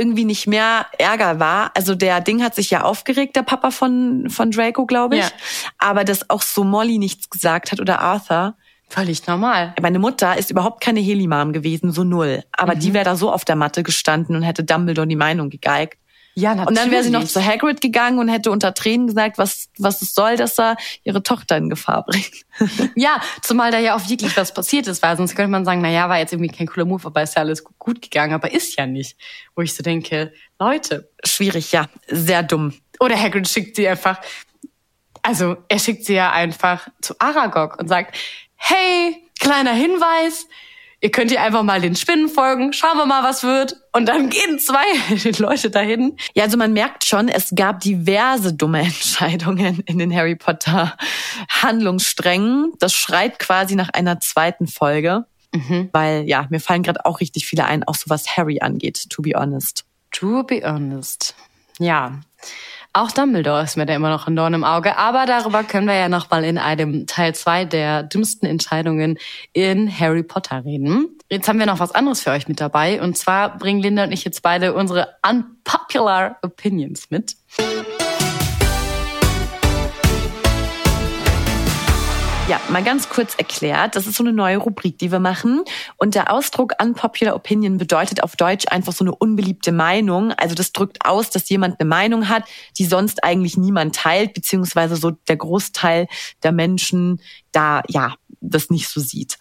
irgendwie 0.00 0.24
nicht 0.24 0.46
mehr 0.46 0.86
Ärger 0.98 1.38
war. 1.38 1.70
Also 1.76 1.94
der 1.94 2.20
Ding 2.20 2.42
hat 2.42 2.54
sich 2.56 2.70
ja 2.70 2.82
aufgeregt, 2.82 3.36
der 3.36 3.42
Papa 3.42 3.70
von, 3.70 4.28
von 4.30 4.50
Draco, 4.50 4.86
glaube 4.86 5.16
ich. 5.16 5.22
Ja. 5.22 5.30
Aber 5.78 6.02
dass 6.04 6.28
auch 6.30 6.42
so 6.42 6.64
Molly 6.64 6.98
nichts 6.98 7.30
gesagt 7.30 7.70
hat 7.70 7.78
oder 7.80 8.00
Arthur. 8.00 8.54
Völlig 8.88 9.24
normal. 9.28 9.72
Meine 9.80 10.00
Mutter 10.00 10.36
ist 10.36 10.50
überhaupt 10.50 10.82
keine 10.82 10.98
Helimam 10.98 11.52
gewesen, 11.52 11.92
so 11.92 12.02
null. 12.02 12.42
Aber 12.50 12.74
Mhm. 12.74 12.80
die 12.80 12.94
wäre 12.94 13.04
da 13.04 13.14
so 13.14 13.30
auf 13.32 13.44
der 13.44 13.54
Matte 13.54 13.84
gestanden 13.84 14.34
und 14.34 14.42
hätte 14.42 14.64
Dumbledore 14.64 15.06
die 15.06 15.14
Meinung 15.14 15.48
gegeigt. 15.50 15.96
Ja, 16.34 16.52
Und 16.52 16.76
dann 16.76 16.90
wäre 16.90 17.02
sie 17.02 17.10
noch 17.10 17.20
natürlich. 17.20 17.32
zu 17.32 17.44
Hagrid 17.44 17.80
gegangen 17.80 18.18
und 18.18 18.28
hätte 18.28 18.50
unter 18.50 18.72
Tränen 18.72 19.08
gesagt, 19.08 19.36
was, 19.36 19.68
was 19.78 20.00
es 20.00 20.14
soll, 20.14 20.36
dass 20.36 20.58
er 20.58 20.76
ihre 21.02 21.22
Tochter 21.22 21.56
in 21.56 21.68
Gefahr 21.68 22.04
bringt. 22.06 22.30
Ja, 22.94 23.20
zumal 23.42 23.70
da 23.72 23.78
ja 23.78 23.96
auch 23.96 24.08
wirklich 24.08 24.36
was 24.36 24.54
passiert 24.54 24.86
ist, 24.86 25.02
weil 25.02 25.16
sonst 25.16 25.34
könnte 25.34 25.50
man 25.50 25.64
sagen, 25.64 25.80
na 25.80 25.88
ja, 25.90 26.08
war 26.08 26.18
jetzt 26.18 26.32
irgendwie 26.32 26.54
kein 26.54 26.66
cooler 26.66 26.86
Move, 26.86 27.04
aber 27.06 27.22
ist 27.22 27.34
ja 27.36 27.42
alles 27.42 27.64
gu- 27.64 27.72
gut 27.78 28.00
gegangen, 28.02 28.32
aber 28.34 28.52
ist 28.52 28.76
ja 28.78 28.86
nicht. 28.86 29.16
Wo 29.56 29.62
ich 29.62 29.74
so 29.74 29.82
denke, 29.82 30.32
Leute. 30.58 31.10
Schwierig, 31.24 31.72
ja. 31.72 31.88
Sehr 32.06 32.42
dumm. 32.42 32.74
Oder 33.00 33.20
Hagrid 33.20 33.48
schickt 33.48 33.76
sie 33.76 33.88
einfach, 33.88 34.20
also 35.22 35.56
er 35.68 35.78
schickt 35.78 36.04
sie 36.04 36.14
ja 36.14 36.32
einfach 36.32 36.88
zu 37.00 37.14
Aragog 37.18 37.78
und 37.78 37.88
sagt, 37.88 38.16
hey, 38.56 39.16
kleiner 39.38 39.72
Hinweis, 39.72 40.46
ihr 41.00 41.10
könnt 41.10 41.30
ihr 41.30 41.42
einfach 41.42 41.62
mal 41.62 41.80
den 41.80 41.96
Spinnen 41.96 42.28
folgen, 42.28 42.72
schauen 42.72 42.96
wir 42.96 43.06
mal, 43.06 43.22
was 43.22 43.42
wird. 43.42 43.76
Und 43.92 44.06
dann 44.06 44.28
gehen 44.28 44.58
zwei 44.58 44.84
Leute 45.38 45.70
dahin. 45.70 46.16
Ja, 46.34 46.44
also 46.44 46.56
man 46.56 46.72
merkt 46.72 47.04
schon, 47.04 47.28
es 47.28 47.52
gab 47.54 47.80
diverse 47.80 48.54
dumme 48.54 48.80
Entscheidungen 48.84 49.80
in 49.86 49.98
den 49.98 50.14
Harry 50.14 50.36
Potter 50.36 50.96
Handlungssträngen. 51.48 52.72
Das 52.78 52.92
schreit 52.92 53.38
quasi 53.38 53.74
nach 53.74 53.90
einer 53.90 54.20
zweiten 54.20 54.66
Folge. 54.66 55.24
Mhm. 55.52 55.88
Weil 55.92 56.28
ja, 56.28 56.46
mir 56.50 56.60
fallen 56.60 56.82
gerade 56.82 57.04
auch 57.04 57.20
richtig 57.20 57.46
viele 57.46 57.64
ein, 57.64 57.82
auch 57.84 57.96
so 57.96 58.04
was 58.08 58.36
Harry 58.36 58.60
angeht, 58.60 59.06
to 59.10 59.22
be 59.22 59.32
honest. 59.34 59.84
To 60.12 60.44
be 60.44 60.62
honest. 60.64 61.34
Ja. 61.78 62.20
Auch 62.92 63.12
Dumbledore 63.12 63.62
ist 63.62 63.76
mir 63.76 63.86
da 63.86 63.94
immer 63.94 64.10
noch 64.10 64.26
ein 64.26 64.34
Dorn 64.34 64.52
im 64.52 64.64
Auge. 64.64 64.98
Aber 64.98 65.24
darüber 65.24 65.62
können 65.62 65.86
wir 65.86 65.94
ja 65.94 66.08
noch 66.08 66.28
mal 66.30 66.42
in 66.44 66.58
einem 66.58 67.06
Teil 67.06 67.34
zwei 67.36 67.64
der 67.64 68.02
dümmsten 68.02 68.46
Entscheidungen 68.46 69.16
in 69.52 69.88
Harry 69.96 70.24
Potter 70.24 70.64
reden. 70.64 71.16
Jetzt 71.30 71.48
haben 71.48 71.60
wir 71.60 71.66
noch 71.66 71.78
was 71.78 71.92
anderes 71.92 72.20
für 72.20 72.30
euch 72.30 72.48
mit 72.48 72.60
dabei. 72.60 73.00
Und 73.00 73.16
zwar 73.16 73.56
bringen 73.58 73.80
Linda 73.80 74.02
und 74.04 74.12
ich 74.12 74.24
jetzt 74.24 74.42
beide 74.42 74.74
unsere 74.74 75.14
unpopular 75.24 76.38
Opinions 76.42 77.10
mit. 77.10 77.36
Ja, 82.50 82.60
mal 82.68 82.82
ganz 82.82 83.08
kurz 83.08 83.36
erklärt. 83.36 83.94
Das 83.94 84.08
ist 84.08 84.16
so 84.16 84.24
eine 84.24 84.32
neue 84.32 84.56
Rubrik, 84.56 84.98
die 84.98 85.12
wir 85.12 85.20
machen. 85.20 85.62
Und 85.98 86.16
der 86.16 86.32
Ausdruck 86.32 86.72
Unpopular 86.82 87.36
Opinion 87.36 87.78
bedeutet 87.78 88.24
auf 88.24 88.34
Deutsch 88.34 88.64
einfach 88.68 88.92
so 88.92 89.04
eine 89.04 89.14
unbeliebte 89.14 89.70
Meinung. 89.70 90.32
Also 90.32 90.56
das 90.56 90.72
drückt 90.72 91.06
aus, 91.06 91.30
dass 91.30 91.48
jemand 91.48 91.78
eine 91.78 91.88
Meinung 91.88 92.28
hat, 92.28 92.42
die 92.76 92.86
sonst 92.86 93.22
eigentlich 93.22 93.56
niemand 93.56 93.94
teilt, 93.94 94.34
beziehungsweise 94.34 94.96
so 94.96 95.12
der 95.12 95.36
Großteil 95.36 96.08
der 96.42 96.50
Menschen 96.50 97.20
da, 97.52 97.84
ja, 97.86 98.16
das 98.40 98.68
nicht 98.68 98.88
so 98.88 99.00
sieht. 99.00 99.38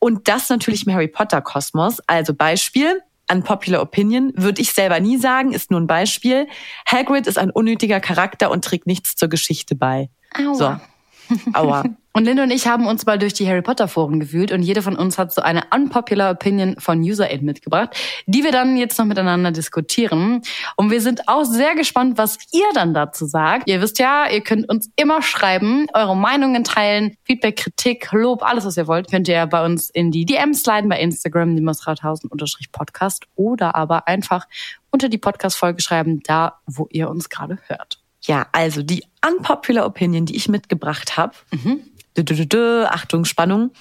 Und 0.00 0.26
das 0.26 0.48
natürlich 0.48 0.84
im 0.84 0.92
Harry 0.92 1.06
Potter 1.06 1.40
Kosmos. 1.40 2.00
Also 2.08 2.34
Beispiel. 2.34 3.02
Unpopular 3.30 3.80
Opinion 3.82 4.32
würde 4.34 4.60
ich 4.62 4.72
selber 4.72 4.98
nie 4.98 5.18
sagen, 5.18 5.52
ist 5.52 5.70
nur 5.70 5.78
ein 5.78 5.86
Beispiel. 5.86 6.48
Hagrid 6.90 7.28
ist 7.28 7.38
ein 7.38 7.52
unnötiger 7.52 8.00
Charakter 8.00 8.50
und 8.50 8.64
trägt 8.64 8.88
nichts 8.88 9.14
zur 9.14 9.28
Geschichte 9.28 9.76
bei. 9.76 10.10
Aua. 10.36 10.54
So. 11.28 11.44
Aua. 11.52 11.84
Und 12.18 12.24
Linda 12.24 12.42
und 12.42 12.50
ich 12.50 12.66
haben 12.66 12.88
uns 12.88 13.06
mal 13.06 13.16
durch 13.16 13.32
die 13.32 13.48
Harry 13.48 13.62
Potter 13.62 13.86
Foren 13.86 14.18
gewühlt 14.18 14.50
und 14.50 14.62
jede 14.62 14.82
von 14.82 14.96
uns 14.96 15.18
hat 15.18 15.32
so 15.32 15.40
eine 15.40 15.62
unpopular 15.72 16.32
Opinion 16.32 16.74
von 16.80 17.00
UserAid 17.00 17.42
mitgebracht, 17.42 17.96
die 18.26 18.42
wir 18.42 18.50
dann 18.50 18.76
jetzt 18.76 18.98
noch 18.98 19.06
miteinander 19.06 19.52
diskutieren. 19.52 20.42
Und 20.74 20.90
wir 20.90 21.00
sind 21.00 21.28
auch 21.28 21.44
sehr 21.44 21.76
gespannt, 21.76 22.18
was 22.18 22.38
ihr 22.50 22.66
dann 22.74 22.92
dazu 22.92 23.24
sagt. 23.24 23.68
Ihr 23.70 23.80
wisst 23.80 24.00
ja, 24.00 24.28
ihr 24.28 24.40
könnt 24.40 24.68
uns 24.68 24.90
immer 24.96 25.22
schreiben, 25.22 25.86
eure 25.94 26.16
Meinungen 26.16 26.64
teilen, 26.64 27.14
Feedback, 27.22 27.54
Kritik, 27.54 28.10
Lob, 28.10 28.42
alles 28.42 28.64
was 28.64 28.76
ihr 28.76 28.88
wollt, 28.88 29.08
könnt 29.08 29.28
ihr 29.28 29.46
bei 29.46 29.64
uns 29.64 29.88
in 29.88 30.10
die 30.10 30.26
DMs 30.26 30.64
sliden 30.64 30.88
bei 30.88 30.98
Instagram, 30.98 31.54
die 31.54 31.64
1000 31.64 32.32
Podcast 32.72 33.26
oder 33.36 33.76
aber 33.76 34.08
einfach 34.08 34.48
unter 34.90 35.08
die 35.08 35.18
Podcast-Folge 35.18 35.80
schreiben, 35.80 36.20
da 36.24 36.58
wo 36.66 36.88
ihr 36.90 37.10
uns 37.10 37.28
gerade 37.28 37.58
hört. 37.68 38.00
Ja, 38.22 38.48
also 38.50 38.82
die 38.82 39.04
unpopular 39.24 39.86
Opinion, 39.86 40.26
die 40.26 40.34
ich 40.34 40.48
mitgebracht 40.48 41.16
habe. 41.16 41.34
Mhm. 41.52 41.84
Achtung, 42.90 43.24
Spannung. 43.24 43.72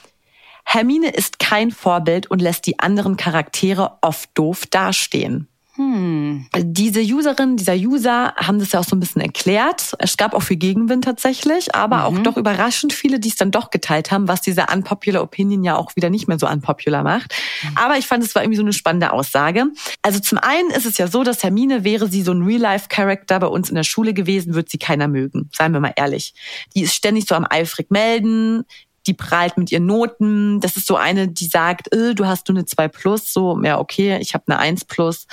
Hermine 0.65 1.11
ist 1.11 1.39
kein 1.39 1.71
Vorbild 1.71 2.29
und 2.29 2.41
lässt 2.41 2.65
die 2.67 2.79
anderen 2.79 3.15
Charaktere 3.15 3.99
oft 4.01 4.29
doof 4.33 4.65
dastehen. 4.65 5.47
Hm. 5.77 6.47
Diese 6.57 7.01
Userin, 7.01 7.55
dieser 7.55 7.75
User 7.75 8.33
haben 8.35 8.57
das 8.57 8.71
ja 8.71 8.79
auch 8.79 8.83
so 8.83 8.95
ein 8.95 8.99
bisschen 8.99 9.21
erklärt. 9.21 9.93
Es 9.99 10.17
gab 10.17 10.33
auch 10.33 10.41
viel 10.41 10.57
Gegenwind 10.57 11.03
tatsächlich, 11.03 11.75
aber 11.75 11.97
mhm. 11.97 12.03
auch 12.03 12.23
doch 12.23 12.37
überraschend 12.37 12.93
viele, 12.93 13.19
die 13.19 13.29
es 13.29 13.35
dann 13.35 13.51
doch 13.51 13.69
geteilt 13.69 14.09
haben, 14.09 14.27
was 14.27 14.41
diese 14.41 14.65
unpopular 14.73 15.21
Opinion 15.21 15.63
ja 15.63 15.75
auch 15.75 15.95
wieder 15.95 16.09
nicht 16.09 16.27
mehr 16.27 16.39
so 16.39 16.47
unpopular 16.47 17.03
macht. 17.03 17.35
Mhm. 17.61 17.77
Aber 17.77 17.95
ich 17.97 18.07
fand, 18.07 18.23
es 18.23 18.33
war 18.33 18.41
irgendwie 18.41 18.57
so 18.57 18.63
eine 18.63 18.73
spannende 18.73 19.13
Aussage. 19.13 19.65
Also 20.01 20.19
zum 20.19 20.39
einen 20.39 20.71
ist 20.71 20.87
es 20.87 20.97
ja 20.97 21.07
so, 21.07 21.23
dass 21.23 21.43
Hermine 21.43 21.83
wäre 21.83 22.07
sie 22.07 22.23
so 22.23 22.31
ein 22.31 22.41
Real-Life-Character 22.41 23.39
bei 23.39 23.47
uns 23.47 23.69
in 23.69 23.75
der 23.75 23.83
Schule 23.83 24.15
gewesen, 24.15 24.55
wird 24.55 24.69
sie 24.69 24.79
keiner 24.79 25.07
mögen. 25.07 25.51
Seien 25.55 25.73
wir 25.73 25.79
mal 25.79 25.93
ehrlich. 25.95 26.33
Die 26.75 26.81
ist 26.81 26.95
ständig 26.95 27.27
so 27.27 27.35
am 27.35 27.45
eifrig 27.47 27.91
melden, 27.91 28.63
die 29.07 29.13
prahlt 29.13 29.57
mit 29.57 29.71
ihren 29.71 29.85
Noten. 29.85 30.59
Das 30.59 30.77
ist 30.77 30.87
so 30.87 30.95
eine, 30.95 31.27
die 31.27 31.47
sagt, 31.47 31.93
äh, 31.93 32.13
du 32.13 32.27
hast 32.27 32.47
nur 32.47 32.57
eine 32.57 32.65
2 32.65 32.87
plus, 32.89 33.33
so, 33.33 33.59
ja, 33.63 33.79
okay, 33.79 34.17
ich 34.21 34.33
habe 34.33 34.43
eine 34.47 34.59
1 34.59 34.85
plus. 34.85 35.27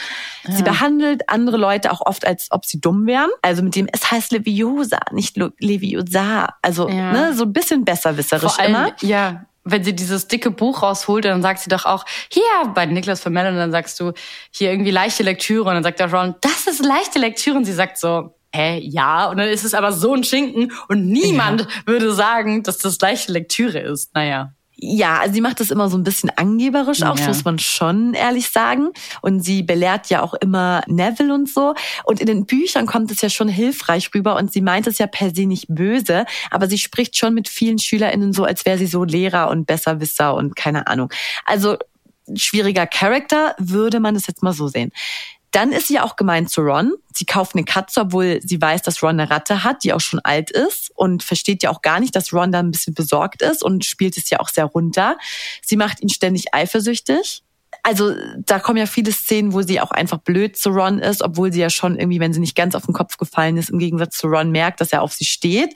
Ja. 0.45 0.55
Sie 0.55 0.63
behandelt 0.63 1.29
andere 1.29 1.57
Leute 1.57 1.93
auch 1.93 2.01
oft, 2.01 2.27
als 2.27 2.49
ob 2.51 2.65
sie 2.65 2.81
dumm 2.81 3.07
wären. 3.07 3.31
Also 3.43 3.63
mit 3.63 3.75
dem, 3.75 3.89
es 3.93 4.11
heißt 4.11 4.33
Leviosa, 4.33 5.01
nicht 5.13 5.37
Leviosa. 5.59 6.55
Also 6.63 6.89
ja. 6.89 7.13
ne, 7.13 7.35
so 7.35 7.45
ein 7.45 7.53
bisschen 7.53 7.85
besserwisserisch 7.85 8.53
Vor 8.53 8.61
allem, 8.61 8.75
immer. 8.75 8.93
Ja, 9.03 9.45
wenn 9.65 9.83
sie 9.83 9.95
dieses 9.95 10.29
dicke 10.29 10.51
Buch 10.51 10.83
rausholt, 10.83 11.25
dann 11.25 11.43
sagt 11.43 11.61
sie 11.61 11.71
doch 11.71 11.87
auch, 11.87 12.05
hier, 12.31 12.43
bei 12.75 12.87
Niklas 12.87 13.21
Vermel, 13.21 13.49
und 13.49 13.57
dann 13.57 13.73
sagst 13.73 13.99
du, 13.99 14.13
hier 14.51 14.71
irgendwie 14.71 14.91
leichte 14.91 15.23
Lektüre. 15.23 15.69
Und 15.69 15.75
dann 15.75 15.83
sagt 15.83 16.01
der 16.01 16.13
Ron, 16.13 16.35
das 16.43 16.67
ist 16.67 16.85
leichte 16.85 17.19
Lektüre. 17.19 17.57
Und 17.57 17.65
sie 17.65 17.73
sagt 17.73 17.99
so, 17.99 18.35
hä, 18.55 18.79
ja, 18.83 19.27
und 19.27 19.39
dann 19.39 19.49
ist 19.49 19.65
es 19.65 19.75
aber 19.75 19.93
so 19.93 20.15
ein 20.15 20.25
Schinken 20.25 20.73
und 20.89 21.07
niemand 21.07 21.63
ja. 21.63 21.67
würde 21.87 22.13
sagen, 22.13 22.63
dass 22.63 22.79
das 22.79 22.99
leichte 23.01 23.33
Lektüre 23.33 23.81
ist. 23.81 24.15
Naja. 24.15 24.53
Ja, 24.77 25.21
also 25.21 25.35
sie 25.35 25.41
macht 25.41 25.61
das 25.61 25.71
immer 25.71 25.89
so 25.89 25.97
ein 25.97 26.03
bisschen 26.03 26.31
angeberisch, 26.31 27.03
auch 27.05 27.19
ja. 27.19 27.29
muss 27.29 27.45
man 27.45 27.59
schon 27.59 28.13
ehrlich 28.13 28.51
sagen. 28.51 28.89
Und 29.23 29.41
sie 29.41 29.63
belehrt 29.63 30.11
ja 30.11 30.21
auch 30.21 30.35
immer 30.35 30.83
Neville 30.89 31.33
und 31.33 31.49
so. 31.49 31.75
Und 32.05 32.21
in 32.21 32.27
den 32.27 32.45
Büchern 32.45 32.85
kommt 32.87 33.11
es 33.11 33.21
ja 33.21 33.31
schon 33.31 33.49
hilfreich 33.49 34.11
rüber 34.15 34.37
und 34.37 34.53
sie 34.53 34.61
meint 34.61 34.87
es 34.87 34.99
ja 34.99 35.07
per 35.07 35.35
se 35.35 35.47
nicht 35.47 35.67
böse, 35.69 36.27
aber 36.51 36.67
sie 36.67 36.79
spricht 36.79 37.17
schon 37.17 37.35
mit 37.35 37.49
vielen 37.49 37.79
SchülerInnen 37.79 38.33
so, 38.33 38.45
als 38.45 38.67
wäre 38.67 38.79
sie 38.79 38.87
so 38.87 39.05
Lehrer 39.05 39.49
und 39.49 39.67
Besserwisser 39.67 40.35
und 40.35 40.57
keine 40.57 40.89
Ahnung. 40.89 41.11
Also 41.45 41.77
schwieriger 42.35 42.87
Charakter, 42.87 43.55
würde 43.59 44.01
man 44.01 44.17
es 44.17 44.27
jetzt 44.27 44.43
mal 44.43 44.53
so 44.53 44.67
sehen. 44.69 44.91
Dann 45.55 45.71
ist 45.71 45.87
sie 45.87 46.01
auch 46.01 46.17
gemeint 46.17 46.51
zu 46.51 46.63
Ron. 46.63 46.95
Sie 47.15 47.27
kauft 47.27 47.55
eine 47.55 47.65
Katze, 47.65 48.01
obwohl 48.01 48.41
sie 48.43 48.61
weiß, 48.61 48.83
dass 48.83 49.05
Ron 49.05 49.21
eine 49.21 49.31
Ratte 49.31 49.63
hat, 49.63 49.85
die 49.85 49.93
auch 49.93 50.01
schon 50.01 50.19
alt 50.19 50.51
ist 50.51 50.91
und 50.97 51.23
versteht 51.23 51.63
ja 51.63 51.71
auch 51.71 51.81
gar 51.81 52.01
nicht, 52.01 52.17
dass 52.17 52.33
Ron 52.33 52.51
da 52.51 52.59
ein 52.59 52.73
bisschen 52.73 52.93
besorgt 52.93 53.41
ist 53.41 53.63
und 53.63 53.85
spielt 53.85 54.17
es 54.17 54.29
ja 54.31 54.41
auch 54.41 54.49
sehr 54.49 54.65
runter. 54.65 55.17
Sie 55.63 55.77
macht 55.77 56.03
ihn 56.03 56.09
ständig 56.09 56.53
eifersüchtig. 56.53 57.45
Also 57.85 58.15
da 58.39 58.59
kommen 58.59 58.79
ja 58.79 58.87
viele 58.87 59.13
Szenen, 59.13 59.53
wo 59.53 59.63
sie 59.63 59.81
auch 59.81 59.93
einfach 59.93 60.19
blöd 60.19 60.57
zu 60.57 60.71
Ron 60.71 60.99
ist, 60.99 61.23
obwohl 61.23 61.53
sie 61.53 61.61
ja 61.61 61.71
schon 61.71 61.97
irgendwie, 61.97 62.19
wenn 62.19 62.33
sie 62.33 62.41
nicht 62.41 62.57
ganz 62.57 62.75
auf 62.75 62.87
den 62.87 62.95
Kopf 62.95 63.17
gefallen 63.17 63.57
ist, 63.57 63.71
im 63.71 63.79
Gegensatz 63.79 64.17
zu 64.17 64.27
Ron 64.27 64.51
merkt, 64.51 64.81
dass 64.81 64.93
er 64.93 65.03
auf 65.03 65.13
sie 65.13 65.25
steht. 65.25 65.73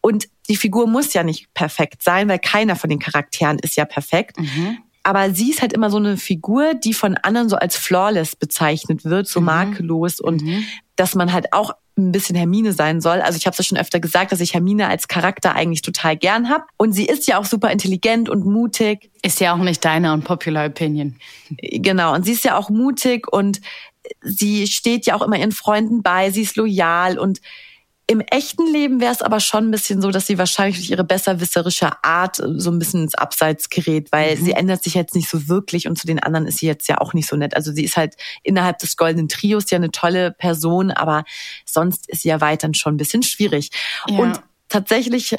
Und 0.00 0.28
die 0.48 0.56
Figur 0.56 0.86
muss 0.86 1.12
ja 1.12 1.22
nicht 1.22 1.52
perfekt 1.52 2.02
sein, 2.02 2.30
weil 2.30 2.38
keiner 2.38 2.76
von 2.76 2.88
den 2.88 2.98
Charakteren 2.98 3.58
ist 3.58 3.76
ja 3.76 3.84
perfekt. 3.84 4.38
Mhm 4.38 4.78
aber 5.08 5.32
sie 5.32 5.50
ist 5.50 5.62
halt 5.62 5.72
immer 5.72 5.88
so 5.88 5.96
eine 5.96 6.18
Figur, 6.18 6.74
die 6.74 6.92
von 6.92 7.16
anderen 7.16 7.48
so 7.48 7.56
als 7.56 7.76
flawless 7.76 8.36
bezeichnet 8.36 9.06
wird, 9.06 9.26
so 9.26 9.40
mhm. 9.40 9.46
makellos 9.46 10.20
und 10.20 10.42
mhm. 10.42 10.64
dass 10.96 11.14
man 11.14 11.32
halt 11.32 11.54
auch 11.54 11.72
ein 11.96 12.12
bisschen 12.12 12.36
Hermine 12.36 12.74
sein 12.74 13.00
soll. 13.00 13.22
Also 13.22 13.38
ich 13.38 13.46
habe 13.46 13.52
es 13.52 13.58
ja 13.58 13.64
schon 13.64 13.78
öfter 13.78 14.00
gesagt, 14.00 14.32
dass 14.32 14.40
ich 14.40 14.52
Hermine 14.52 14.86
als 14.86 15.08
Charakter 15.08 15.54
eigentlich 15.54 15.80
total 15.80 16.18
gern 16.18 16.50
hab. 16.50 16.66
Und 16.76 16.92
sie 16.92 17.06
ist 17.06 17.26
ja 17.26 17.38
auch 17.38 17.46
super 17.46 17.70
intelligent 17.72 18.28
und 18.28 18.44
mutig. 18.44 19.10
Ist 19.22 19.40
ja 19.40 19.54
auch 19.54 19.58
nicht 19.64 19.82
deine 19.82 20.12
unpopular 20.12 20.66
Opinion. 20.66 21.16
Genau, 21.56 22.14
und 22.14 22.26
sie 22.26 22.32
ist 22.32 22.44
ja 22.44 22.58
auch 22.58 22.68
mutig 22.68 23.32
und 23.32 23.62
sie 24.20 24.66
steht 24.66 25.06
ja 25.06 25.14
auch 25.14 25.22
immer 25.22 25.38
ihren 25.38 25.52
Freunden 25.52 26.02
bei, 26.02 26.30
sie 26.30 26.42
ist 26.42 26.56
loyal 26.56 27.18
und 27.18 27.40
im 28.10 28.20
echten 28.20 28.66
Leben 28.66 29.02
wäre 29.02 29.12
es 29.12 29.20
aber 29.20 29.38
schon 29.38 29.68
ein 29.68 29.70
bisschen 29.70 30.00
so, 30.00 30.10
dass 30.10 30.26
sie 30.26 30.38
wahrscheinlich 30.38 30.78
durch 30.78 30.88
ihre 30.88 31.04
besserwisserische 31.04 32.02
Art 32.02 32.36
so 32.36 32.70
ein 32.70 32.78
bisschen 32.78 33.02
ins 33.02 33.14
Abseits 33.14 33.68
gerät, 33.68 34.10
weil 34.12 34.36
mhm. 34.36 34.44
sie 34.44 34.52
ändert 34.52 34.82
sich 34.82 34.94
jetzt 34.94 35.14
nicht 35.14 35.28
so 35.28 35.46
wirklich 35.46 35.86
und 35.86 35.98
zu 35.98 36.06
den 36.06 36.18
anderen 36.18 36.46
ist 36.46 36.58
sie 36.58 36.66
jetzt 36.66 36.88
ja 36.88 36.98
auch 37.02 37.12
nicht 37.12 37.28
so 37.28 37.36
nett. 37.36 37.54
Also 37.54 37.70
sie 37.70 37.84
ist 37.84 37.98
halt 37.98 38.16
innerhalb 38.42 38.78
des 38.78 38.96
Goldenen 38.96 39.28
Trios 39.28 39.70
ja 39.70 39.76
eine 39.76 39.90
tolle 39.90 40.32
Person, 40.32 40.90
aber 40.90 41.24
sonst 41.66 42.08
ist 42.08 42.22
sie 42.22 42.28
ja 42.28 42.40
weiterhin 42.40 42.72
schon 42.72 42.94
ein 42.94 42.96
bisschen 42.96 43.22
schwierig. 43.22 43.70
Ja. 44.06 44.18
Und 44.18 44.40
tatsächlich 44.70 45.36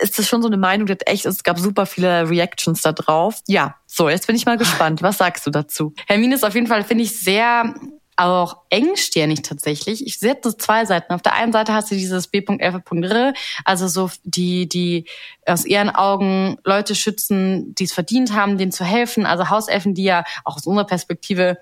ist 0.00 0.18
das 0.18 0.26
schon 0.26 0.40
so 0.40 0.48
eine 0.48 0.56
Meinung, 0.56 0.86
dass 0.86 0.98
echt, 1.04 1.26
es 1.26 1.42
gab 1.42 1.58
super 1.58 1.84
viele 1.84 2.30
Reactions 2.30 2.80
da 2.80 2.92
drauf. 2.92 3.42
Ja, 3.46 3.76
so, 3.86 4.08
jetzt 4.08 4.26
bin 4.26 4.36
ich 4.36 4.46
mal 4.46 4.56
gespannt. 4.56 5.02
Was 5.02 5.18
sagst 5.18 5.46
du 5.46 5.50
dazu? 5.50 5.92
Hermine 6.06 6.34
ist 6.34 6.44
auf 6.44 6.54
jeden 6.54 6.66
Fall, 6.66 6.82
finde 6.82 7.04
ich, 7.04 7.20
sehr 7.20 7.74
auch 8.16 8.62
engstirnig 8.70 9.42
tatsächlich. 9.42 10.06
Ich 10.06 10.18
das 10.42 10.56
zwei 10.56 10.84
Seiten. 10.86 11.12
Auf 11.12 11.22
der 11.22 11.34
einen 11.34 11.52
Seite 11.52 11.74
hast 11.74 11.90
du 11.90 11.94
dieses 11.94 12.28
B.F.R, 12.28 13.34
also 13.64 13.88
so 13.88 14.10
die, 14.24 14.68
die 14.68 15.04
aus 15.44 15.64
ihren 15.66 15.90
Augen 15.90 16.58
Leute 16.64 16.94
schützen, 16.94 17.74
die 17.74 17.84
es 17.84 17.92
verdient 17.92 18.32
haben, 18.32 18.58
denen 18.58 18.72
zu 18.72 18.84
helfen. 18.84 19.26
Also 19.26 19.50
Hauselfen, 19.50 19.94
die 19.94 20.04
ja 20.04 20.24
auch 20.44 20.56
aus 20.56 20.66
unserer 20.66 20.86
Perspektive 20.86 21.58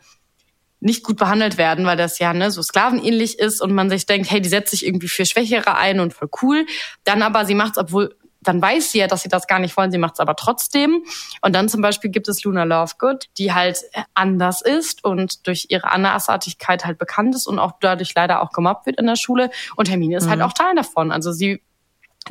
nicht 0.80 1.02
gut 1.02 1.16
behandelt 1.16 1.56
werden, 1.56 1.86
weil 1.86 1.96
das 1.96 2.18
ja 2.18 2.32
ne, 2.34 2.50
so 2.50 2.62
sklavenähnlich 2.62 3.38
ist 3.38 3.60
und 3.60 3.72
man 3.72 3.88
sich 3.88 4.06
denkt, 4.06 4.30
hey, 4.30 4.40
die 4.40 4.48
setzt 4.48 4.70
sich 4.70 4.86
irgendwie 4.86 5.08
für 5.08 5.24
Schwächere 5.24 5.76
ein 5.76 5.98
und 5.98 6.12
voll 6.12 6.28
cool. 6.42 6.66
Dann 7.04 7.22
aber 7.22 7.46
sie 7.46 7.54
macht 7.54 7.72
es, 7.72 7.78
obwohl 7.78 8.14
dann 8.48 8.62
weiß 8.62 8.92
sie 8.92 8.98
ja, 8.98 9.06
dass 9.06 9.22
sie 9.22 9.28
das 9.28 9.46
gar 9.46 9.58
nicht 9.58 9.76
wollen, 9.76 9.90
sie 9.90 9.98
macht 9.98 10.14
es 10.14 10.20
aber 10.20 10.36
trotzdem. 10.36 11.04
Und 11.40 11.54
dann 11.54 11.68
zum 11.68 11.80
Beispiel 11.80 12.10
gibt 12.10 12.28
es 12.28 12.44
Luna 12.44 12.64
Lovegood, 12.64 13.26
die 13.38 13.52
halt 13.52 13.78
anders 14.14 14.62
ist 14.62 15.04
und 15.04 15.46
durch 15.46 15.66
ihre 15.68 15.90
Andersartigkeit 15.90 16.84
halt 16.84 16.98
bekannt 16.98 17.34
ist 17.34 17.46
und 17.46 17.58
auch 17.58 17.72
dadurch 17.80 18.14
leider 18.14 18.42
auch 18.42 18.50
gemobbt 18.50 18.86
wird 18.86 18.98
in 18.98 19.06
der 19.06 19.16
Schule. 19.16 19.50
Und 19.76 19.90
Hermine 19.90 20.16
ist 20.16 20.28
halt 20.28 20.38
mhm. 20.38 20.42
halt 20.42 20.52
auch 20.52 20.54
Teil 20.54 20.74
davon. 20.74 21.12
Also 21.12 21.32
sie 21.32 21.62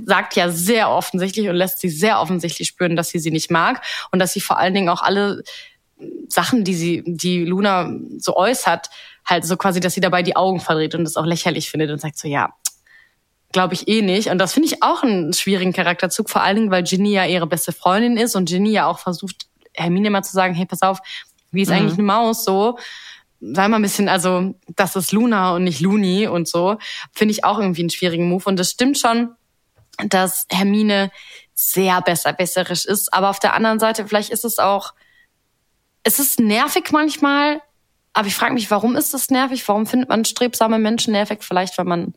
sagt 0.05 0.36
ja 0.36 0.49
sehr 0.49 0.89
offensichtlich 0.89 1.49
und 1.49 1.55
lässt 1.55 1.80
sie 1.80 1.89
sehr 1.89 2.20
offensichtlich 2.20 2.68
spüren, 2.68 2.95
dass 2.95 3.09
sie 3.09 3.20
sie 3.20 3.32
nicht 3.32 3.51
mag 3.51 3.84
und 4.11 4.20
dass 4.20 4.34
sie 4.34 4.41
vor 4.41 4.57
allen 4.57 4.74
Dingen 4.74 4.89
auch 4.89 5.01
alle 5.01 5.43
Sachen, 6.28 6.64
die 6.64 6.74
sie, 6.74 7.03
die 7.05 7.45
Luna 7.45 7.91
so 8.18 8.36
äußert, 8.36 8.89
halt 9.26 9.45
so 9.45 9.55
quasi, 9.55 9.80
dass 9.80 9.93
sie 9.93 10.01
dabei 10.01 10.24
die 10.24 10.36
Augen 10.36 10.59
verdreht 10.59 10.95
und 10.95 11.03
das 11.03 11.16
auch 11.16 11.26
lächerlich 11.26 11.70
findet 11.70 11.91
und 11.91 12.01
sagt 12.01 12.18
so, 12.18 12.28
ja, 12.28 12.53
glaube 13.53 13.73
ich 13.73 13.87
eh 13.87 14.01
nicht. 14.01 14.29
Und 14.29 14.37
das 14.39 14.53
finde 14.53 14.67
ich 14.67 14.83
auch 14.83 15.03
einen 15.03 15.31
schwierigen 15.31 15.71
Charakterzug, 15.71 16.29
vor 16.29 16.41
allen 16.41 16.57
Dingen, 16.57 16.71
weil 16.71 16.83
Ginny 16.83 17.13
ja 17.13 17.25
ihre 17.25 17.47
beste 17.47 17.71
Freundin 17.71 18.17
ist 18.17 18.35
und 18.35 18.49
Ginny 18.49 18.71
ja 18.71 18.87
auch 18.87 18.99
versucht, 18.99 19.47
Hermine 19.73 20.09
mal 20.09 20.23
zu 20.23 20.33
sagen, 20.33 20.53
hey, 20.53 20.65
pass 20.65 20.81
auf, 20.81 20.99
wie 21.51 21.61
ist 21.61 21.69
mhm. 21.69 21.75
eigentlich 21.75 21.93
eine 21.93 22.03
Maus 22.03 22.43
so? 22.43 22.77
Sei 23.39 23.67
mal 23.67 23.77
ein 23.77 23.81
bisschen, 23.81 24.09
also 24.09 24.55
das 24.75 24.95
ist 24.95 25.11
Luna 25.11 25.55
und 25.55 25.63
nicht 25.63 25.79
Looney 25.79 26.27
und 26.27 26.47
so, 26.47 26.77
finde 27.11 27.33
ich 27.33 27.43
auch 27.43 27.59
irgendwie 27.59 27.81
einen 27.81 27.89
schwierigen 27.89 28.27
Move. 28.27 28.43
Und 28.45 28.57
das 28.57 28.71
stimmt 28.71 28.97
schon, 28.97 29.35
dass 29.97 30.45
Hermine 30.49 31.11
sehr 31.53 32.01
besserwisserisch 32.01 32.85
ist. 32.85 33.13
Aber 33.13 33.29
auf 33.29 33.39
der 33.39 33.53
anderen 33.53 33.79
Seite, 33.79 34.07
vielleicht 34.07 34.31
ist 34.31 34.45
es 34.45 34.59
auch, 34.59 34.93
es 36.03 36.19
ist 36.19 36.39
nervig 36.39 36.91
manchmal, 36.91 37.61
aber 38.13 38.27
ich 38.27 38.35
frage 38.35 38.53
mich, 38.53 38.69
warum 38.71 38.95
ist 38.95 39.13
das 39.13 39.29
nervig? 39.29 39.67
Warum 39.67 39.87
findet 39.87 40.09
man 40.09 40.25
strebsame 40.25 40.79
Menschen 40.79 41.13
nervig? 41.13 41.39
Vielleicht, 41.41 41.77
weil 41.77 41.85
man 41.85 42.13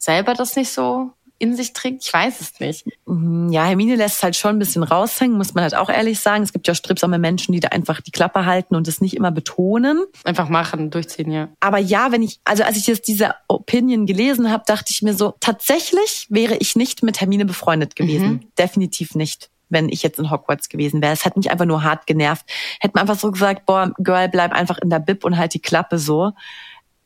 selber 0.00 0.34
das 0.34 0.56
nicht 0.56 0.70
so 0.70 1.12
in 1.38 1.56
sich 1.56 1.72
trägt? 1.72 2.04
Ich 2.04 2.12
weiß 2.12 2.40
es 2.40 2.60
nicht. 2.60 2.86
Mhm, 3.06 3.50
ja, 3.50 3.64
Hermine 3.64 3.96
lässt 3.96 4.22
halt 4.22 4.36
schon 4.36 4.56
ein 4.56 4.58
bisschen 4.58 4.82
raushängen, 4.82 5.36
muss 5.36 5.54
man 5.54 5.62
halt 5.62 5.74
auch 5.74 5.88
ehrlich 5.88 6.20
sagen. 6.20 6.42
Es 6.42 6.52
gibt 6.52 6.68
ja 6.68 6.74
strebsame 6.74 7.18
Menschen, 7.18 7.52
die 7.52 7.60
da 7.60 7.68
einfach 7.68 8.00
die 8.00 8.10
Klappe 8.10 8.44
halten 8.44 8.74
und 8.74 8.86
es 8.86 9.00
nicht 9.00 9.16
immer 9.16 9.30
betonen. 9.30 10.04
Einfach 10.24 10.48
machen, 10.48 10.90
durchziehen, 10.90 11.30
ja. 11.32 11.48
Aber 11.60 11.78
ja, 11.78 12.12
wenn 12.12 12.22
ich, 12.22 12.40
also 12.44 12.62
als 12.62 12.76
ich 12.76 12.86
jetzt 12.86 13.08
diese 13.08 13.34
Opinion 13.48 14.06
gelesen 14.06 14.50
habe, 14.50 14.64
dachte 14.66 14.90
ich 14.90 15.02
mir 15.02 15.14
so, 15.14 15.34
tatsächlich 15.40 16.26
wäre 16.28 16.56
ich 16.56 16.76
nicht 16.76 17.02
mit 17.02 17.20
Hermine 17.20 17.46
befreundet 17.46 17.96
gewesen. 17.96 18.28
Mhm. 18.28 18.48
Definitiv 18.58 19.14
nicht 19.14 19.50
wenn 19.70 19.88
ich 19.88 20.02
jetzt 20.02 20.18
in 20.18 20.30
Hogwarts 20.30 20.68
gewesen 20.68 21.00
wäre. 21.00 21.12
Es 21.12 21.24
hat 21.24 21.36
mich 21.36 21.50
einfach 21.50 21.64
nur 21.64 21.84
hart 21.84 22.06
genervt. 22.06 22.44
Hätte 22.80 22.92
man 22.94 23.02
einfach 23.02 23.18
so 23.18 23.30
gesagt, 23.30 23.66
boah, 23.66 23.92
Girl, 23.98 24.28
bleib 24.28 24.52
einfach 24.52 24.78
in 24.78 24.90
der 24.90 24.98
Bib 24.98 25.24
und 25.24 25.38
halt 25.38 25.54
die 25.54 25.60
Klappe 25.60 25.98
so 25.98 26.32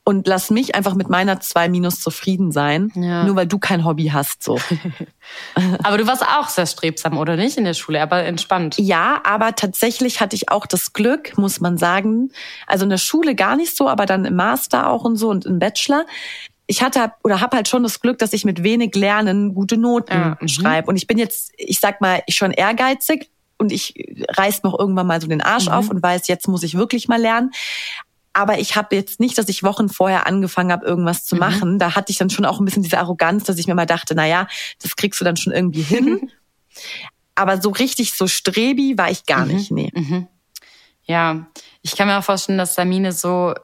und 0.05 0.27
lass 0.27 0.51
mich 0.51 0.75
einfach 0.75 0.95
mit 0.95 1.09
meiner 1.09 1.41
zwei 1.41 1.69
Minus 1.69 2.01
zufrieden 2.01 2.53
sein, 2.53 2.93
ja. 2.95 3.25
nur 3.25 3.37
weil 3.37 3.47
du 3.47 3.59
kein 3.59 3.85
Hobby 3.87 4.09
hast, 4.09 4.43
so. 4.43 4.61
aber 5.83 5.97
du 5.97 6.07
warst 6.07 6.23
auch 6.23 6.49
sehr 6.49 6.67
strebsam, 6.67 7.17
oder 7.17 7.37
nicht, 7.37 7.57
in 7.57 7.65
der 7.65 7.75
Schule, 7.75 8.03
aber 8.03 8.23
entspannt. 8.25 8.77
Ja, 8.79 9.23
aber 9.25 9.55
tatsächlich 9.55 10.21
hatte 10.21 10.37
ich 10.37 10.51
auch 10.51 10.67
das 10.67 10.93
Glück, 10.93 11.39
muss 11.39 11.61
man 11.61 11.79
sagen, 11.79 12.31
also 12.67 12.85
in 12.85 12.91
der 12.91 12.99
Schule 12.99 13.35
gar 13.35 13.57
nicht 13.57 13.77
so, 13.77 13.89
aber 13.89 14.05
dann 14.05 14.27
im 14.27 14.37
Master 14.37 14.91
auch 14.91 15.05
und 15.05 15.17
so 15.17 15.31
und 15.31 15.47
im 15.47 15.59
Bachelor. 15.59 16.05
Ich 16.67 16.83
hatte 16.83 17.13
oder 17.23 17.41
habe 17.41 17.57
halt 17.57 17.69
schon 17.69 17.83
das 17.83 18.01
Glück, 18.01 18.19
dass 18.19 18.33
ich 18.33 18.45
mit 18.45 18.63
wenig 18.63 18.95
Lernen 18.95 19.55
gute 19.55 19.77
Noten 19.77 20.13
ja. 20.13 20.39
Mhm. 20.41 20.49
schreibe. 20.49 20.89
Und 20.89 20.97
ich 20.97 21.07
bin 21.07 21.19
jetzt, 21.19 21.53
ich 21.57 21.81
sag 21.81 22.01
mal, 22.01 22.23
ich 22.27 22.37
schon 22.37 22.53
ehrgeizig, 22.53 23.31
und 23.57 23.73
ich 23.73 23.95
reiß 24.29 24.63
noch 24.63 24.79
irgendwann 24.79 25.07
mal 25.07 25.21
so 25.21 25.27
den 25.27 25.41
Arsch 25.41 25.67
mhm. 25.67 25.73
auf 25.73 25.91
und 25.91 26.03
weiß, 26.03 26.29
jetzt 26.29 26.49
muss 26.49 26.63
ich 26.63 26.77
wirklich 26.77 27.09
mal 27.09 27.21
lernen. 27.21 27.51
Aber 28.35 28.59
ich 28.59 28.76
habe 28.76 28.95
jetzt 28.97 29.20
nicht, 29.20 29.39
dass 29.39 29.49
ich 29.49 29.62
Wochen 29.62 29.89
vorher 29.89 30.26
angefangen 30.26 30.72
habe, 30.72 30.85
irgendwas 30.85 31.24
zu 31.24 31.37
mhm. 31.37 31.41
machen. 31.41 31.78
Da 31.78 31.95
hatte 31.95 32.11
ich 32.11 32.18
dann 32.18 32.30
schon 32.30 32.45
auch 32.45 32.59
ein 32.59 32.64
bisschen 32.64 32.82
diese 32.82 32.99
Arroganz, 32.99 33.45
dass 33.45 33.59
ich 33.59 33.66
mir 33.66 33.74
mal 33.74 33.87
dachte, 33.87 34.14
na 34.14 34.26
ja, 34.26 34.49
das 34.82 34.97
kriegst 34.97 35.20
du 35.20 35.24
dann 35.24 35.37
schon 35.37 35.53
irgendwie 35.53 35.82
hin. 35.82 36.30
Aber 37.37 37.61
so 37.61 37.70
richtig 37.70 38.14
so 38.14 38.26
strebi 38.26 38.99
war 38.99 39.11
ich 39.11 39.24
gar 39.26 39.47
mhm. 39.47 39.55
nicht, 39.55 39.70
nee. 39.70 39.91
Mhm. 39.95 40.28
Ja, 41.05 41.47
ich 41.82 41.97
kann 41.97 42.09
mir 42.09 42.18
auch 42.18 42.24
vorstellen, 42.24 42.59
dass 42.59 42.74
Samine 42.74 43.12
so 43.12 43.55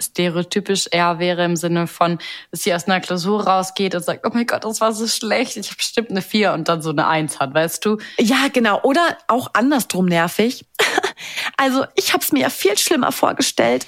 stereotypisch 0.00 0.86
eher 0.90 1.18
wäre 1.18 1.44
im 1.44 1.56
Sinne 1.56 1.86
von, 1.86 2.18
dass 2.50 2.62
sie 2.62 2.74
aus 2.74 2.86
einer 2.86 3.00
Klausur 3.00 3.46
rausgeht 3.46 3.94
und 3.94 4.04
sagt, 4.04 4.24
oh 4.26 4.30
mein 4.32 4.46
Gott, 4.46 4.64
das 4.64 4.80
war 4.80 4.92
so 4.92 5.06
schlecht, 5.06 5.56
ich 5.56 5.68
habe 5.68 5.76
bestimmt 5.76 6.10
eine 6.10 6.22
vier 6.22 6.52
und 6.52 6.68
dann 6.68 6.82
so 6.82 6.90
eine 6.90 7.06
Eins 7.08 7.40
hat, 7.40 7.54
weißt 7.54 7.84
du? 7.84 7.98
Ja, 8.18 8.48
genau. 8.52 8.80
Oder 8.82 9.18
auch 9.26 9.50
andersrum 9.54 10.06
nervig. 10.06 10.66
also 11.56 11.84
ich 11.96 12.12
habe 12.12 12.22
es 12.22 12.32
mir 12.32 12.40
ja 12.40 12.50
viel 12.50 12.76
schlimmer 12.78 13.12
vorgestellt. 13.12 13.86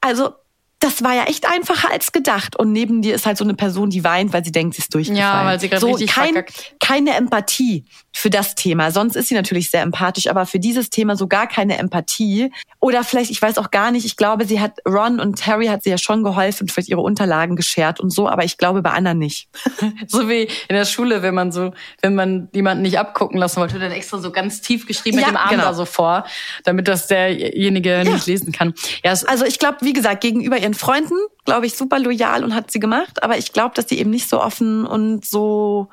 Also 0.00 0.36
das 0.80 1.02
war 1.02 1.14
ja 1.14 1.24
echt 1.24 1.48
einfacher 1.48 1.90
als 1.90 2.12
gedacht. 2.12 2.56
Und 2.56 2.72
neben 2.72 3.02
dir 3.02 3.14
ist 3.14 3.26
halt 3.26 3.36
so 3.36 3.44
eine 3.44 3.54
Person, 3.54 3.90
die 3.90 4.04
weint, 4.04 4.32
weil 4.32 4.44
sie 4.44 4.52
denkt, 4.52 4.76
sie 4.76 4.82
ist 4.82 4.94
durchgefallen. 4.94 5.20
Ja, 5.20 5.44
weil 5.44 5.58
sie 5.58 5.68
gerade 5.68 5.80
so, 5.80 5.88
richtig 5.88 6.10
kein, 6.10 6.34
verkackt. 6.34 6.74
Keine 6.78 7.14
Empathie 7.16 7.84
für 8.12 8.30
das 8.30 8.54
Thema. 8.54 8.90
Sonst 8.92 9.16
ist 9.16 9.28
sie 9.28 9.34
natürlich 9.34 9.70
sehr 9.70 9.82
empathisch, 9.82 10.28
aber 10.28 10.46
für 10.46 10.60
dieses 10.60 10.90
Thema 10.90 11.16
so 11.16 11.26
gar 11.26 11.48
keine 11.48 11.78
Empathie. 11.78 12.52
Oder 12.80 13.02
vielleicht, 13.02 13.30
ich 13.30 13.42
weiß 13.42 13.58
auch 13.58 13.70
gar 13.70 13.90
nicht, 13.90 14.04
ich 14.06 14.16
glaube, 14.16 14.44
sie 14.44 14.60
hat, 14.60 14.78
Ron 14.86 15.18
und 15.18 15.44
Harry 15.46 15.66
hat 15.66 15.82
sie 15.82 15.90
ja 15.90 15.98
schon 15.98 16.22
geholfen 16.22 16.64
und 16.64 16.72
vielleicht 16.72 16.88
ihre 16.88 17.00
Unterlagen 17.00 17.56
geschert 17.56 17.98
und 17.98 18.10
so, 18.10 18.28
aber 18.28 18.44
ich 18.44 18.56
glaube 18.56 18.82
bei 18.82 18.90
anderen 18.90 19.18
nicht. 19.18 19.48
so 20.06 20.28
wie 20.28 20.42
in 20.42 20.76
der 20.76 20.84
Schule, 20.84 21.22
wenn 21.22 21.34
man 21.34 21.50
so, 21.50 21.72
wenn 22.02 22.14
man 22.14 22.48
jemanden 22.52 22.82
nicht 22.82 22.98
abgucken 22.98 23.38
lassen 23.38 23.60
wollte, 23.60 23.80
dann 23.80 23.90
extra 23.90 24.18
so 24.18 24.30
ganz 24.30 24.60
tief 24.60 24.86
geschrieben 24.86 25.18
ja, 25.18 25.26
mit 25.26 25.34
dem 25.34 25.36
Arm 25.36 25.50
genau. 25.50 25.64
da 25.64 25.74
so 25.74 25.84
vor, 25.84 26.24
damit 26.64 26.86
das 26.86 27.08
derjenige 27.08 27.90
ja. 27.90 28.04
nicht 28.04 28.26
lesen 28.26 28.52
kann. 28.52 28.74
Ja, 29.04 29.10
also 29.10 29.44
ich 29.44 29.58
glaube, 29.58 29.78
wie 29.80 29.92
gesagt, 29.92 30.20
gegenüber 30.20 30.56
ihren 30.68 30.74
Freunden, 30.74 31.16
glaube 31.46 31.66
ich, 31.66 31.76
super 31.76 31.98
loyal 31.98 32.44
und 32.44 32.54
hat 32.54 32.70
sie 32.70 32.78
gemacht, 32.78 33.22
aber 33.22 33.38
ich 33.38 33.52
glaube, 33.52 33.74
dass 33.74 33.88
sie 33.88 33.98
eben 33.98 34.10
nicht 34.10 34.28
so 34.28 34.40
offen 34.40 34.86
und 34.86 35.24
so 35.24 35.88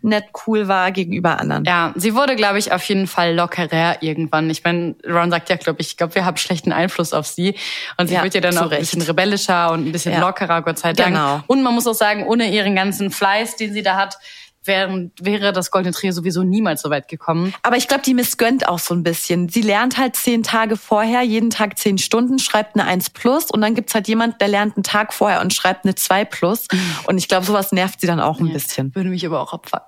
nett 0.00 0.26
cool 0.46 0.68
war 0.68 0.92
gegenüber 0.92 1.40
anderen. 1.40 1.64
Ja, 1.64 1.92
sie 1.96 2.14
wurde, 2.14 2.36
glaube 2.36 2.58
ich, 2.58 2.72
auf 2.72 2.84
jeden 2.84 3.08
Fall 3.08 3.34
lockerer 3.34 4.00
irgendwann. 4.00 4.48
Ich 4.48 4.62
meine, 4.62 4.94
Ron 5.04 5.30
sagt 5.30 5.48
ja, 5.48 5.56
glaube 5.56 5.80
ich, 5.80 5.88
ich 5.88 5.96
glaube, 5.96 6.14
wir 6.14 6.24
haben 6.24 6.36
schlechten 6.36 6.72
Einfluss 6.72 7.12
auf 7.12 7.26
sie. 7.26 7.56
Und 7.96 8.06
sie 8.06 8.14
ja, 8.14 8.22
wird 8.22 8.34
ja 8.34 8.40
dann 8.40 8.56
auch 8.58 8.70
Recht. 8.70 8.74
ein 8.74 8.80
bisschen 8.80 9.02
rebellischer 9.02 9.72
und 9.72 9.86
ein 9.86 9.92
bisschen 9.92 10.12
ja. 10.12 10.20
lockerer, 10.20 10.62
Gott 10.62 10.78
sei 10.78 10.92
Dank. 10.92 11.14
Genau. 11.14 11.40
Und 11.48 11.62
man 11.62 11.74
muss 11.74 11.86
auch 11.86 11.94
sagen, 11.94 12.24
ohne 12.24 12.48
ihren 12.52 12.76
ganzen 12.76 13.10
Fleiß, 13.10 13.56
den 13.56 13.72
sie 13.72 13.82
da 13.82 13.96
hat, 13.96 14.18
während, 14.64 15.12
wäre 15.24 15.52
das 15.52 15.70
Goldene 15.70 15.94
Trio 15.94 16.12
sowieso 16.12 16.42
niemals 16.42 16.82
so 16.82 16.90
weit 16.90 17.08
gekommen. 17.08 17.54
Aber 17.62 17.76
ich 17.76 17.88
glaube, 17.88 18.02
die 18.02 18.14
missgönnt 18.14 18.68
auch 18.68 18.78
so 18.78 18.94
ein 18.94 19.02
bisschen. 19.02 19.48
Sie 19.48 19.62
lernt 19.62 19.98
halt 19.98 20.16
zehn 20.16 20.42
Tage 20.42 20.76
vorher, 20.76 21.22
jeden 21.22 21.50
Tag 21.50 21.78
zehn 21.78 21.98
Stunden, 21.98 22.38
schreibt 22.38 22.76
eine 22.76 22.84
1 22.84 23.10
plus 23.10 23.50
und 23.50 23.60
dann 23.60 23.74
gibt's 23.74 23.94
halt 23.94 24.08
jemand, 24.08 24.40
der 24.40 24.48
lernt 24.48 24.76
einen 24.76 24.84
Tag 24.84 25.12
vorher 25.12 25.40
und 25.40 25.52
schreibt 25.52 25.84
eine 25.84 25.94
2 25.94 26.24
plus. 26.24 26.66
Und 27.06 27.18
ich 27.18 27.28
glaube, 27.28 27.44
sowas 27.44 27.72
nervt 27.72 28.00
sie 28.00 28.06
dann 28.06 28.20
auch 28.20 28.38
ein 28.38 28.46
ja, 28.46 28.52
bisschen. 28.52 28.94
Würde 28.94 29.10
mich 29.10 29.26
aber 29.26 29.40
auch 29.40 29.52
abfangen. 29.52 29.86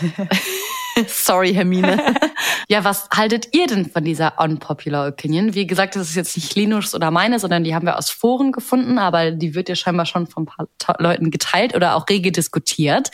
Sorry, 1.08 1.52
Hermine. 1.52 2.14
ja, 2.68 2.84
was 2.84 3.08
haltet 3.10 3.54
ihr 3.54 3.66
denn 3.66 3.90
von 3.90 4.04
dieser 4.04 4.40
unpopular 4.40 5.08
Opinion? 5.08 5.54
Wie 5.54 5.66
gesagt, 5.66 5.96
das 5.96 6.08
ist 6.08 6.16
jetzt 6.16 6.36
nicht 6.36 6.54
Linus 6.54 6.94
oder 6.94 7.10
meine, 7.10 7.38
sondern 7.38 7.64
die 7.64 7.74
haben 7.74 7.86
wir 7.86 7.98
aus 7.98 8.10
Foren 8.10 8.52
gefunden, 8.52 8.98
aber 8.98 9.30
die 9.30 9.54
wird 9.54 9.68
ja 9.68 9.74
scheinbar 9.74 10.06
schon 10.06 10.26
von 10.26 10.48
ein 10.58 10.68
paar 10.78 10.96
Leuten 10.98 11.30
geteilt 11.30 11.74
oder 11.74 11.96
auch 11.96 12.08
rege 12.08 12.32
diskutiert. 12.32 13.10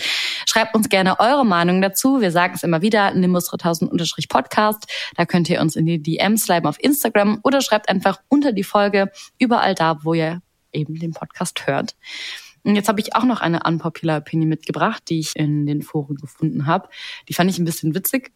Schreibt 0.47 0.74
uns 0.74 0.89
gerne 0.89 1.18
eure 1.18 1.45
Meinung 1.45 1.83
dazu. 1.83 2.20
Wir 2.20 2.30
sagen 2.30 2.55
es 2.55 2.62
immer 2.62 2.83
wieder, 2.83 3.12
nimbus 3.14 3.47
3000 3.47 3.91
Podcast. 4.28 4.85
Da 5.16 5.24
könnt 5.24 5.51
ihr 5.51 5.61
uns 5.61 5.74
in 5.74 5.87
die 5.87 6.01
DMs 6.01 6.47
schreiben 6.47 6.66
auf 6.66 6.83
Instagram 6.83 7.41
oder 7.43 7.61
schreibt 7.61 7.89
einfach 7.89 8.20
unter 8.28 8.53
die 8.53 8.64
Folge 8.64 9.11
überall 9.39 9.74
da, 9.74 9.99
wo 10.03 10.14
ihr 10.14 10.41
eben 10.72 10.99
den 10.99 11.12
Podcast 11.12 11.66
hört. 11.66 11.95
Und 12.65 12.77
jetzt 12.77 12.89
habe 12.89 13.01
ich 13.01 13.15
auch 13.17 13.25
noch 13.25 13.41
eine 13.41 13.63
unpopular 13.65 14.19
Opinion 14.19 14.49
mitgebracht, 14.49 15.03
die 15.09 15.19
ich 15.19 15.35
in 15.35 15.67
den 15.67 15.83
Foren 15.83 16.17
gefunden 16.17 16.67
habe. 16.67 16.89
Die 17.29 17.35
fand 17.35 17.51
ich 17.51 17.59
ein 17.59 17.65
bisschen 17.65 17.95
witzig. 17.95 18.33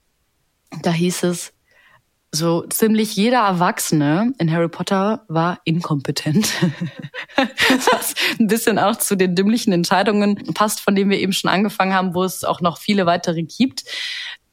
Da 0.83 0.93
hieß 0.93 1.22
es, 1.24 1.53
so 2.33 2.62
ziemlich 2.66 3.16
jeder 3.16 3.39
Erwachsene 3.39 4.33
in 4.39 4.53
Harry 4.53 4.68
Potter 4.68 5.24
war 5.29 5.61
inkompetent. 5.64 6.53
Was 7.37 8.14
ein 8.39 8.49
bisschen 8.49 8.79
auch 8.79 8.97
zu 8.97 9.16
den 9.16 9.35
dümmlichen 9.35 9.72
Entscheidungen 9.72 10.37
passt, 10.55 10.81
von 10.81 10.95
denen 10.95 11.11
wir 11.11 11.18
eben 11.18 11.33
schon 11.33 11.51
angefangen 11.51 11.95
haben, 11.95 12.14
wo 12.14 12.24
es 12.24 12.45
auch 12.45 12.61
noch 12.61 12.79
viele 12.79 13.07
weitere 13.07 13.43
gibt. 13.43 13.85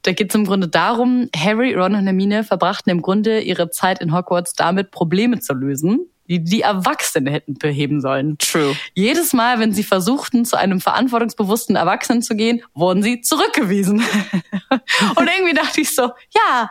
Da 0.03 0.11
geht 0.11 0.29
es 0.29 0.35
im 0.35 0.45
Grunde 0.45 0.67
darum, 0.67 1.29
Harry, 1.35 1.73
Ron 1.73 1.95
und 1.95 2.05
Hermine 2.05 2.43
verbrachten 2.43 2.91
im 2.91 3.01
Grunde 3.01 3.39
ihre 3.39 3.69
Zeit 3.71 4.01
in 4.01 4.13
Hogwarts 4.13 4.53
damit, 4.53 4.91
Probleme 4.91 5.39
zu 5.39 5.53
lösen 5.53 6.07
die 6.39 6.43
die 6.43 6.61
Erwachsene 6.61 7.31
hätten 7.31 7.55
beheben 7.55 8.01
sollen. 8.01 8.37
True. 8.37 8.75
Jedes 8.93 9.33
Mal, 9.33 9.59
wenn 9.59 9.73
sie 9.73 9.83
versuchten, 9.83 10.45
zu 10.45 10.57
einem 10.57 10.79
verantwortungsbewussten 10.79 11.75
Erwachsenen 11.75 12.21
zu 12.21 12.35
gehen, 12.35 12.61
wurden 12.73 13.03
sie 13.03 13.21
zurückgewiesen. 13.21 13.99
und 14.69 15.29
irgendwie 15.29 15.53
dachte 15.53 15.81
ich 15.81 15.93
so, 15.93 16.11
ja, 16.33 16.69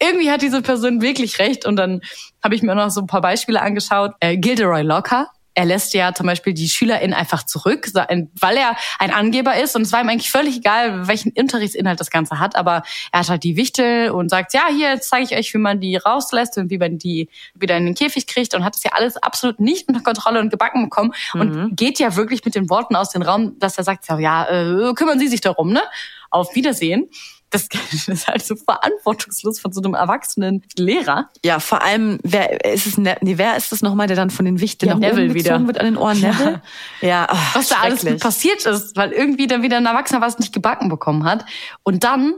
irgendwie 0.00 0.30
hat 0.30 0.42
diese 0.42 0.62
Person 0.62 1.00
wirklich 1.00 1.38
recht. 1.38 1.66
Und 1.66 1.76
dann 1.76 2.00
habe 2.42 2.54
ich 2.54 2.62
mir 2.62 2.72
auch 2.72 2.76
noch 2.76 2.90
so 2.90 3.00
ein 3.00 3.06
paar 3.06 3.20
Beispiele 3.20 3.60
angeschaut. 3.60 4.12
Äh, 4.20 4.36
Gilderoy 4.36 4.82
Locker, 4.82 5.30
er 5.58 5.64
lässt 5.64 5.92
ja 5.92 6.14
zum 6.14 6.26
Beispiel 6.26 6.54
die 6.54 6.68
SchülerInnen 6.68 7.12
einfach 7.12 7.42
zurück, 7.42 7.88
weil 7.92 8.56
er 8.56 8.76
ein 9.00 9.10
Angeber 9.12 9.60
ist. 9.60 9.74
Und 9.74 9.82
es 9.82 9.90
war 9.90 10.00
ihm 10.00 10.08
eigentlich 10.08 10.30
völlig 10.30 10.58
egal, 10.58 11.08
welchen 11.08 11.32
Unterrichtsinhalt 11.32 11.98
das 11.98 12.10
Ganze 12.10 12.38
hat, 12.38 12.54
aber 12.54 12.84
er 13.10 13.20
hat 13.20 13.28
halt 13.28 13.42
die 13.42 13.56
Wichtel 13.56 14.10
und 14.10 14.28
sagt, 14.28 14.54
ja, 14.54 14.68
hier 14.70 15.00
zeige 15.00 15.24
ich 15.24 15.36
euch, 15.36 15.52
wie 15.52 15.58
man 15.58 15.80
die 15.80 15.96
rauslässt 15.96 16.58
und 16.58 16.70
wie 16.70 16.78
man 16.78 16.98
die 16.98 17.28
wieder 17.54 17.76
in 17.76 17.86
den 17.86 17.96
Käfig 17.96 18.28
kriegt. 18.28 18.54
Und 18.54 18.64
hat 18.64 18.76
es 18.76 18.84
ja 18.84 18.92
alles 18.92 19.16
absolut 19.16 19.58
nicht 19.58 19.88
unter 19.88 20.00
Kontrolle 20.00 20.38
und 20.38 20.50
gebacken 20.50 20.84
bekommen. 20.84 21.12
Mhm. 21.34 21.40
und 21.40 21.76
geht 21.76 21.98
ja 21.98 22.14
wirklich 22.14 22.44
mit 22.44 22.54
den 22.54 22.70
Worten 22.70 22.94
aus 22.94 23.10
dem 23.10 23.22
Raum, 23.22 23.58
dass 23.58 23.76
er 23.78 23.82
sagt, 23.82 24.06
ja, 24.08 24.48
äh, 24.48 24.94
kümmern 24.94 25.18
Sie 25.18 25.26
sich 25.26 25.40
darum, 25.40 25.72
ne? 25.72 25.82
Auf 26.30 26.54
Wiedersehen 26.54 27.08
das 27.50 27.68
ist 28.08 28.28
halt 28.28 28.44
so 28.44 28.56
verantwortungslos 28.56 29.58
von 29.58 29.72
so 29.72 29.80
einem 29.80 29.94
erwachsenen 29.94 30.62
Lehrer. 30.76 31.30
Ja, 31.44 31.60
vor 31.60 31.82
allem, 31.82 32.18
wer 32.22 32.64
ist 32.64 32.86
es, 32.86 32.98
ne, 32.98 33.16
nee, 33.22 33.38
wer 33.38 33.56
ist 33.56 33.72
es 33.72 33.80
nochmal, 33.80 34.06
der 34.06 34.16
dann 34.16 34.28
von 34.28 34.44
den 34.44 34.60
Wichten 34.60 34.86
ja, 34.86 34.94
nach 34.94 35.00
Neville 35.00 35.26
oben 35.26 35.34
wieder. 35.34 35.66
wird 35.66 35.78
an 35.78 35.86
den 35.86 35.96
Ohren? 35.96 36.20
Neville? 36.20 36.62
Ja, 37.00 37.08
ja 37.08 37.28
oh, 37.32 37.36
was 37.54 37.68
da 37.68 37.76
alles 37.80 38.04
passiert 38.18 38.66
ist, 38.66 38.96
weil 38.96 39.12
irgendwie 39.12 39.46
dann 39.46 39.62
wieder 39.62 39.78
ein 39.78 39.86
Erwachsener 39.86 40.20
was 40.20 40.38
nicht 40.38 40.52
gebacken 40.52 40.90
bekommen 40.90 41.24
hat. 41.24 41.46
Und 41.84 42.04
dann, 42.04 42.34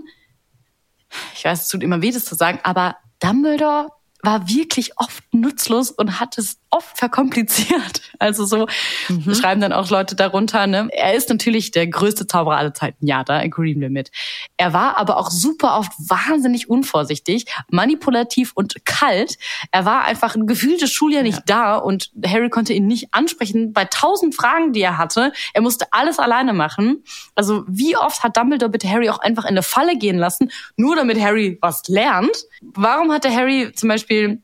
ich 1.35 1.45
weiß, 1.45 1.63
es 1.63 1.69
tut 1.69 1.83
immer 1.83 2.03
weh, 2.03 2.13
das 2.13 2.25
zu 2.25 2.37
sagen, 2.37 2.61
aber 2.63 2.97
Dumbledore 3.19 3.89
war 4.23 4.49
wirklich 4.49 4.99
oft 4.99 5.25
nutzlos 5.33 5.91
und 5.91 6.21
hat 6.21 6.39
es 6.39 6.60
oft 6.71 6.99
verkompliziert. 6.99 8.03
Also 8.23 8.45
so 8.45 8.67
mhm. 9.09 9.35
schreiben 9.35 9.63
dann 9.63 9.73
auch 9.73 9.89
Leute 9.89 10.15
darunter. 10.15 10.67
Ne? 10.67 10.91
Er 10.93 11.15
ist 11.15 11.31
natürlich 11.31 11.71
der 11.71 11.87
größte 11.87 12.27
Zauberer 12.27 12.59
aller 12.59 12.75
Zeiten. 12.75 13.07
Ja, 13.07 13.25
da 13.25 13.39
agreeen 13.39 13.81
wir 13.81 13.89
mit. 13.89 14.11
Er 14.59 14.75
war 14.75 14.99
aber 14.99 15.17
auch 15.17 15.31
super 15.31 15.79
oft 15.79 15.91
wahnsinnig 15.97 16.69
unvorsichtig, 16.69 17.47
manipulativ 17.71 18.53
und 18.55 18.85
kalt. 18.85 19.39
Er 19.73 19.87
war 19.87 20.05
einfach 20.05 20.35
ein 20.35 20.47
gefühltes 20.47 20.93
Schuljahr 20.93 21.23
nicht 21.23 21.39
ja. 21.39 21.45
da 21.47 21.77
und 21.77 22.11
Harry 22.27 22.51
konnte 22.51 22.75
ihn 22.75 22.87
nicht 22.87 23.09
ansprechen 23.13 23.73
bei 23.73 23.87
tausend 23.87 24.35
Fragen, 24.35 24.75
die 24.75 24.83
er 24.83 24.99
hatte. 24.99 25.33
Er 25.55 25.63
musste 25.63 25.87
alles 25.93 26.19
alleine 26.19 26.53
machen. 26.53 27.03
Also 27.35 27.65
wie 27.69 27.97
oft 27.97 28.23
hat 28.23 28.37
Dumbledore 28.37 28.71
bitte 28.71 28.91
Harry 28.91 29.09
auch 29.09 29.21
einfach 29.21 29.45
in 29.45 29.53
eine 29.53 29.63
Falle 29.63 29.97
gehen 29.97 30.19
lassen, 30.19 30.51
nur 30.77 30.95
damit 30.95 31.19
Harry 31.19 31.57
was 31.63 31.89
lernt? 31.89 32.45
Warum 32.61 33.11
hat 33.13 33.25
der 33.25 33.35
Harry 33.35 33.73
zum 33.73 33.89
Beispiel 33.89 34.43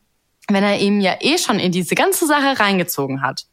wenn 0.48 0.64
er 0.64 0.78
ihm 0.78 1.00
ja 1.00 1.16
eh 1.20 1.38
schon 1.38 1.58
in 1.58 1.72
diese 1.72 1.94
ganze 1.94 2.26
Sache 2.26 2.58
reingezogen 2.60 3.22
hat, 3.22 3.46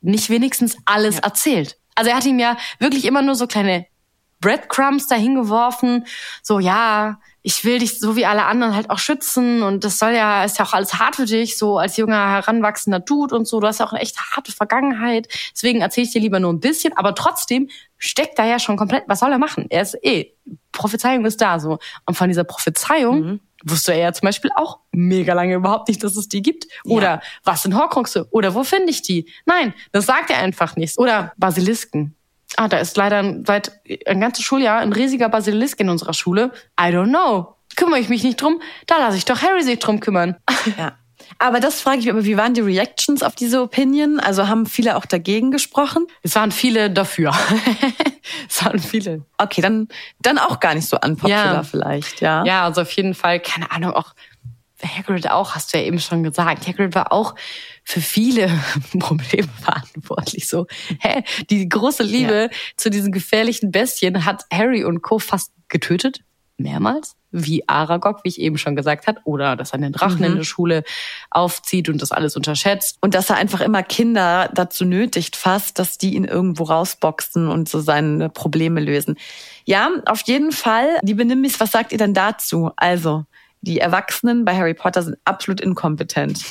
nicht 0.00 0.30
wenigstens 0.30 0.76
alles 0.84 1.16
ja. 1.16 1.22
erzählt. 1.22 1.78
Also 1.94 2.10
er 2.10 2.16
hat 2.16 2.24
ihm 2.24 2.38
ja 2.38 2.56
wirklich 2.78 3.04
immer 3.04 3.22
nur 3.22 3.34
so 3.34 3.46
kleine 3.46 3.86
Breadcrumbs 4.40 5.06
dahin 5.06 5.34
geworfen, 5.34 6.06
so 6.42 6.58
ja, 6.58 7.18
ich 7.40 7.64
will 7.64 7.78
dich 7.78 7.98
so 7.98 8.14
wie 8.14 8.26
alle 8.26 8.44
anderen 8.44 8.74
halt 8.74 8.90
auch 8.90 8.98
schützen 8.98 9.62
und 9.62 9.84
das 9.84 9.98
soll 9.98 10.12
ja, 10.12 10.44
ist 10.44 10.58
ja 10.58 10.66
auch 10.66 10.74
alles 10.74 10.94
hart 10.94 11.16
für 11.16 11.24
dich, 11.24 11.56
so 11.56 11.78
als 11.78 11.96
junger, 11.96 12.30
heranwachsender 12.30 13.00
Dude 13.00 13.34
und 13.34 13.46
so, 13.46 13.60
du 13.60 13.66
hast 13.66 13.80
ja 13.80 13.86
auch 13.86 13.92
eine 13.92 14.02
echt 14.02 14.18
harte 14.18 14.52
Vergangenheit, 14.52 15.28
deswegen 15.54 15.80
erzähle 15.80 16.06
ich 16.06 16.12
dir 16.12 16.20
lieber 16.20 16.40
nur 16.40 16.52
ein 16.52 16.60
bisschen, 16.60 16.94
aber 16.94 17.14
trotzdem 17.14 17.70
steckt 17.96 18.38
da 18.38 18.44
ja 18.44 18.58
schon 18.58 18.76
komplett, 18.76 19.04
was 19.06 19.20
soll 19.20 19.32
er 19.32 19.38
machen? 19.38 19.66
Er 19.70 19.82
ist 19.82 19.96
eh, 20.02 20.32
Prophezeiung 20.72 21.24
ist 21.24 21.40
da 21.40 21.58
so. 21.58 21.78
Und 22.04 22.14
von 22.14 22.28
dieser 22.28 22.44
Prophezeiung 22.44 23.20
mhm 23.20 23.40
wusste 23.64 23.92
er 23.92 23.98
ja 23.98 24.12
zum 24.12 24.26
Beispiel 24.26 24.50
auch 24.54 24.80
mega 24.92 25.34
lange 25.34 25.54
überhaupt 25.54 25.88
nicht, 25.88 26.02
dass 26.02 26.16
es 26.16 26.28
die 26.28 26.42
gibt. 26.42 26.66
Oder 26.84 27.02
ja. 27.02 27.20
was 27.44 27.62
sind 27.62 27.74
Horcruxe? 27.74 28.28
Oder 28.30 28.54
wo 28.54 28.64
finde 28.64 28.90
ich 28.90 29.02
die? 29.02 29.30
Nein, 29.46 29.74
das 29.92 30.06
sagt 30.06 30.30
er 30.30 30.38
einfach 30.38 30.76
nicht. 30.76 30.98
Oder 30.98 31.32
Basilisken. 31.36 32.14
Ah, 32.56 32.68
da 32.68 32.78
ist 32.78 32.96
leider 32.96 33.42
seit 33.44 33.72
ein 34.06 34.20
ganzes 34.20 34.44
Schuljahr 34.44 34.78
ein 34.78 34.92
riesiger 34.92 35.28
Basilisk 35.28 35.80
in 35.80 35.88
unserer 35.88 36.14
Schule. 36.14 36.52
I 36.78 36.84
don't 36.84 37.08
know. 37.08 37.56
Kümmere 37.76 37.98
ich 37.98 38.08
mich 38.08 38.22
nicht 38.22 38.40
drum? 38.40 38.60
Da 38.86 38.98
lasse 38.98 39.16
ich 39.16 39.24
doch 39.24 39.42
Harry 39.42 39.62
sich 39.62 39.78
drum 39.80 40.00
kümmern. 40.00 40.36
Ja. 40.78 40.92
Aber 41.38 41.60
das 41.60 41.80
frage 41.80 41.98
ich 41.98 42.04
mich 42.04 42.12
aber, 42.12 42.24
wie 42.24 42.36
waren 42.36 42.54
die 42.54 42.60
Reactions 42.60 43.22
auf 43.22 43.34
diese 43.34 43.62
Opinion? 43.62 44.20
Also 44.20 44.48
haben 44.48 44.66
viele 44.66 44.96
auch 44.96 45.06
dagegen 45.06 45.50
gesprochen? 45.50 46.06
Es 46.22 46.34
waren 46.34 46.52
viele 46.52 46.90
dafür. 46.90 47.32
es 48.48 48.64
waren 48.64 48.78
viele. 48.78 49.24
Okay, 49.38 49.60
dann, 49.60 49.88
dann 50.20 50.38
auch 50.38 50.60
gar 50.60 50.74
nicht 50.74 50.88
so 50.88 50.98
unpopular 51.02 51.54
ja. 51.54 51.62
vielleicht, 51.62 52.20
ja. 52.20 52.44
Ja, 52.44 52.64
also 52.64 52.82
auf 52.82 52.90
jeden 52.92 53.14
Fall, 53.14 53.40
keine 53.40 53.70
Ahnung, 53.70 53.92
auch 53.92 54.14
Hagrid 54.82 55.30
auch, 55.30 55.54
hast 55.54 55.72
du 55.72 55.78
ja 55.78 55.84
eben 55.84 55.98
schon 55.98 56.22
gesagt. 56.22 56.66
Hagrid 56.66 56.94
war 56.94 57.12
auch 57.12 57.34
für 57.84 58.00
viele 58.00 58.50
Probleme 58.98 59.48
verantwortlich. 59.62 60.48
So, 60.48 60.66
hä? 61.00 61.22
Die 61.50 61.68
große 61.68 62.02
Liebe 62.02 62.50
ja. 62.50 62.58
zu 62.76 62.90
diesen 62.90 63.12
gefährlichen 63.12 63.70
Bestien 63.70 64.24
hat 64.24 64.44
Harry 64.52 64.84
und 64.84 65.02
Co. 65.02 65.18
fast 65.18 65.52
getötet 65.68 66.20
mehrmals, 66.56 67.16
wie 67.34 67.68
Aragog, 67.68 68.20
wie 68.22 68.28
ich 68.28 68.40
eben 68.40 68.58
schon 68.58 68.76
gesagt 68.76 69.06
habe, 69.06 69.20
oder 69.24 69.56
dass 69.56 69.72
er 69.72 69.74
einen 69.74 69.92
Drachen 69.92 70.18
mhm. 70.18 70.24
in 70.24 70.36
der 70.36 70.44
Schule 70.44 70.84
aufzieht 71.30 71.88
und 71.88 72.00
das 72.00 72.12
alles 72.12 72.36
unterschätzt. 72.36 72.96
Und 73.00 73.14
dass 73.14 73.28
er 73.28 73.36
einfach 73.36 73.60
immer 73.60 73.82
Kinder 73.82 74.48
dazu 74.54 74.84
nötigt, 74.84 75.34
fast, 75.34 75.78
dass 75.78 75.98
die 75.98 76.14
ihn 76.14 76.24
irgendwo 76.24 76.64
rausboxen 76.64 77.48
und 77.48 77.68
so 77.68 77.80
seine 77.80 78.28
Probleme 78.28 78.80
lösen. 78.80 79.16
Ja, 79.64 79.90
auf 80.06 80.22
jeden 80.22 80.52
Fall. 80.52 80.88
Liebe 81.02 81.24
Nimbis, 81.24 81.58
was 81.58 81.72
sagt 81.72 81.90
ihr 81.92 81.98
denn 81.98 82.14
dazu? 82.14 82.70
Also, 82.76 83.24
die 83.64 83.80
Erwachsenen 83.80 84.44
bei 84.44 84.56
Harry 84.56 84.74
Potter 84.74 85.02
sind 85.02 85.16
absolut 85.24 85.60
inkompetent. 85.60 86.44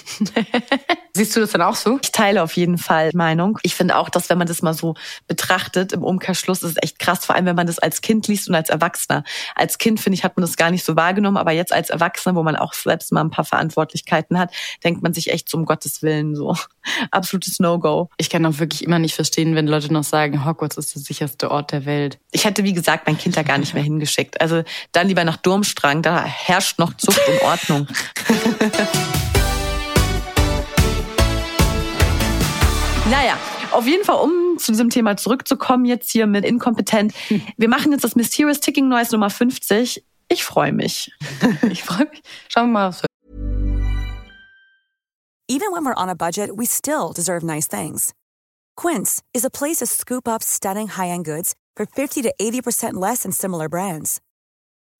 Siehst 1.15 1.35
du 1.35 1.41
das 1.41 1.51
dann 1.51 1.61
auch 1.61 1.75
so? 1.75 1.99
Ich 2.01 2.11
teile 2.11 2.41
auf 2.41 2.57
jeden 2.57 2.79
Fall 2.79 3.11
Meinung. 3.13 3.59
Ich 3.61 3.75
finde 3.75 3.97
auch, 3.97 4.09
dass 4.09 4.31
wenn 4.31 4.39
man 4.39 4.47
das 4.47 4.63
mal 4.63 4.73
so 4.73 4.95
betrachtet, 5.27 5.93
im 5.93 6.03
Umkehrschluss 6.03 6.63
ist 6.63 6.71
es 6.71 6.77
echt 6.81 6.97
krass, 6.97 7.23
vor 7.23 7.35
allem 7.35 7.45
wenn 7.45 7.55
man 7.55 7.67
das 7.67 7.77
als 7.77 8.01
Kind 8.01 8.27
liest 8.27 8.49
und 8.49 8.55
als 8.55 8.71
Erwachsener. 8.71 9.23
Als 9.53 9.77
Kind, 9.77 9.99
finde 9.99 10.15
ich, 10.15 10.23
hat 10.23 10.35
man 10.37 10.41
das 10.41 10.57
gar 10.57 10.71
nicht 10.71 10.83
so 10.83 10.95
wahrgenommen, 10.95 11.37
aber 11.37 11.51
jetzt 11.51 11.71
als 11.71 11.91
Erwachsener, 11.91 12.33
wo 12.33 12.41
man 12.41 12.55
auch 12.55 12.73
selbst 12.73 13.11
mal 13.11 13.21
ein 13.21 13.29
paar 13.29 13.45
Verantwortlichkeiten 13.45 14.39
hat, 14.39 14.51
denkt 14.83 15.03
man 15.03 15.13
sich 15.13 15.31
echt 15.31 15.49
so 15.49 15.57
um 15.57 15.65
Gottes 15.65 16.01
Willen 16.01 16.35
so. 16.35 16.57
Absolutes 17.11 17.59
No-Go. 17.59 18.09
Ich 18.17 18.31
kann 18.31 18.43
auch 18.47 18.57
wirklich 18.57 18.83
immer 18.83 18.97
nicht 18.97 19.13
verstehen, 19.13 19.53
wenn 19.53 19.67
Leute 19.67 19.93
noch 19.93 20.03
sagen, 20.03 20.45
Hogwarts 20.45 20.77
ist 20.77 20.95
der 20.95 21.01
sicherste 21.03 21.51
Ort 21.51 21.71
der 21.73 21.85
Welt. 21.85 22.17
Ich 22.31 22.45
hätte, 22.45 22.63
wie 22.63 22.73
gesagt, 22.73 23.05
mein 23.05 23.19
Kind 23.19 23.37
da 23.37 23.43
gar 23.43 23.59
nicht 23.59 23.75
mehr 23.75 23.83
hingeschickt. 23.83 24.41
Also 24.41 24.63
dann 24.91 25.07
lieber 25.07 25.23
nach 25.23 25.37
Durmstrang, 25.37 26.01
da 26.01 26.23
herrscht 26.23 26.79
noch 26.79 26.93
Zucht 27.03 27.27
und 27.27 27.41
Ordnung. 27.41 27.87
naja, 33.09 33.37
auf 33.71 33.85
jeden 33.85 34.05
Fall, 34.05 34.15
um 34.23 34.57
zu 34.57 34.71
diesem 34.71 34.89
Thema 34.89 35.17
zurückzukommen, 35.17 35.83
jetzt 35.83 36.11
hier 36.11 36.27
mit 36.27 36.45
inkompetent. 36.45 37.13
Wir 37.57 37.67
machen 37.67 37.91
jetzt 37.91 38.05
das 38.05 38.15
Mysterious 38.15 38.61
Ticking 38.61 38.87
Noise 38.87 39.11
Nummer 39.11 39.29
50. 39.29 40.01
Ich 40.29 40.45
freue 40.45 40.71
mich. 40.71 41.11
ich 41.69 41.83
freue 41.83 42.07
mich. 42.09 42.21
Schauen 42.47 42.67
wir 42.67 42.73
mal, 42.73 42.87
was 42.87 43.03
Even 45.49 45.73
when 45.73 45.83
we're 45.83 45.93
on 46.01 46.07
a 46.07 46.15
budget, 46.15 46.55
we 46.55 46.65
still 46.65 47.11
deserve 47.13 47.43
nice 47.43 47.67
things. 47.67 48.13
Quince 48.77 49.21
is 49.33 49.43
a 49.43 49.49
place 49.49 49.79
to 49.79 49.85
scoop 49.85 50.25
up 50.25 50.41
stunning 50.41 50.87
high-end 50.87 51.25
goods 51.25 51.53
for 51.75 51.85
50 51.85 52.21
to 52.21 52.33
80% 52.39 52.93
less 52.93 53.23
than 53.23 53.33
similar 53.33 53.67
brands. 53.67 54.21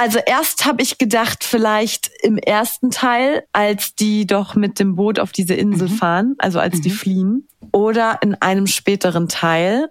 Also 0.00 0.18
erst 0.24 0.64
habe 0.64 0.80
ich 0.80 0.96
gedacht, 0.96 1.44
vielleicht 1.44 2.10
im 2.22 2.38
ersten 2.38 2.90
Teil, 2.90 3.44
als 3.52 3.94
die 3.94 4.26
doch 4.26 4.54
mit 4.54 4.78
dem 4.78 4.96
Boot 4.96 5.18
auf 5.18 5.30
diese 5.30 5.52
Insel 5.52 5.90
mhm. 5.90 5.92
fahren, 5.92 6.34
also 6.38 6.58
als 6.58 6.78
mhm. 6.78 6.82
die 6.82 6.90
fliehen, 6.90 7.48
oder 7.70 8.18
in 8.22 8.34
einem 8.36 8.66
späteren 8.66 9.28
Teil, 9.28 9.90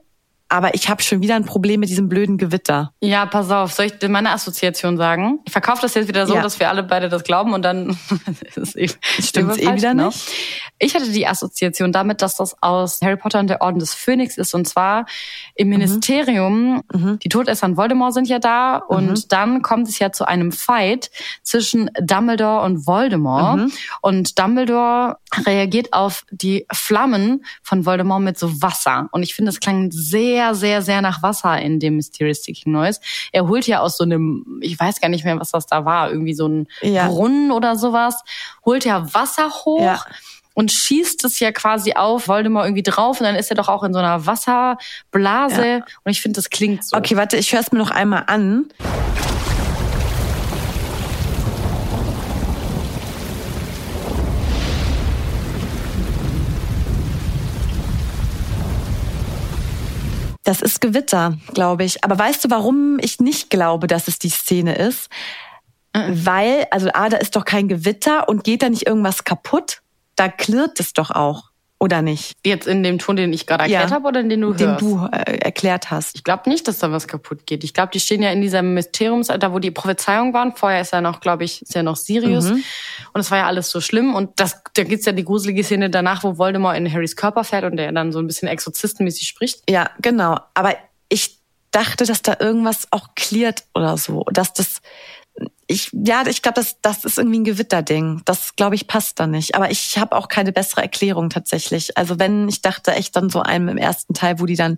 aber 0.49 0.73
ich 0.73 0.89
habe 0.89 1.03
schon 1.03 1.21
wieder 1.21 1.35
ein 1.35 1.45
Problem 1.45 1.79
mit 1.79 1.89
diesem 1.89 2.09
blöden 2.09 2.37
Gewitter. 2.37 2.91
Ja, 3.01 3.27
pass 3.27 3.51
auf, 3.51 3.71
soll 3.71 3.85
ich 3.85 3.99
dir 3.99 4.09
meine 4.09 4.31
Assoziation 4.31 4.97
sagen? 4.97 5.39
Ich 5.45 5.51
verkaufe 5.51 5.81
das 5.83 5.93
jetzt 5.93 6.07
wieder 6.07 6.25
so, 6.25 6.33
ja. 6.33 6.41
dass 6.41 6.59
wir 6.59 6.69
alle 6.69 6.81
beide 6.81 7.07
das 7.07 7.23
glauben 7.23 7.53
und 7.53 7.61
dann 7.61 7.97
ist 8.55 8.57
es 8.57 8.75
eben 8.75 8.93
stimmt 9.19 9.59
eh 9.59 9.75
wieder 9.75 9.93
ne? 9.93 10.07
nicht. 10.07 10.27
Ich 10.79 10.95
hatte 10.95 11.11
die 11.11 11.27
Assoziation 11.27 11.91
damit, 11.91 12.23
dass 12.23 12.35
das 12.35 12.55
aus 12.63 12.99
Harry 13.01 13.15
Potter 13.15 13.39
und 13.39 13.47
der 13.47 13.61
Orden 13.61 13.79
des 13.79 13.93
Phönix 13.93 14.37
ist 14.37 14.55
und 14.55 14.67
zwar 14.67 15.05
im 15.53 15.67
mhm. 15.67 15.73
Ministerium. 15.73 16.81
Mhm. 16.91 17.19
Die 17.19 17.29
Todesser 17.29 17.67
und 17.67 17.77
Voldemort 17.77 18.15
sind 18.15 18.27
ja 18.27 18.39
da 18.39 18.77
und 18.77 19.09
mhm. 19.11 19.23
dann 19.29 19.61
kommt 19.61 19.87
es 19.87 19.99
ja 19.99 20.11
zu 20.11 20.27
einem 20.27 20.51
Fight 20.51 21.11
zwischen 21.43 21.91
Dumbledore 22.01 22.65
und 22.65 22.87
Voldemort 22.87 23.57
mhm. 23.57 23.71
und 24.01 24.39
Dumbledore 24.39 25.17
reagiert 25.45 25.93
auf 25.93 26.25
die 26.31 26.65
Flammen 26.73 27.45
von 27.61 27.85
Voldemort 27.85 28.23
mit 28.23 28.39
so 28.39 28.63
Wasser 28.63 29.09
und 29.11 29.21
ich 29.21 29.35
finde, 29.35 29.51
das 29.51 29.59
klang 29.59 29.91
sehr 29.91 30.38
sehr, 30.39 30.55
sehr, 30.55 30.81
sehr 30.81 31.01
nach 31.01 31.21
Wasser 31.21 31.59
in 31.59 31.79
dem 31.79 31.95
Mysterious 31.95 32.41
Ticking 32.41 32.71
Noise. 32.71 32.99
Er 33.31 33.47
holt 33.47 33.67
ja 33.67 33.79
aus 33.81 33.97
so 33.97 34.03
einem, 34.03 34.59
ich 34.61 34.79
weiß 34.79 35.01
gar 35.01 35.09
nicht 35.09 35.25
mehr, 35.25 35.39
was 35.39 35.51
das 35.51 35.65
da 35.65 35.85
war, 35.85 36.09
irgendwie 36.09 36.33
so 36.33 36.47
ein 36.47 36.67
ja. 36.81 37.07
Brunnen 37.07 37.51
oder 37.51 37.75
sowas, 37.75 38.23
holt 38.65 38.85
ja 38.85 39.13
Wasser 39.13 39.49
hoch. 39.49 39.81
Ja 39.81 40.03
und 40.55 40.73
schießt 40.73 41.23
es 41.23 41.39
ja 41.39 41.53
quasi 41.53 41.93
auf 41.93 42.27
Voldemort 42.27 42.65
irgendwie 42.65 42.83
drauf 42.83 43.21
und 43.21 43.25
dann 43.25 43.35
ist 43.35 43.49
er 43.49 43.55
doch 43.55 43.69
auch 43.69 43.81
in 43.81 43.93
so 43.93 43.99
einer 43.99 44.25
Wasserblase 44.25 45.65
ja. 45.65 45.85
und 46.03 46.11
ich 46.11 46.21
finde, 46.21 46.35
das 46.35 46.49
klingt 46.49 46.83
so. 46.83 46.97
Okay, 46.97 47.15
warte, 47.15 47.37
ich 47.37 47.53
höre 47.53 47.61
es 47.61 47.71
mir 47.71 47.79
noch 47.79 47.91
einmal 47.91 48.25
an. 48.27 48.65
Das 60.49 60.63
ist 60.63 60.81
Gewitter, 60.81 61.37
glaube 61.53 61.83
ich. 61.83 62.03
Aber 62.03 62.17
weißt 62.17 62.43
du, 62.43 62.49
warum 62.49 62.97
ich 62.99 63.19
nicht 63.19 63.51
glaube, 63.51 63.85
dass 63.85 64.07
es 64.07 64.17
die 64.17 64.31
Szene 64.31 64.73
ist? 64.73 65.07
Mhm. 65.95 66.25
Weil, 66.25 66.65
also 66.71 66.89
A, 66.91 67.07
da 67.07 67.17
ist 67.17 67.35
doch 67.35 67.45
kein 67.45 67.67
Gewitter 67.67 68.27
und 68.27 68.43
geht 68.43 68.63
da 68.63 68.69
nicht 68.69 68.87
irgendwas 68.87 69.23
kaputt? 69.23 69.83
Da 70.15 70.27
klirrt 70.27 70.79
es 70.79 70.93
doch 70.93 71.11
auch. 71.11 71.48
Oder 71.81 72.01
nicht? 72.01 72.35
Jetzt 72.45 72.67
in 72.67 72.83
dem 72.83 72.99
Ton, 72.99 73.15
den 73.15 73.31
ich 73.31 73.47
gerade 73.47 73.63
erklärt 73.63 73.89
Ja. 73.89 73.95
habe 73.95 74.07
oder 74.09 74.19
in 74.19 74.27
den 74.27 74.41
du 74.41 74.53
Den 74.53 74.67
hörst? 74.71 74.81
du 74.81 75.07
äh, 75.13 75.37
erklärt 75.37 75.89
hast. 75.91 76.13
Ich 76.13 76.25
glaube 76.25 76.49
nicht, 76.49 76.67
dass 76.67 76.79
da 76.79 76.91
was 76.91 77.07
kaputt 77.07 77.45
geht. 77.45 77.63
Ich 77.63 77.73
glaube, 77.73 77.91
die 77.93 78.01
stehen 78.01 78.21
ja 78.21 78.31
in 78.31 78.41
diesem 78.41 78.73
Mysteriums, 78.73 79.27
da 79.27 79.53
wo 79.53 79.59
die 79.59 79.71
Prophezeiung 79.71 80.33
waren. 80.33 80.53
Vorher 80.55 80.81
ist 80.81 80.91
ja 80.91 80.99
noch, 80.99 81.21
glaube 81.21 81.45
ich, 81.45 81.61
ist 81.61 81.73
ja 81.73 81.81
noch 81.81 81.95
Sirius. 81.95 82.49
Mhm. 82.49 82.63
Und 83.13 83.21
es 83.21 83.31
war 83.31 83.37
ja 83.37 83.47
alles 83.47 83.69
so 83.71 83.79
schlimm. 83.79 84.13
Und 84.13 84.41
das, 84.41 84.61
da 84.73 84.83
gibt's 84.83 85.05
ja 85.05 85.13
die 85.13 85.23
gruselige 85.23 85.63
Szene 85.63 85.89
danach, 85.89 86.23
wo 86.25 86.37
Voldemort 86.37 86.75
in 86.75 86.91
Harrys 86.91 87.15
Körper 87.15 87.45
fährt 87.45 87.63
und 87.63 87.77
der 87.77 87.93
dann 87.93 88.11
so 88.11 88.19
ein 88.19 88.27
bisschen 88.27 88.49
exorzistenmäßig 88.49 89.25
spricht. 89.29 89.61
Ja, 89.69 89.89
genau. 90.01 90.37
Aber 90.55 90.75
ich 91.07 91.39
dachte, 91.71 92.03
dass 92.03 92.21
da 92.21 92.35
irgendwas 92.41 92.87
auch 92.91 93.09
klärt 93.15 93.63
oder 93.73 93.95
so. 93.97 94.25
Dass 94.33 94.51
das, 94.53 94.81
ich, 95.71 95.91
ja, 95.93 96.23
ich 96.25 96.41
glaube, 96.41 96.55
das, 96.55 96.77
das 96.81 97.05
ist 97.05 97.19
irgendwie 97.19 97.39
ein 97.39 97.43
Gewitterding. 97.43 98.23
Das, 98.25 98.55
glaube 98.55 98.73
ich, 98.73 98.87
passt 98.87 99.19
da 99.19 99.27
nicht. 99.27 99.53
Aber 99.53 99.69
ich 99.69 99.99
habe 99.99 100.15
auch 100.15 100.27
keine 100.27 100.51
bessere 100.51 100.81
Erklärung 100.81 101.29
tatsächlich. 101.29 101.95
Also 101.95 102.17
wenn, 102.17 102.49
ich 102.49 102.63
dachte 102.63 102.91
echt 102.93 103.15
dann 103.15 103.29
so 103.29 103.41
einem 103.43 103.69
im 103.69 103.77
ersten 103.77 104.15
Teil, 104.15 104.39
wo 104.39 104.47
die 104.47 104.55
dann 104.55 104.77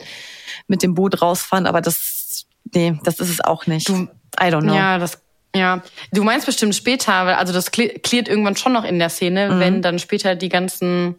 mit 0.67 0.83
dem 0.83 0.93
Boot 0.93 1.21
rausfahren, 1.21 1.65
aber 1.65 1.79
das, 1.79 2.45
nee, 2.75 2.99
das 3.05 3.21
ist 3.21 3.29
es 3.29 3.39
auch 3.41 3.67
nicht. 3.67 3.87
I 3.89 4.03
don't 4.43 4.63
know. 4.63 4.75
Ja, 4.75 4.97
das, 4.97 5.21
ja. 5.55 5.81
Du 6.11 6.23
meinst 6.25 6.45
bestimmt 6.45 6.75
später, 6.75 7.25
weil- 7.25 7.35
also 7.35 7.53
das 7.53 7.71
klärt 7.71 8.27
irgendwann 8.27 8.57
schon 8.57 8.73
noch 8.73 8.83
in 8.83 8.99
der 8.99 9.09
Szene, 9.09 9.59
wenn 9.59 9.81
dann 9.81 9.97
später 9.97 10.35
die 10.35 10.49
ganzen 10.49 11.15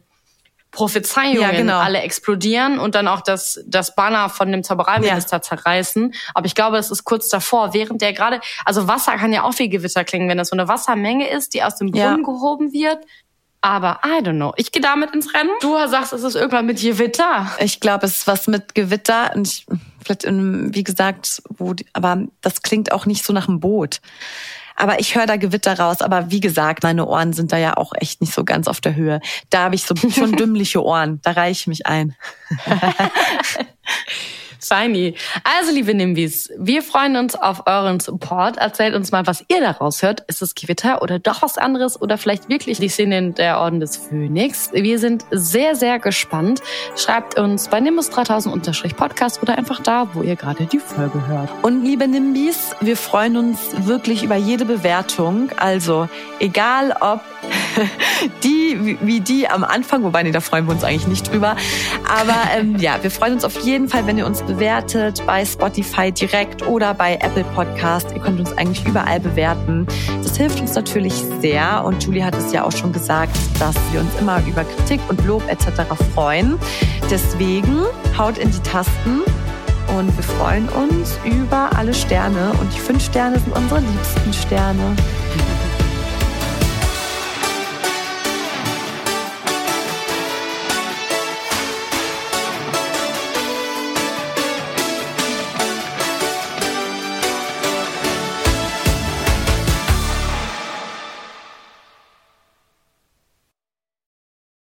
Prophezeiungen. 0.73 1.41
Ja, 1.41 1.51
genau. 1.51 1.79
alle 1.79 2.01
explodieren 2.01 2.79
und 2.79 2.95
dann 2.95 3.07
auch 3.07 3.20
das, 3.20 3.62
das 3.66 3.95
Banner 3.95 4.29
von 4.29 4.51
dem 4.51 4.64
Zaubereiminister 4.64 5.43
zerreißen. 5.43 6.14
Aber 6.35 6.47
ich 6.47 6.55
glaube, 6.55 6.79
es 6.79 6.91
ist 6.91 7.05
kurz 7.05 7.29
davor, 7.29 7.75
während 7.75 8.01
der 8.01 8.12
gerade, 8.12 8.41
also 8.64 8.89
Wasser 8.89 9.16
kann 9.16 9.33
ja 9.33 9.45
auch 9.45 9.59
wie 9.59 9.68
Gewitter 9.68 10.03
klingen, 10.03 10.29
wenn 10.29 10.39
das 10.39 10.49
so 10.49 10.57
eine 10.57 10.68
Wassermenge 10.68 11.29
ist, 11.29 11.55
die 11.55 11.62
aus 11.62 11.77
dem 11.77 11.89
Ja. 11.89 12.09
Brunnen 12.09 12.25
gehoben 12.25 12.73
wird. 12.73 12.99
Aber 13.61 14.01
I 14.05 14.25
don't 14.25 14.37
know. 14.37 14.53
Ich 14.57 14.73
gehe 14.73 14.83
damit 14.83 15.14
ins 15.14 15.33
Rennen. 15.35 15.51
Du 15.61 15.77
sagst, 15.87 16.12
es 16.12 16.25
ist 16.25 16.35
irgendwann 16.35 16.66
mit 16.66 16.81
Gewitter. 16.81 17.47
Ich 17.61 17.79
glaube, 17.79 18.07
es 18.07 18.16
ist 18.16 18.27
was 18.27 18.49
mit 18.49 18.75
Gewitter 18.75 19.31
und 19.37 19.47
ich, 19.47 19.66
vielleicht 20.03 20.25
in, 20.25 20.75
wie 20.75 20.83
gesagt, 20.83 21.43
wo 21.49 21.73
die, 21.73 21.87
aber 21.93 22.25
das 22.41 22.62
klingt 22.62 22.91
auch 22.91 23.07
nicht 23.07 23.25
so 23.25 23.33
nach 23.33 23.47
einem 23.47 23.61
Boot. 23.61 24.01
Aber 24.77 25.01
ich 25.01 25.14
höre 25.14 25.27
da 25.27 25.37
Gewitter 25.37 25.79
raus. 25.79 26.01
Aber 26.03 26.31
wie 26.31 26.41
gesagt, 26.41 26.83
meine 26.83 27.07
Ohren 27.07 27.33
sind 27.33 27.53
da 27.53 27.59
ja 27.59 27.77
auch 27.77 27.93
echt 27.95 28.20
nicht 28.20 28.33
so 28.33 28.45
ganz 28.45 28.68
auf 28.68 28.81
der 28.81 28.95
Höhe. 28.95 29.20
Da 29.51 29.64
habe 29.64 29.75
ich 29.75 29.85
so 29.85 29.95
schon 29.97 30.33
dümmliche 30.37 30.83
Ohren. 30.85 31.20
Da 31.23 31.33
reiche 31.33 31.62
ich 31.62 31.66
mich 31.66 31.87
ein. 31.87 32.14
Feini. 34.66 35.14
Also, 35.44 35.72
liebe 35.72 35.94
Nimbis, 35.94 36.50
wir 36.58 36.82
freuen 36.82 37.16
uns 37.16 37.34
auf 37.34 37.66
euren 37.66 38.00
Support. 38.00 38.58
Erzählt 38.58 38.94
uns 38.94 39.12
mal, 39.12 39.26
was 39.26 39.44
ihr 39.48 39.60
daraus 39.60 40.02
hört. 40.02 40.20
Ist 40.28 40.42
es 40.42 40.54
Gewitter 40.54 41.02
oder 41.02 41.18
doch 41.18 41.42
was 41.42 41.58
anderes 41.58 42.00
oder 42.00 42.18
vielleicht 42.18 42.48
wirklich 42.48 42.78
die 42.78 42.88
Szene 42.88 43.32
der 43.32 43.58
Orden 43.58 43.80
des 43.80 43.96
Phönix? 43.96 44.70
Wir 44.72 44.98
sind 44.98 45.24
sehr, 45.30 45.74
sehr 45.74 45.98
gespannt. 45.98 46.62
Schreibt 46.96 47.38
uns 47.38 47.68
bei 47.68 47.80
Nimbus 47.80 48.10
3000 48.10 48.52
Podcast 48.96 49.42
oder 49.42 49.58
einfach 49.58 49.80
da, 49.80 50.08
wo 50.14 50.22
ihr 50.22 50.36
gerade 50.36 50.66
die 50.66 50.78
Folge 50.78 51.26
hört. 51.26 51.50
Und 51.62 51.84
liebe 51.84 52.06
Nimbis, 52.06 52.74
wir 52.80 52.96
freuen 52.96 53.36
uns 53.36 53.58
wirklich 53.86 54.22
über 54.22 54.36
jede 54.36 54.64
Bewertung. 54.64 55.50
Also 55.56 56.08
egal 56.38 56.94
ob 57.00 57.20
die 58.44 58.98
wie 59.00 59.20
die 59.20 59.48
am 59.48 59.64
Anfang, 59.64 60.02
wobei 60.02 60.22
nee, 60.22 60.30
da 60.30 60.40
freuen 60.40 60.66
wir 60.66 60.72
uns 60.72 60.84
eigentlich 60.84 61.06
nicht 61.06 61.32
drüber. 61.32 61.56
Aber 62.08 62.36
ähm, 62.56 62.76
ja, 62.78 63.02
wir 63.02 63.10
freuen 63.10 63.34
uns 63.34 63.44
auf 63.44 63.60
jeden 63.62 63.88
Fall, 63.88 64.06
wenn 64.06 64.18
ihr 64.18 64.26
uns 64.26 64.42
bewertet 64.53 65.22
bei 65.26 65.44
Spotify 65.46 66.12
direkt 66.12 66.66
oder 66.66 66.92
bei 66.92 67.14
Apple 67.14 67.44
Podcast. 67.55 68.09
Ihr 68.14 68.20
könnt 68.20 68.38
uns 68.38 68.53
eigentlich 68.59 68.84
überall 68.86 69.18
bewerten. 69.18 69.86
Das 70.22 70.36
hilft 70.36 70.61
uns 70.61 70.74
natürlich 70.74 71.14
sehr. 71.40 71.82
Und 71.84 72.05
Julie 72.05 72.22
hat 72.22 72.36
es 72.36 72.53
ja 72.53 72.64
auch 72.64 72.72
schon 72.72 72.92
gesagt, 72.92 73.34
dass 73.59 73.74
wir 73.92 74.00
uns 74.00 74.11
immer 74.20 74.42
über 74.46 74.64
Kritik 74.64 75.00
und 75.09 75.24
Lob 75.24 75.42
etc. 75.48 75.82
freuen. 76.14 76.59
Deswegen 77.11 77.84
haut 78.18 78.36
in 78.36 78.50
die 78.50 78.61
Tasten 78.61 79.22
und 79.96 80.14
wir 80.14 80.24
freuen 80.24 80.68
uns 80.68 81.18
über 81.24 81.70
alle 81.74 81.94
Sterne. 81.94 82.53
Und 82.61 82.74
die 82.74 82.80
fünf 82.80 83.03
Sterne 83.03 83.38
sind 83.38 83.57
unsere 83.57 83.80
liebsten 83.80 84.32
Sterne. 84.34 84.96